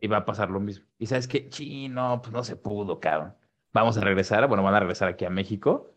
Y 0.00 0.08
va 0.08 0.18
a 0.18 0.24
pasar 0.24 0.50
lo 0.50 0.58
mismo. 0.58 0.84
Y 0.98 1.06
sabes 1.06 1.28
qué, 1.28 1.48
chino, 1.48 2.20
pues 2.22 2.32
no 2.32 2.42
se 2.42 2.56
pudo, 2.56 2.98
cabrón. 2.98 3.34
Vamos 3.72 3.96
a 3.98 4.00
regresar, 4.00 4.48
bueno, 4.48 4.64
van 4.64 4.74
a 4.74 4.80
regresar 4.80 5.08
aquí 5.08 5.24
a 5.24 5.30
México 5.30 5.94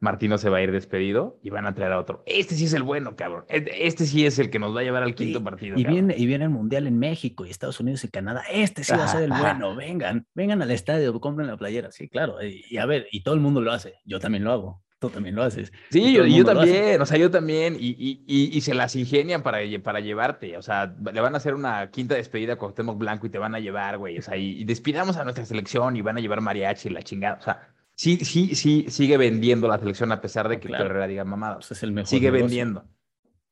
Martino 0.00 0.38
se 0.38 0.48
va 0.48 0.58
a 0.58 0.62
ir 0.62 0.70
despedido 0.70 1.38
y 1.42 1.50
van 1.50 1.66
a 1.66 1.74
traer 1.74 1.92
a 1.92 1.98
otro. 1.98 2.22
Este 2.26 2.54
sí 2.54 2.66
es 2.66 2.72
el 2.72 2.82
bueno, 2.84 3.16
cabrón. 3.16 3.44
Este 3.48 4.06
sí 4.06 4.26
es 4.26 4.38
el 4.38 4.50
que 4.50 4.58
nos 4.58 4.74
va 4.74 4.80
a 4.80 4.84
llevar 4.84 5.02
al 5.02 5.14
quinto 5.14 5.42
partido. 5.42 5.76
Y 5.78 5.84
viene, 5.84 6.14
y 6.16 6.26
viene 6.26 6.44
el 6.44 6.50
Mundial 6.50 6.86
en 6.86 6.98
México 6.98 7.44
y 7.44 7.50
Estados 7.50 7.80
Unidos 7.80 8.04
y 8.04 8.08
Canadá. 8.08 8.42
Este 8.50 8.84
sí 8.84 8.92
va 8.92 9.04
a 9.04 9.08
ser 9.08 9.22
el 9.22 9.30
bueno. 9.30 9.74
Vengan, 9.74 10.26
vengan 10.34 10.62
al 10.62 10.70
estadio, 10.70 11.18
compren 11.20 11.48
la 11.48 11.56
playera. 11.56 11.90
Sí, 11.90 12.08
claro. 12.08 12.36
Y, 12.42 12.76
a 12.78 12.86
ver, 12.86 13.08
y 13.10 13.22
todo 13.22 13.34
el 13.34 13.40
mundo 13.40 13.60
lo 13.60 13.72
hace. 13.72 13.94
Yo 14.04 14.20
también 14.20 14.44
lo 14.44 14.52
hago. 14.52 14.82
Tú 15.00 15.10
también 15.10 15.36
lo 15.36 15.44
haces. 15.44 15.72
Sí, 15.90 16.12
yo, 16.12 16.26
yo 16.26 16.44
también. 16.44 17.00
O 17.00 17.06
sea, 17.06 17.18
yo 17.18 17.30
también. 17.30 17.76
Y, 17.78 18.24
y, 18.26 18.60
se 18.60 18.74
las 18.74 18.96
ingenian 18.96 19.42
para, 19.42 19.58
para 19.82 20.00
llevarte. 20.00 20.56
O 20.56 20.62
sea, 20.62 20.92
le 21.12 21.20
van 21.20 21.34
a 21.34 21.38
hacer 21.38 21.54
una 21.54 21.90
quinta 21.90 22.16
despedida 22.16 22.56
con 22.56 22.74
Temo 22.74 22.96
Blanco 22.96 23.26
y 23.26 23.30
te 23.30 23.38
van 23.38 23.54
a 23.54 23.60
llevar, 23.60 23.98
güey. 23.98 24.18
O 24.18 24.22
sea, 24.22 24.36
y, 24.36 24.64
despidamos 24.64 25.16
a 25.16 25.24
nuestra 25.24 25.44
selección 25.44 25.96
y 25.96 26.02
van 26.02 26.18
a 26.18 26.20
llevar 26.20 26.40
mariachi 26.40 26.88
y 26.88 26.92
la 26.92 27.02
chingada. 27.02 27.38
O 27.38 27.42
sea, 27.42 27.68
sí, 27.98 28.24
sí, 28.24 28.54
sí, 28.54 28.86
sigue 28.88 29.16
vendiendo 29.16 29.68
la 29.68 29.78
selección 29.78 30.12
a 30.12 30.20
pesar 30.20 30.48
de 30.48 30.60
que 30.60 30.68
claro. 30.68 30.86
Herrera 30.86 31.06
diga 31.08 31.24
mamadas. 31.24 31.66
Pues 31.66 31.72
es 31.72 31.82
el 31.82 31.92
mejor 31.92 32.08
sigue 32.08 32.30
vendiendo. 32.30 32.88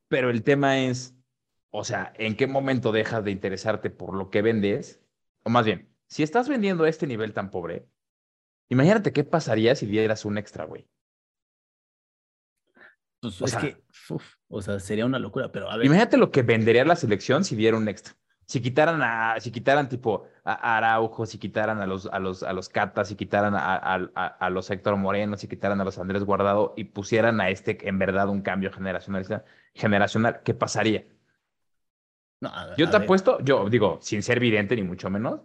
Pero 0.07 0.29
el 0.29 0.41
tema 0.43 0.79
es, 0.79 1.15
o 1.69 1.83
sea, 1.83 2.13
¿en 2.17 2.35
qué 2.35 2.47
momento 2.47 2.91
dejas 2.91 3.23
de 3.23 3.31
interesarte 3.31 3.89
por 3.89 4.15
lo 4.15 4.29
que 4.29 4.41
vendes? 4.41 5.01
O 5.43 5.49
más 5.49 5.65
bien, 5.65 5.93
si 6.07 6.23
estás 6.23 6.47
vendiendo 6.47 6.85
a 6.85 6.89
este 6.89 7.05
nivel 7.05 7.33
tan 7.33 7.51
pobre, 7.51 7.87
imagínate 8.69 9.11
qué 9.11 9.23
pasaría 9.23 9.75
si 9.75 9.85
dieras 9.85 10.23
un 10.23 10.37
extra, 10.37 10.63
güey. 10.63 10.89
Pues 13.19 13.41
es 13.41 13.55
que, 13.55 13.83
o 14.47 14.61
sea, 14.61 14.79
sería 14.79 15.05
una 15.05 15.19
locura, 15.19 15.51
pero 15.51 15.69
a 15.69 15.75
ver. 15.75 15.85
Imagínate 15.87 16.17
lo 16.17 16.31
que 16.31 16.43
vendería 16.43 16.85
la 16.85 16.95
selección 16.95 17.43
si 17.43 17.55
diera 17.55 17.75
un 17.75 17.89
extra 17.89 18.15
si 18.47 18.61
quitaran 18.61 19.01
a, 19.03 19.39
si 19.41 19.51
quitaran 19.51 19.89
tipo 19.89 20.25
a 20.45 20.77
Araujo, 20.77 21.25
si 21.25 21.37
quitaran 21.37 21.81
a 21.81 21.85
los, 21.85 22.05
a 22.07 22.17
los, 22.19 22.43
a 22.43 22.53
los 22.53 22.69
Catas, 22.69 23.09
si 23.09 23.15
quitaran 23.15 23.53
a, 23.55 23.75
a, 23.75 24.49
los 24.49 24.71
Héctor 24.71 24.95
Moreno, 24.95 25.35
si 25.37 25.49
quitaran 25.49 25.81
a 25.81 25.83
los 25.83 25.99
Andrés 25.99 26.23
Guardado 26.23 26.73
y 26.77 26.85
pusieran 26.85 27.41
a 27.41 27.49
este 27.49 27.77
en 27.87 27.99
verdad 27.99 28.29
un 28.29 28.41
cambio 28.41 28.71
generacional, 28.71 29.43
generacional 29.73 30.41
¿qué 30.43 30.53
pasaría? 30.53 31.05
yo 32.77 32.89
te 32.89 32.97
apuesto, 32.97 33.39
yo 33.43 33.67
digo, 33.67 33.97
sin 34.01 34.21
ser 34.23 34.39
vidente 34.39 34.75
ni 34.75 34.83
mucho 34.83 35.09
menos, 35.09 35.41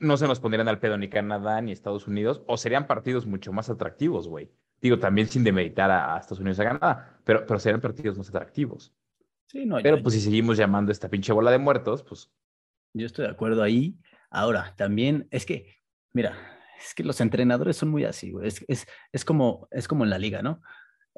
no 0.00 0.16
se 0.16 0.26
nos 0.26 0.40
pondrían 0.40 0.66
al 0.66 0.80
pedo 0.80 0.96
ni 0.96 1.08
Canadá 1.08 1.60
ni 1.60 1.72
Estados 1.72 2.08
Unidos, 2.08 2.42
o 2.46 2.56
serían 2.56 2.86
partidos 2.86 3.26
mucho 3.26 3.52
más 3.52 3.70
atractivos, 3.70 4.26
güey. 4.26 4.50
Digo, 4.80 4.98
también 4.98 5.28
sin 5.28 5.44
demeritar 5.44 5.90
a, 5.90 6.16
Estados 6.18 6.40
Unidos 6.40 6.58
y 6.58 6.62
a 6.62 6.64
Canadá, 6.64 7.20
pero, 7.22 7.46
pero 7.46 7.60
serían 7.60 7.82
partidos 7.82 8.16
más 8.16 8.30
atractivos. 8.30 8.94
Pero 9.82 10.02
pues 10.02 10.14
si 10.14 10.20
seguimos 10.20 10.56
llamando 10.56 10.92
esta 10.92 11.08
pinche 11.08 11.32
bola 11.32 11.50
de 11.50 11.58
muertos, 11.58 12.02
pues... 12.02 12.30
Yo 12.92 13.06
estoy 13.06 13.24
de 13.24 13.30
acuerdo 13.30 13.62
ahí. 13.62 13.96
Ahora, 14.30 14.74
también 14.76 15.28
es 15.30 15.46
que, 15.46 15.76
mira, 16.12 16.36
es 16.84 16.94
que 16.94 17.04
los 17.04 17.20
entrenadores 17.20 17.76
son 17.76 17.90
muy 17.90 18.04
así, 18.04 18.30
güey. 18.30 18.48
Es, 18.48 18.64
es, 18.68 18.86
es, 19.12 19.24
como, 19.24 19.68
es 19.70 19.86
como 19.86 20.04
en 20.04 20.10
la 20.10 20.18
liga, 20.18 20.42
¿no? 20.42 20.60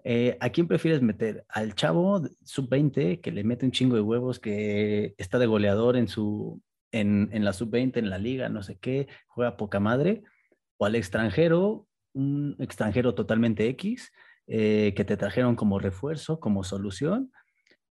Eh, 0.04 0.36
¿A 0.40 0.50
quién 0.50 0.66
prefieres 0.66 1.02
meter? 1.02 1.44
¿Al 1.48 1.74
chavo 1.74 2.22
sub-20 2.44 3.20
que 3.20 3.30
le 3.32 3.44
mete 3.44 3.66
un 3.66 3.72
chingo 3.72 3.94
de 3.94 4.02
huevos, 4.02 4.40
que 4.40 5.14
está 5.18 5.38
de 5.38 5.46
goleador 5.46 5.96
en, 5.96 6.08
su, 6.08 6.60
en, 6.90 7.30
en 7.32 7.44
la 7.44 7.52
sub-20, 7.52 7.98
en 7.98 8.10
la 8.10 8.18
liga, 8.18 8.48
no 8.48 8.62
sé 8.62 8.78
qué, 8.78 9.08
juega 9.28 9.56
poca 9.56 9.80
madre? 9.80 10.22
¿O 10.78 10.86
al 10.86 10.96
extranjero, 10.96 11.86
un 12.12 12.56
extranjero 12.58 13.14
totalmente 13.14 13.68
X, 13.68 14.12
eh, 14.48 14.92
que 14.96 15.04
te 15.04 15.16
trajeron 15.16 15.54
como 15.54 15.78
refuerzo, 15.78 16.40
como 16.40 16.64
solución? 16.64 17.30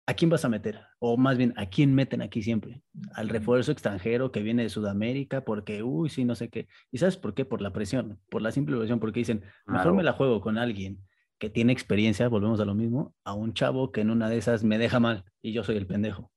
¿A 0.07 0.15
quién 0.15 0.31
vas 0.31 0.45
a 0.45 0.49
meter? 0.49 0.81
O 0.99 1.17
más 1.17 1.39
bien, 1.39 1.55
¿a 1.57 1.67
quién 1.67 1.95
meten 1.95 2.23
aquí 2.23 2.43
siempre? 2.43 2.83
Al 3.15 3.29
refuerzo 3.29 3.73
extranjero 3.73 4.33
que 4.33 4.43
viene 4.43 4.63
de 4.63 4.69
Sudamérica, 4.69 5.45
porque, 5.45 5.83
uy, 5.83 6.09
sí, 6.09 6.25
no 6.25 6.35
sé 6.35 6.49
qué. 6.49 6.69
¿Y 6.91 6.99
sabes 6.99 7.17
por 7.17 7.35
qué? 7.35 7.45
Por 7.45 7.61
la 7.61 7.73
presión, 7.73 8.19
por 8.29 8.43
la 8.43 8.51
simple 8.51 8.77
presión, 8.77 9.01
porque 9.01 9.21
dicen, 9.21 9.45
mejor 9.67 9.95
me 9.95 10.03
la 10.03 10.13
juego 10.13 10.41
con 10.41 10.59
alguien 10.59 10.99
que 11.39 11.49
tiene 11.49 11.73
experiencia, 11.73 12.29
volvemos 12.29 12.61
a 12.61 12.65
lo 12.65 12.75
mismo, 12.75 13.15
a 13.25 13.33
un 13.33 13.55
chavo 13.55 13.93
que 13.93 14.03
en 14.03 14.11
una 14.11 14.29
de 14.29 14.37
esas 14.37 14.63
me 14.63 14.79
deja 14.79 15.01
mal 15.01 15.25
y 15.41 15.53
yo 15.53 15.65
soy 15.65 15.77
el 15.77 15.87
pendejo. 15.87 16.31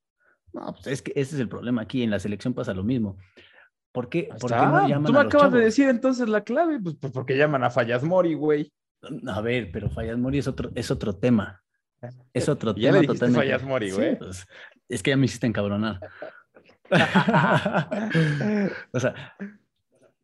No, 0.54 0.74
pues 0.74 0.88
es 0.88 1.02
que 1.02 1.12
ese 1.16 1.36
es 1.36 1.42
el 1.42 1.50
problema 1.50 1.82
aquí, 1.82 2.04
en 2.04 2.12
la 2.12 2.20
selección 2.20 2.54
pasa 2.54 2.74
lo 2.74 2.84
mismo. 2.84 3.18
¿Por 3.92 4.08
qué, 4.08 4.30
¿por 4.40 4.50
qué 4.50 4.58
no 4.58 4.88
llaman 4.88 5.06
Tú 5.06 5.14
me 5.14 5.20
acabas 5.20 5.52
de 5.52 5.60
decir 5.60 5.90
entonces 5.90 6.30
la 6.30 6.44
clave, 6.44 6.80
pues, 6.80 6.96
pues, 7.00 7.12
porque 7.12 7.38
llaman 7.38 7.64
a 7.64 7.70
Fallas 7.70 8.04
Mori, 8.04 8.34
güey. 8.34 8.72
A 9.28 9.42
ver, 9.42 9.72
pero 9.72 9.90
Fallas 9.90 10.18
Mori 10.18 10.38
es 10.38 10.48
otro, 10.48 10.72
es 10.74 10.90
otro 10.90 11.16
tema. 11.16 11.63
Es 12.34 12.50
otro 12.50 12.74
tema 12.74 13.02
totalmente. 13.02 13.92
güey. 13.92 14.18
Pues, 14.18 14.46
es 14.90 15.04
que 15.04 15.12
ya 15.12 15.18
me 15.18 15.26
hiciste 15.26 15.48
encabronar. 15.48 16.00
o 18.92 19.00
sea, 19.00 19.36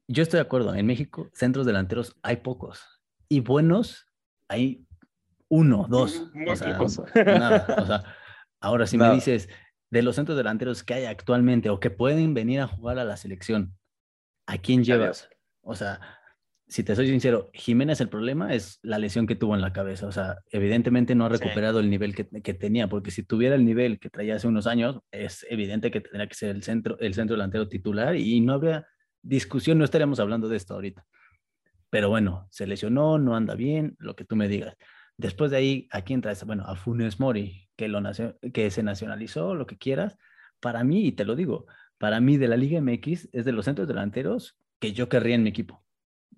yo 0.07 0.23
estoy 0.23 0.38
de 0.38 0.41
acuerdo. 0.41 0.75
En 0.75 0.86
México, 0.86 1.30
centros 1.34 1.65
delanteros 1.65 2.15
hay 2.21 2.38
pocos. 2.38 3.01
Y 3.27 3.41
buenos, 3.41 4.07
hay 4.47 4.86
uno, 5.47 5.86
dos. 5.89 6.32
O 6.47 6.55
sea, 6.55 6.77
nada. 7.23 7.65
O 7.77 7.86
sea, 7.86 8.03
ahora, 8.59 8.88
si 8.88 8.97
me 8.97 9.11
dices 9.13 9.49
de 9.89 10.01
los 10.01 10.15
centros 10.15 10.38
delanteros 10.38 10.84
que 10.84 10.93
hay 10.93 11.05
actualmente 11.05 11.69
o 11.69 11.80
que 11.80 11.89
pueden 11.89 12.34
venir 12.34 12.61
a 12.61 12.67
jugar 12.67 12.99
a 12.99 13.05
la 13.05 13.17
selección, 13.17 13.75
¿a 14.45 14.57
quién 14.57 14.84
llevas? 14.84 15.30
O 15.61 15.75
sea, 15.75 16.18
si 16.70 16.84
te 16.84 16.95
soy 16.95 17.07
sincero, 17.07 17.49
Jiménez 17.51 17.99
el 17.99 18.09
problema 18.09 18.53
es 18.53 18.80
la 18.84 18.99
lesión 18.99 19.26
que 19.26 19.36
tuvo 19.36 19.55
en 19.55 19.61
la 19.61 19.74
cabeza. 19.74 20.05
O 20.05 20.11
sea, 20.11 20.38
evidentemente 20.51 21.15
no 21.15 21.26
ha 21.26 21.30
recuperado 21.30 21.80
el 21.80 21.89
nivel 21.89 22.13
que, 22.13 22.53
tenía, 22.53 22.88
porque 22.88 23.09
si 23.09 23.24
tuviera 23.24 23.55
el 23.55 23.65
nivel 23.65 23.99
que 23.99 24.11
traía 24.11 24.36
hace 24.36 24.47
unos 24.47 24.67
años, 24.67 24.99
es 25.11 25.47
evidente 25.49 25.89
que 25.89 25.99
tendría 25.99 26.28
que 26.28 26.36
ser 26.36 26.51
el 26.51 26.61
centro, 26.61 26.97
el 26.99 27.15
centro 27.15 27.36
delantero 27.36 27.67
titular 27.67 28.15
y 28.15 28.39
no 28.41 28.53
habría 28.53 28.86
discusión, 29.24 29.80
no 29.80 29.84
estaríamos 29.84 30.20
hablando 30.20 30.47
de 30.47 30.57
esto 30.57 30.76
ahorita. 30.76 31.07
Pero 31.89 32.09
bueno, 32.09 32.47
se 32.51 32.67
lesionó, 32.67 33.17
no 33.17 33.36
anda 33.36 33.55
bien, 33.55 33.95
lo 33.97 34.15
que 34.15 34.24
tú 34.24 34.36
me 34.36 34.47
digas. 34.47 34.78
Después 35.17 35.49
de 35.49 35.57
ahí, 35.57 35.88
¿a 35.89 36.03
quién 36.03 36.22
traes? 36.22 36.43
Bueno, 36.45 36.65
a 36.67 36.76
Funes 36.76 37.20
Mori, 37.20 37.67
que, 37.76 37.88
lo 37.88 37.99
que 38.53 38.70
se 38.70 38.84
nacionalizó, 38.84 39.55
lo 39.55 39.65
que 39.65 39.80
quieras. 39.80 40.17
Para 40.59 40.84
mí, 40.84 41.07
y 41.07 41.13
te 41.13 41.26
lo 41.26 41.36
digo, 41.36 41.65
para 41.97 42.20
mí 42.20 42.38
de 42.38 42.47
la 42.47 42.57
Liga 42.57 42.80
MX 42.80 43.30
es 43.32 43.43
de 43.43 43.53
los 43.53 43.65
centros 43.65 43.88
delanteros 43.88 44.55
que 44.78 44.93
yo 44.93 45.09
querría 45.09 45.34
en 45.34 45.43
mi 45.43 45.49
equipo 45.49 45.84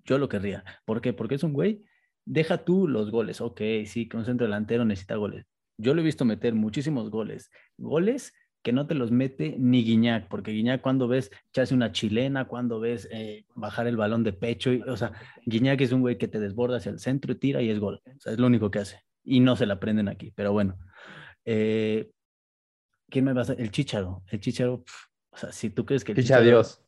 yo 0.04 0.18
lo 0.18 0.28
querría. 0.28 0.64
¿Por 0.84 1.00
qué? 1.00 1.12
Porque 1.12 1.36
es 1.36 1.42
un 1.42 1.52
güey, 1.52 1.84
deja 2.24 2.64
tú 2.64 2.88
los 2.88 3.10
goles. 3.10 3.40
Ok, 3.40 3.60
sí, 3.86 4.08
que 4.08 4.16
un 4.16 4.24
centro 4.24 4.46
delantero 4.46 4.84
necesita 4.84 5.16
goles. 5.16 5.46
Yo 5.78 5.94
lo 5.94 6.00
he 6.00 6.04
visto 6.04 6.24
meter 6.24 6.54
muchísimos 6.54 7.10
goles. 7.10 7.50
Goles 7.76 8.32
que 8.62 8.72
no 8.72 8.86
te 8.86 8.94
los 8.94 9.10
mete 9.10 9.56
ni 9.58 9.82
Guiñac, 9.82 10.28
porque 10.28 10.52
Guiñac 10.52 10.80
cuando 10.80 11.08
ves 11.08 11.32
echarse 11.48 11.74
una 11.74 11.90
chilena, 11.90 12.46
cuando 12.46 12.78
ves 12.78 13.08
eh, 13.10 13.44
bajar 13.56 13.88
el 13.88 13.96
balón 13.96 14.22
de 14.22 14.32
pecho, 14.32 14.72
y, 14.72 14.82
o 14.82 14.96
sea, 14.96 15.12
Guiñac 15.44 15.80
es 15.80 15.90
un 15.90 16.00
güey 16.00 16.16
que 16.16 16.28
te 16.28 16.38
desborda 16.38 16.76
hacia 16.76 16.90
el 16.90 17.00
centro 17.00 17.32
y 17.32 17.36
tira 17.36 17.60
y 17.60 17.70
es 17.70 17.80
gol. 17.80 18.00
O 18.06 18.20
sea, 18.20 18.32
es 18.32 18.38
lo 18.38 18.46
único 18.46 18.70
que 18.70 18.78
hace. 18.78 19.00
Y 19.24 19.40
no 19.40 19.56
se 19.56 19.66
la 19.66 19.74
aprenden 19.74 20.08
aquí, 20.08 20.32
pero 20.34 20.52
bueno. 20.52 20.78
Eh, 21.44 22.12
¿Quién 23.10 23.24
me 23.24 23.32
va 23.32 23.40
a 23.40 23.42
hacer? 23.42 23.60
El 23.60 23.70
Chicharo. 23.70 24.22
El 24.28 24.40
Chicharo, 24.40 24.84
o 25.30 25.36
sea, 25.36 25.50
si 25.50 25.70
tú 25.70 25.84
crees 25.84 26.04
que 26.04 26.12
el 26.12 26.18
Chicharo, 26.18 26.44
Dios. 26.44 26.84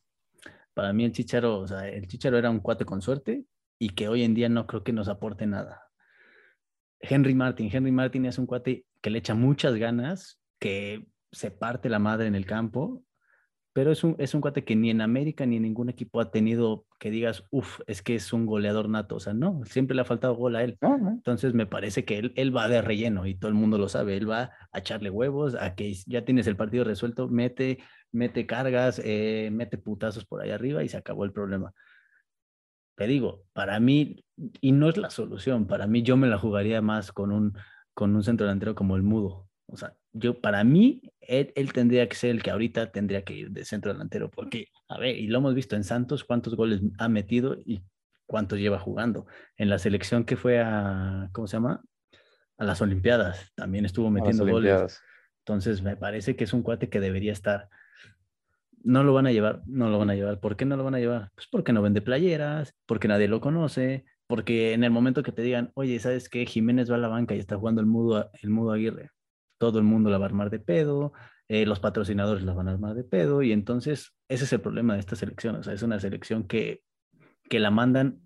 Para 0.75 0.93
mí 0.93 1.05
el 1.05 1.13
Chicharo, 1.13 1.59
o 1.59 1.67
sea, 1.67 1.87
el 1.87 2.05
Chicharo 2.07 2.37
era 2.37 2.51
un 2.51 2.59
cuate 2.59 2.85
con 2.85 3.01
suerte 3.01 3.45
y 3.79 3.89
que 3.89 4.09
hoy 4.09 4.23
en 4.23 4.35
día 4.35 4.49
no 4.49 4.67
creo 4.67 4.83
que 4.83 4.93
nos 4.93 5.07
aporte 5.07 5.47
nada. 5.47 5.89
Henry 6.99 7.33
Martin, 7.33 7.69
Henry 7.71 7.91
Martin 7.91 8.25
es 8.25 8.37
un 8.37 8.45
cuate 8.45 8.85
que 9.01 9.09
le 9.09 9.19
echa 9.19 9.35
muchas 9.35 9.75
ganas, 9.75 10.41
que 10.59 11.07
se 11.31 11.49
parte 11.49 11.89
la 11.89 11.99
madre 11.99 12.27
en 12.27 12.35
el 12.35 12.45
campo, 12.45 13.03
pero 13.75 13.91
es 13.91 14.05
un, 14.05 14.15
es 14.19 14.33
un 14.33 14.39
cuate 14.39 14.63
que 14.63 14.73
ni 14.77 14.89
en 14.89 15.01
América 15.01 15.45
ni 15.45 15.57
en 15.57 15.63
ningún 15.63 15.89
equipo 15.89 16.21
ha 16.21 16.31
tenido 16.31 16.85
que 16.97 17.11
digas, 17.11 17.43
uff, 17.51 17.81
es 17.87 18.01
que 18.01 18.15
es 18.15 18.31
un 18.31 18.45
goleador 18.45 18.87
nato. 18.87 19.17
O 19.17 19.19
sea, 19.19 19.33
no, 19.33 19.65
siempre 19.65 19.93
le 19.95 20.01
ha 20.01 20.05
faltado 20.05 20.33
gol 20.33 20.55
a 20.55 20.63
él. 20.63 20.77
Entonces 20.81 21.53
me 21.53 21.65
parece 21.65 22.05
que 22.05 22.19
él, 22.19 22.33
él 22.37 22.55
va 22.55 22.69
de 22.69 22.81
relleno 22.81 23.25
y 23.27 23.35
todo 23.35 23.49
el 23.49 23.55
mundo 23.55 23.77
lo 23.77 23.89
sabe. 23.89 24.15
Él 24.15 24.29
va 24.29 24.51
a 24.71 24.79
echarle 24.79 25.09
huevos, 25.09 25.55
a 25.55 25.75
que 25.75 25.93
ya 26.07 26.23
tienes 26.23 26.47
el 26.47 26.55
partido 26.55 26.85
resuelto, 26.85 27.27
mete, 27.27 27.79
mete 28.13 28.45
cargas, 28.45 29.01
eh, 29.03 29.49
mete 29.51 29.77
putazos 29.77 30.23
por 30.23 30.41
ahí 30.41 30.51
arriba 30.51 30.81
y 30.81 30.87
se 30.87 30.95
acabó 30.95 31.25
el 31.25 31.33
problema. 31.33 31.73
Te 32.95 33.07
digo, 33.07 33.43
para 33.51 33.77
mí, 33.81 34.23
y 34.61 34.71
no 34.71 34.87
es 34.87 34.95
la 34.95 35.09
solución, 35.09 35.67
para 35.67 35.85
mí 35.85 36.01
yo 36.01 36.15
me 36.15 36.27
la 36.27 36.37
jugaría 36.37 36.81
más 36.81 37.11
con 37.11 37.33
un, 37.33 37.57
con 37.93 38.15
un 38.15 38.23
centro 38.23 38.45
delantero 38.45 38.73
como 38.73 38.95
el 38.95 39.03
Mudo. 39.03 39.49
O 39.67 39.77
sea, 39.77 39.95
yo, 40.13 40.39
para 40.39 40.63
mí, 40.63 41.01
él, 41.21 41.73
tendría 41.73 42.07
que 42.07 42.15
ser 42.15 42.31
el 42.31 42.43
que 42.43 42.51
ahorita 42.51 42.91
tendría 42.91 43.23
que 43.23 43.33
ir 43.33 43.51
de 43.51 43.65
centro 43.65 43.91
delantero, 43.91 44.29
porque, 44.29 44.67
a 44.87 44.99
ver, 44.99 45.17
y 45.17 45.27
lo 45.27 45.39
hemos 45.39 45.55
visto 45.55 45.75
en 45.75 45.83
Santos, 45.83 46.23
cuántos 46.23 46.55
goles 46.55 46.81
ha 46.99 47.09
metido 47.09 47.57
y 47.65 47.83
cuántos 48.27 48.59
lleva 48.59 48.79
jugando. 48.79 49.25
En 49.57 49.69
la 49.69 49.79
selección 49.79 50.23
que 50.23 50.37
fue 50.37 50.59
a, 50.59 51.29
¿cómo 51.31 51.47
se 51.47 51.57
llama? 51.57 51.83
A 52.57 52.63
las 52.63 52.81
Olimpiadas, 52.81 53.51
también 53.55 53.85
estuvo 53.85 54.11
metiendo 54.11 54.45
goles. 54.45 55.01
Entonces, 55.39 55.81
me 55.81 55.97
parece 55.97 56.35
que 56.35 56.43
es 56.43 56.53
un 56.53 56.61
cuate 56.63 56.89
que 56.89 56.99
debería 56.99 57.31
estar. 57.31 57.69
No 58.83 59.03
lo 59.03 59.13
van 59.13 59.25
a 59.25 59.31
llevar, 59.31 59.63
no 59.65 59.89
lo 59.89 59.97
van 59.97 60.11
a 60.11 60.15
llevar. 60.15 60.39
¿Por 60.39 60.55
qué 60.55 60.65
no 60.65 60.77
lo 60.77 60.83
van 60.83 60.95
a 60.95 60.99
llevar? 60.99 61.31
Pues 61.33 61.47
porque 61.47 61.73
no 61.73 61.81
vende 61.81 62.01
playeras, 62.01 62.75
porque 62.85 63.07
nadie 63.07 63.27
lo 63.27 63.41
conoce, 63.41 64.05
porque 64.27 64.73
en 64.73 64.83
el 64.83 64.91
momento 64.91 65.23
que 65.23 65.31
te 65.31 65.41
digan, 65.41 65.71
oye, 65.73 65.97
¿sabes 65.99 66.29
qué? 66.29 66.45
Jiménez 66.45 66.89
va 66.89 66.95
a 66.95 66.99
la 66.99 67.07
banca 67.07 67.33
y 67.33 67.39
está 67.39 67.57
jugando 67.57 67.81
el 67.81 67.87
mudo, 67.87 68.29
el 68.41 68.49
mudo 68.51 68.71
Aguirre 68.71 69.14
todo 69.57 69.79
el 69.79 69.85
mundo 69.85 70.09
la 70.09 70.17
va 70.17 70.25
a 70.25 70.29
armar 70.29 70.49
de 70.49 70.59
pedo, 70.59 71.13
eh, 71.47 71.65
los 71.65 71.79
patrocinadores 71.79 72.43
la 72.43 72.53
van 72.53 72.67
a 72.67 72.71
armar 72.71 72.95
de 72.95 73.03
pedo, 73.03 73.41
y 73.41 73.51
entonces 73.51 74.15
ese 74.27 74.45
es 74.45 74.53
el 74.53 74.61
problema 74.61 74.93
de 74.93 74.99
esta 74.99 75.15
selección, 75.15 75.55
o 75.55 75.63
sea, 75.63 75.73
es 75.73 75.83
una 75.83 75.99
selección 75.99 76.47
que, 76.47 76.81
que 77.49 77.59
la 77.59 77.71
mandan 77.71 78.21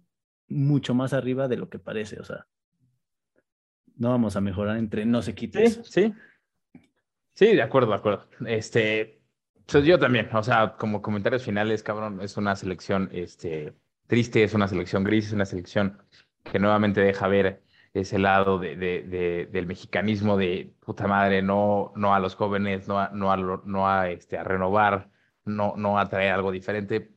mucho 0.47 0.93
más 0.93 1.13
arriba 1.13 1.47
de 1.47 1.57
lo 1.57 1.69
que 1.69 1.79
parece, 1.79 2.19
o 2.19 2.23
sea, 2.23 2.47
no 3.95 4.09
vamos 4.09 4.35
a 4.35 4.41
mejorar 4.41 4.77
entre 4.77 5.05
no 5.05 5.21
se 5.21 5.35
quite. 5.35 5.67
Sí, 5.67 5.81
sí. 5.83 6.13
Sí, 7.33 7.55
de 7.55 7.61
acuerdo, 7.61 7.91
de 7.91 7.95
acuerdo. 7.95 8.27
Este, 8.47 9.21
pues 9.65 9.85
yo 9.85 9.99
también, 9.99 10.29
o 10.33 10.43
sea, 10.43 10.75
como 10.77 11.01
comentarios 11.01 11.43
finales, 11.43 11.83
cabrón, 11.83 12.21
es 12.21 12.37
una 12.37 12.55
selección 12.55 13.09
este, 13.11 13.73
triste, 14.07 14.43
es 14.43 14.53
una 14.53 14.67
selección 14.67 15.03
gris, 15.03 15.27
es 15.27 15.33
una 15.33 15.45
selección 15.45 16.01
que 16.43 16.59
nuevamente 16.59 17.01
deja 17.01 17.27
ver 17.27 17.63
ese 17.93 18.19
lado 18.19 18.59
de, 18.59 18.75
de, 18.75 19.49
del 19.51 19.65
mexicanismo 19.67 20.37
de 20.37 20.73
puta 20.79 21.07
madre, 21.07 21.41
no, 21.41 21.91
no 21.95 22.13
a 22.13 22.19
los 22.19 22.35
jóvenes, 22.35 22.87
no 22.87 22.99
a, 22.99 23.09
no 23.09 23.31
a, 23.31 23.37
no 23.37 23.89
a, 23.89 24.09
este, 24.09 24.37
a 24.37 24.43
renovar, 24.43 25.09
no, 25.45 25.73
no 25.77 25.99
a 25.99 26.07
traer 26.09 26.33
algo 26.33 26.51
diferente. 26.51 27.11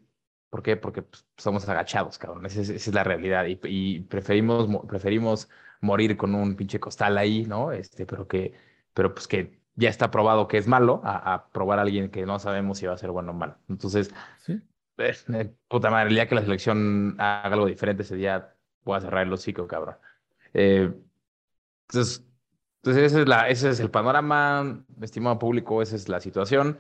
¿Por 0.51 0.63
qué? 0.63 0.77
Porque 0.77 1.03
pues, 1.03 1.27
somos 1.37 1.69
agachados, 1.69 2.19
cabrón. 2.19 2.47
Esa 2.47 2.61
es, 2.61 2.93
la 2.93 3.05
realidad. 3.05 3.47
Y, 3.47 3.59
y, 3.65 4.01
preferimos, 4.01 4.69
preferimos 4.87 5.49
morir 5.81 6.17
con 6.17 6.35
un 6.35 6.57
pinche 6.57 6.81
costal 6.81 7.19
ahí, 7.19 7.45
¿no? 7.47 7.73
Este, 7.73 8.07
pero 8.07 8.27
que, 8.29 8.55
pero 8.95 9.15
pues 9.15 9.29
que 9.29 9.61
ya 9.75 9.89
está 9.89 10.11
probado 10.11 10.49
que 10.49 10.59
es 10.59 10.67
malo, 10.67 11.01
a, 11.05 11.49
probar 11.53 11.79
a 11.79 11.83
alguien 11.83 12.11
que 12.11 12.27
no 12.27 12.39
sabemos 12.39 12.79
si 12.79 12.87
va 12.87 12.95
a 12.95 12.99
ser 12.99 13.11
bueno 13.11 13.33
o 13.33 13.35
malo. 13.35 13.57
Entonces, 13.69 14.15
¿Sí? 14.39 14.61
Eh, 14.99 15.55
puta 15.69 15.91
madre, 15.91 16.09
el 16.11 16.15
día 16.15 16.29
que 16.29 16.35
la 16.35 16.43
selección 16.43 17.17
haga 17.19 17.55
algo 17.55 17.67
diferente, 17.67 18.03
ese 18.03 18.17
día 18.17 18.55
voy 18.85 18.99
a 18.99 19.01
cerrar 19.01 19.27
el 19.27 19.33
hocico, 19.33 19.67
cabrón. 19.67 19.97
Eh, 20.55 20.93
entonces, 21.89 22.25
entonces 22.77 23.13
ese, 23.13 23.23
es 23.23 23.29
la, 23.29 23.49
ese 23.49 23.71
es 23.71 23.81
el 23.81 23.91
panorama, 23.91 24.85
estimado 25.01 25.39
público, 25.39 25.83
esa 25.83 25.97
es 25.97 26.09
la 26.09 26.21
situación. 26.21 26.79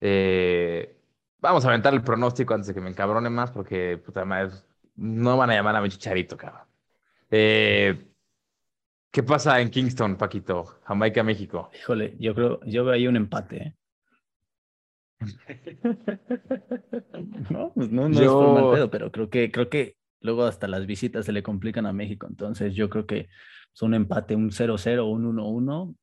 Eh, 0.00 0.96
vamos 1.38 1.64
a 1.64 1.68
aventar 1.68 1.92
el 1.92 2.02
pronóstico 2.02 2.54
antes 2.54 2.68
de 2.68 2.74
que 2.74 2.80
me 2.80 2.90
encabrone 2.90 3.30
más, 3.30 3.50
porque 3.50 3.98
puta 3.98 4.24
madre, 4.24 4.52
no 4.96 5.36
van 5.36 5.50
a 5.50 5.54
llamar 5.54 5.76
a 5.76 5.82
mi 5.82 5.88
chicharito, 5.88 6.36
cabrón. 6.36 6.66
Eh, 7.30 8.08
¿Qué 9.10 9.22
pasa 9.22 9.60
en 9.60 9.70
Kingston, 9.70 10.16
Paquito? 10.16 10.64
Jamaica, 10.84 11.22
México. 11.22 11.70
Híjole, 11.78 12.16
yo 12.18 12.34
creo, 12.34 12.60
yo 12.64 12.84
veo 12.84 12.94
ahí 12.94 13.06
un 13.06 13.16
empate. 13.16 13.76
no, 17.50 17.72
pues 17.74 17.90
no, 17.90 18.08
no 18.08 18.20
es 18.20 18.28
por 18.28 18.54
mal 18.54 18.72
pedo, 18.72 18.90
pero 18.90 19.12
creo 19.12 19.28
que, 19.28 19.52
creo 19.52 19.68
que 19.68 19.96
Luego 20.22 20.44
hasta 20.44 20.68
las 20.68 20.86
visitas 20.86 21.26
se 21.26 21.32
le 21.32 21.42
complican 21.42 21.86
a 21.86 21.92
México. 21.92 22.26
Entonces 22.28 22.74
yo 22.74 22.88
creo 22.88 23.06
que 23.06 23.28
es 23.74 23.82
un 23.82 23.94
empate, 23.94 24.36
un 24.36 24.50
0-0, 24.50 25.04
un 25.10 25.24
1-1. 25.26 25.94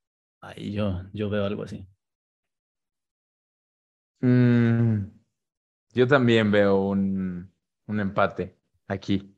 Ahí 0.41 0.73
yo, 0.73 1.03
yo 1.13 1.29
veo 1.29 1.45
algo 1.45 1.63
así. 1.63 1.87
Mm, 4.21 5.05
yo 5.93 6.07
también 6.07 6.51
veo 6.51 6.81
un, 6.81 7.51
un 7.87 7.99
empate 7.99 8.57
aquí. 8.87 9.35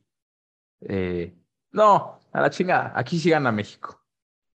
Eh, 0.81 1.33
no, 1.71 2.19
a 2.31 2.41
la 2.41 2.49
chingada. 2.49 2.91
Aquí 2.95 3.19
sí 3.19 3.29
gana 3.29 3.51
México. 3.51 4.01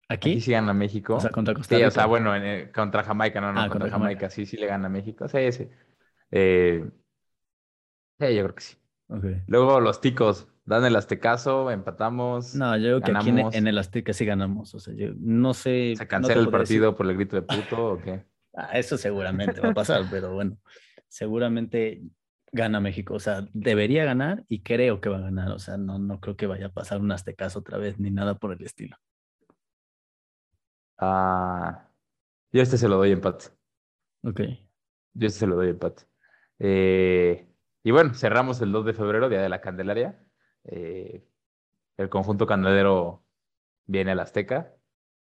¿Aquí? 0.08 0.32
Aquí 0.32 0.42
sí 0.42 0.52
gana 0.52 0.74
México. 0.74 1.16
O 1.16 1.20
sea, 1.20 1.30
contra 1.30 1.54
Costa 1.54 1.76
Rica. 1.76 1.86
Sí, 1.86 1.88
o 1.88 1.92
sea, 1.92 2.06
bueno, 2.06 2.32
contra 2.74 3.04
Jamaica, 3.04 3.42
no, 3.42 3.54
no, 3.54 3.62
ah, 3.62 3.70
contra, 3.70 3.90
Jamaica. 3.90 4.30
sí, 4.30 4.46
sí 4.46 4.58
le 4.58 4.68
gana 4.68 4.90
México. 4.90 5.28
Sí, 5.28 5.52
sí. 5.52 5.70
Eh, 6.32 6.84
sí, 8.20 8.36
yo 8.36 8.44
creo 8.44 8.56
que 8.56 8.62
sí. 8.62 8.78
Luego 9.48 9.80
los 9.80 10.02
ticos, 10.02 10.48
dan 10.66 10.86
el 10.86 10.96
Aztecaso, 10.96 11.70
empatamos. 11.72 12.56
No, 12.56 12.76
yo 12.78 13.00
creo 13.00 13.02
que 13.02 13.12
aquí 13.12 13.30
en, 13.30 13.68
el 13.68 13.78
Azteca 13.78 14.14
sí 14.14 14.26
ganamos. 14.26 14.74
O 14.74 14.80
sea, 14.80 14.94
yo 14.96 15.10
no 15.18 15.54
sé. 15.54 15.94
¿Se 15.96 16.08
cancela 16.08 16.42
el 16.42 16.50
partido 16.50 16.96
por 16.96 17.10
el 17.10 17.16
grito 17.16 17.36
de 17.36 17.44
puto 17.44 17.94
o 17.94 18.02
qué? 18.02 18.26
Ah, 18.58 18.80
eso 18.80 18.98
seguramente 18.98 19.60
va 19.60 19.72
a 19.72 19.74
pasar, 19.74 20.06
pero 20.10 20.34
bueno, 20.34 20.58
seguramente 21.10 22.02
gana 22.54 22.80
México. 22.80 23.14
O 23.16 23.20
sea, 23.20 23.46
debería 23.52 24.06
ganar 24.06 24.46
y 24.48 24.62
creo 24.62 25.02
que 25.02 25.10
va 25.10 25.18
a 25.18 25.24
ganar. 25.24 25.52
O 25.52 25.60
sea, 25.60 25.76
no, 25.76 26.00
no 26.00 26.22
creo 26.22 26.38
que 26.38 26.48
vaya 26.48 26.68
a 26.68 26.72
pasar 26.72 27.02
un 27.02 27.12
Aztecaso 27.12 27.60
otra 27.60 27.78
vez 27.78 28.00
ni 28.00 28.12
nada 28.12 28.36
por 28.36 28.54
el 28.54 28.64
estilo. 28.64 28.96
Ah, 30.98 31.90
yo 32.54 32.62
este 32.62 32.78
se 32.78 32.88
lo 32.88 32.96
doy 32.96 33.12
empate. 33.12 33.48
Ok. 34.24 34.40
Yo 35.14 35.28
este 35.28 35.40
se 35.40 35.48
lo 35.48 35.58
doy 35.58 35.72
empate. 35.72 36.04
Eh, 36.60 37.46
y 37.86 37.92
bueno, 37.92 38.16
cerramos 38.16 38.60
el 38.62 38.72
2 38.72 38.84
de 38.84 38.94
febrero, 38.94 39.30
Día 39.30 39.44
de 39.44 39.48
la 39.48 39.62
Candelaria. 39.62 40.20
Eh, 40.64 41.24
el 41.98 42.10
conjunto 42.10 42.48
candelero 42.48 43.24
viene 43.86 44.14
al 44.14 44.20
Azteca. 44.22 44.74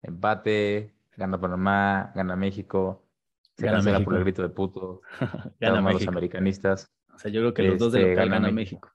Empate, 0.01 0.95
gana 1.17 1.41
Panamá, 1.41 2.13
gana 2.15 2.37
México. 2.37 3.05
Se 3.57 3.67
cancela 3.67 3.99
por 3.99 4.15
el 4.15 4.23
grito 4.23 4.43
de 4.43 4.51
puto. 4.51 5.03
gana 5.61 5.91
los 5.91 6.07
americanistas. 6.07 6.95
O 7.13 7.19
sea, 7.19 7.33
yo 7.33 7.41
creo 7.41 7.53
que 7.53 7.63
los 7.65 7.81
dos 7.81 7.93
de 7.93 7.99
este, 7.99 8.11
local 8.11 8.29
gana 8.29 8.53
México. 8.53 8.93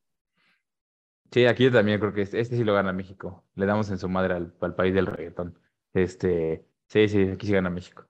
Sí, 1.29 1.45
aquí 1.45 1.65
yo 1.65 1.73
también 1.73 1.99
creo 1.99 2.13
que 2.13 2.21
este, 2.21 2.39
este, 2.39 2.55
sí 2.55 2.63
lo 2.63 2.73
gana 2.73 2.93
México. 2.93 3.43
Le 3.55 3.65
damos 3.65 3.89
en 3.89 3.97
su 3.97 4.07
madre 4.07 4.35
al, 4.35 4.55
al, 4.61 4.75
país 4.75 4.93
del 4.93 5.07
reggaetón. 5.07 5.59
Este, 5.93 6.65
sí, 6.87 7.09
sí, 7.09 7.23
aquí 7.23 7.47
sí 7.47 7.51
gana 7.51 7.69
México. 7.69 8.07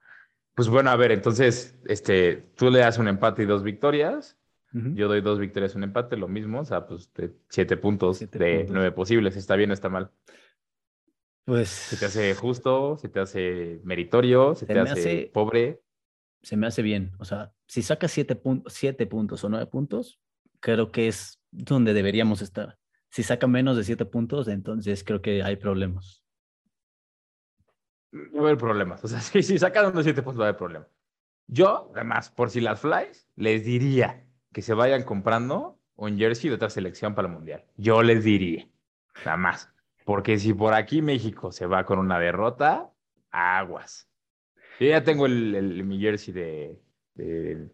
Pues 0.53 0.69
bueno, 0.69 0.91
a 0.91 0.95
ver, 0.95 1.11
entonces, 1.11 1.79
este, 1.85 2.51
tú 2.55 2.69
le 2.69 2.77
das 2.77 2.99
un 2.99 3.07
empate 3.07 3.41
y 3.41 3.47
dos 3.47 3.63
victorias. 3.63 4.37
Yo 4.73 5.09
doy 5.09 5.19
dos 5.19 5.37
victorias, 5.37 5.75
un 5.75 5.83
empate, 5.83 6.15
lo 6.15 6.29
mismo, 6.29 6.61
o 6.61 6.65
sea, 6.65 6.87
pues 6.87 7.11
siete 7.49 7.75
puntos 7.75 8.19
de 8.19 8.65
nueve 8.69 8.91
posibles. 8.91 9.35
¿Está 9.35 9.57
bien 9.57 9.71
o 9.71 9.73
está 9.73 9.89
mal? 9.89 10.11
Pues. 11.43 11.67
¿Se 11.67 11.97
te 11.97 12.05
hace 12.05 12.33
justo? 12.35 12.97
¿Se 12.97 13.09
te 13.09 13.19
hace 13.19 13.81
meritorio? 13.83 14.55
¿Se, 14.55 14.65
te 14.65 14.79
hace, 14.79 15.29
pobre? 15.33 15.81
Se 16.41 16.55
me 16.55 16.67
hace 16.67 16.81
bien. 16.81 17.11
O 17.19 17.25
sea, 17.25 17.51
si 17.67 17.81
sacas 17.81 18.11
siete, 18.11 18.41
siete 18.67 19.07
puntos 19.07 19.43
o 19.43 19.49
nueve 19.49 19.65
puntos, 19.65 20.21
creo 20.61 20.91
que 20.91 21.09
es 21.09 21.41
donde 21.51 21.93
deberíamos 21.93 22.41
estar. 22.41 22.77
Si 23.09 23.23
saca 23.23 23.47
menos 23.47 23.75
de 23.75 23.83
siete 23.83 24.05
puntos, 24.05 24.47
entonces 24.47 25.03
creo 25.03 25.21
que 25.21 25.43
hay 25.43 25.57
problemas. 25.57 26.23
No 28.11 28.35
va 28.35 28.39
a 28.39 28.43
haber 28.43 28.57
problemas. 28.57 29.03
O 29.03 29.09
sea, 29.09 29.19
si, 29.19 29.43
si 29.43 29.59
sacan 29.59 29.93
de 29.93 30.03
siete 30.03 30.21
puntos, 30.21 30.39
va 30.39 30.45
a 30.45 30.49
haber 30.49 30.57
problemas. 30.57 30.87
Yo, 31.47 31.91
además, 31.93 32.29
por 32.29 32.49
si 32.49 32.61
las 32.61 32.79
flies, 32.79 33.27
les 33.35 33.65
diría 33.65 34.25
que 34.53 34.61
se 34.61 34.73
vayan 34.73 35.03
comprando 35.03 35.79
un 35.95 36.17
jersey 36.17 36.49
de 36.49 36.55
otra 36.55 36.69
selección 36.69 37.15
para 37.15 37.27
el 37.27 37.33
Mundial. 37.33 37.63
Yo 37.77 38.03
les 38.03 38.23
diría, 38.23 38.67
nada 39.25 39.37
más. 39.37 39.73
Porque 40.05 40.39
si 40.39 40.53
por 40.53 40.73
aquí 40.73 41.01
México 41.01 41.51
se 41.51 41.67
va 41.67 41.85
con 41.85 41.99
una 41.99 42.19
derrota, 42.19 42.91
aguas. 43.29 44.09
Yo 44.79 44.87
ya 44.87 45.03
tengo 45.03 45.27
el, 45.27 45.83
mi 45.83 45.99
jersey 45.99 46.33
de, 46.33 47.69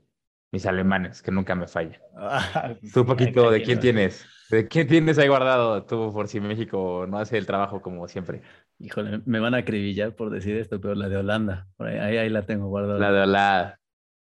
mis 0.51 0.65
alemanes, 0.65 1.21
que 1.21 1.31
nunca 1.31 1.55
me 1.55 1.67
falla. 1.67 2.01
Tú, 2.93 3.05
poquito, 3.05 3.49
¿de 3.49 3.63
quién 3.63 3.79
tienes? 3.79 4.25
¿De 4.49 4.67
quién 4.67 4.87
tienes 4.87 5.17
ahí 5.17 5.27
guardado 5.27 5.83
tú 5.83 6.13
por 6.13 6.29
si 6.29 6.39
México 6.39 7.05
no 7.05 7.17
hace 7.17 7.37
el 7.37 7.45
trabajo 7.45 7.81
como 7.81 8.07
siempre? 8.07 8.41
Híjole, 8.79 9.21
me 9.25 9.41
van 9.41 9.53
a 9.53 9.57
acribillar 9.57 10.15
por 10.15 10.29
decir 10.29 10.55
esto, 10.55 10.79
pero 10.79 10.95
la 10.95 11.09
de 11.09 11.17
Holanda, 11.17 11.67
ahí, 11.79 12.17
ahí, 12.17 12.29
la 12.29 12.45
tengo 12.45 12.67
guardada. 12.67 12.97
La 12.97 13.11
de 13.11 13.21
Holanda. 13.23 13.79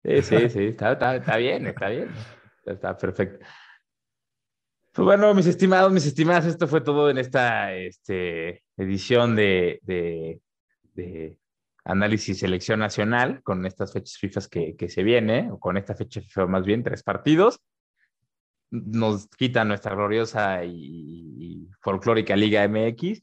Sí, 0.05 0.23
sí, 0.23 0.49
sí, 0.51 0.65
está, 0.67 0.93
está, 0.93 1.37
bien, 1.37 1.67
está 1.67 1.89
bien. 1.89 2.11
Está 2.65 2.97
perfecto. 2.97 3.45
Pues 4.93 5.05
bueno, 5.05 5.35
mis 5.35 5.47
estimados, 5.47 5.93
mis 5.93 6.07
estimadas, 6.07 6.47
esto 6.47 6.69
fue 6.69 6.81
todo 6.81 7.11
en 7.11 7.19
esta 7.19 7.75
este, 7.75 8.63
edición 8.77 9.35
de, 9.35 9.81
de, 9.83 11.39
análisis 11.85 12.39
selección 12.39 12.79
nacional 12.79 13.43
con 13.43 13.67
estas 13.67 13.93
fechas 13.93 14.17
FIFA 14.19 14.41
que, 14.51 14.77
que 14.77 14.89
se 14.89 15.03
viene, 15.03 15.51
o 15.51 15.59
con 15.59 15.77
esta 15.77 15.95
fecha 15.95 16.21
FIFA 16.21 16.47
más 16.47 16.65
bien, 16.65 16.85
tres 16.85 17.03
partidos. 17.03 17.61
Nos 18.71 19.29
quita 19.29 19.65
nuestra 19.65 19.95
gloriosa 19.95 20.65
y, 20.65 21.69
folclórica 21.81 22.37
Liga 22.37 22.67
MX. 22.69 23.23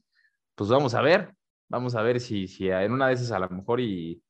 Pues 0.56 0.70
vamos 0.70 0.94
a 0.94 1.02
ver, 1.02 1.34
vamos 1.70 1.96
a 1.96 2.02
ver 2.02 2.20
si, 2.20 2.48
si 2.48 2.70
en 2.70 2.92
una 2.92 3.08
de 3.08 3.14
esas 3.14 3.32
a 3.32 3.40
lo 3.40 3.50
mejor 3.50 3.80
y 3.80 4.22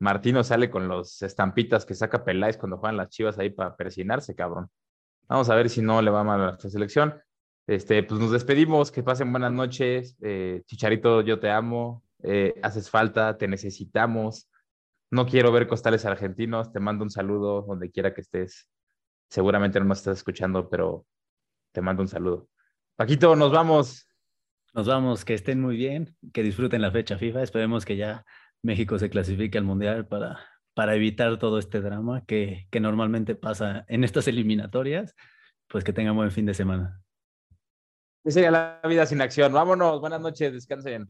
Martino 0.00 0.42
sale 0.42 0.70
con 0.70 0.88
los 0.88 1.20
estampitas 1.22 1.84
que 1.84 1.94
saca 1.94 2.24
Peláez 2.24 2.56
cuando 2.56 2.78
juegan 2.78 2.96
las 2.96 3.10
chivas 3.10 3.38
ahí 3.38 3.50
para 3.50 3.76
persinarse, 3.76 4.34
cabrón. 4.34 4.70
Vamos 5.28 5.50
a 5.50 5.54
ver 5.54 5.68
si 5.68 5.82
no 5.82 6.00
le 6.00 6.10
va 6.10 6.24
mal 6.24 6.40
a 6.40 6.46
nuestra 6.46 6.70
selección. 6.70 7.20
Este, 7.66 8.02
pues 8.02 8.18
nos 8.18 8.32
despedimos, 8.32 8.90
que 8.90 9.02
pasen 9.02 9.30
buenas 9.30 9.52
noches. 9.52 10.16
Eh, 10.22 10.62
Chicharito, 10.66 11.20
yo 11.20 11.38
te 11.38 11.50
amo. 11.50 12.02
Eh, 12.22 12.54
haces 12.62 12.90
falta, 12.90 13.36
te 13.36 13.46
necesitamos. 13.46 14.48
No 15.10 15.26
quiero 15.26 15.52
ver 15.52 15.68
costales 15.68 16.06
argentinos. 16.06 16.72
Te 16.72 16.80
mando 16.80 17.04
un 17.04 17.10
saludo 17.10 17.62
donde 17.62 17.90
quiera 17.90 18.14
que 18.14 18.22
estés. 18.22 18.68
Seguramente 19.28 19.78
no 19.80 19.86
nos 19.86 19.98
estás 19.98 20.16
escuchando, 20.16 20.68
pero 20.70 21.06
te 21.72 21.82
mando 21.82 22.02
un 22.02 22.08
saludo. 22.08 22.48
Paquito, 22.96 23.36
nos 23.36 23.52
vamos. 23.52 24.08
Nos 24.72 24.86
vamos, 24.86 25.24
que 25.24 25.34
estén 25.34 25.60
muy 25.60 25.76
bien, 25.76 26.16
que 26.32 26.42
disfruten 26.42 26.80
la 26.80 26.90
fecha 26.90 27.18
FIFA. 27.18 27.42
Esperemos 27.42 27.84
que 27.84 27.96
ya 27.96 28.24
México 28.62 28.98
se 28.98 29.10
clasifique 29.10 29.58
al 29.58 29.64
Mundial 29.64 30.06
para, 30.06 30.38
para 30.74 30.94
evitar 30.94 31.38
todo 31.38 31.58
este 31.58 31.80
drama 31.80 32.24
que, 32.26 32.66
que 32.70 32.80
normalmente 32.80 33.34
pasa 33.34 33.84
en 33.88 34.04
estas 34.04 34.28
eliminatorias. 34.28 35.14
Pues 35.68 35.84
que 35.84 35.92
tengan 35.92 36.16
buen 36.16 36.32
fin 36.32 36.46
de 36.46 36.54
semana. 36.54 37.00
¿Qué 38.24 38.32
sería 38.32 38.50
la 38.50 38.80
vida 38.88 39.06
sin 39.06 39.22
acción? 39.22 39.52
Vámonos, 39.52 40.00
buenas 40.00 40.20
noches, 40.20 40.52
descansen. 40.52 41.08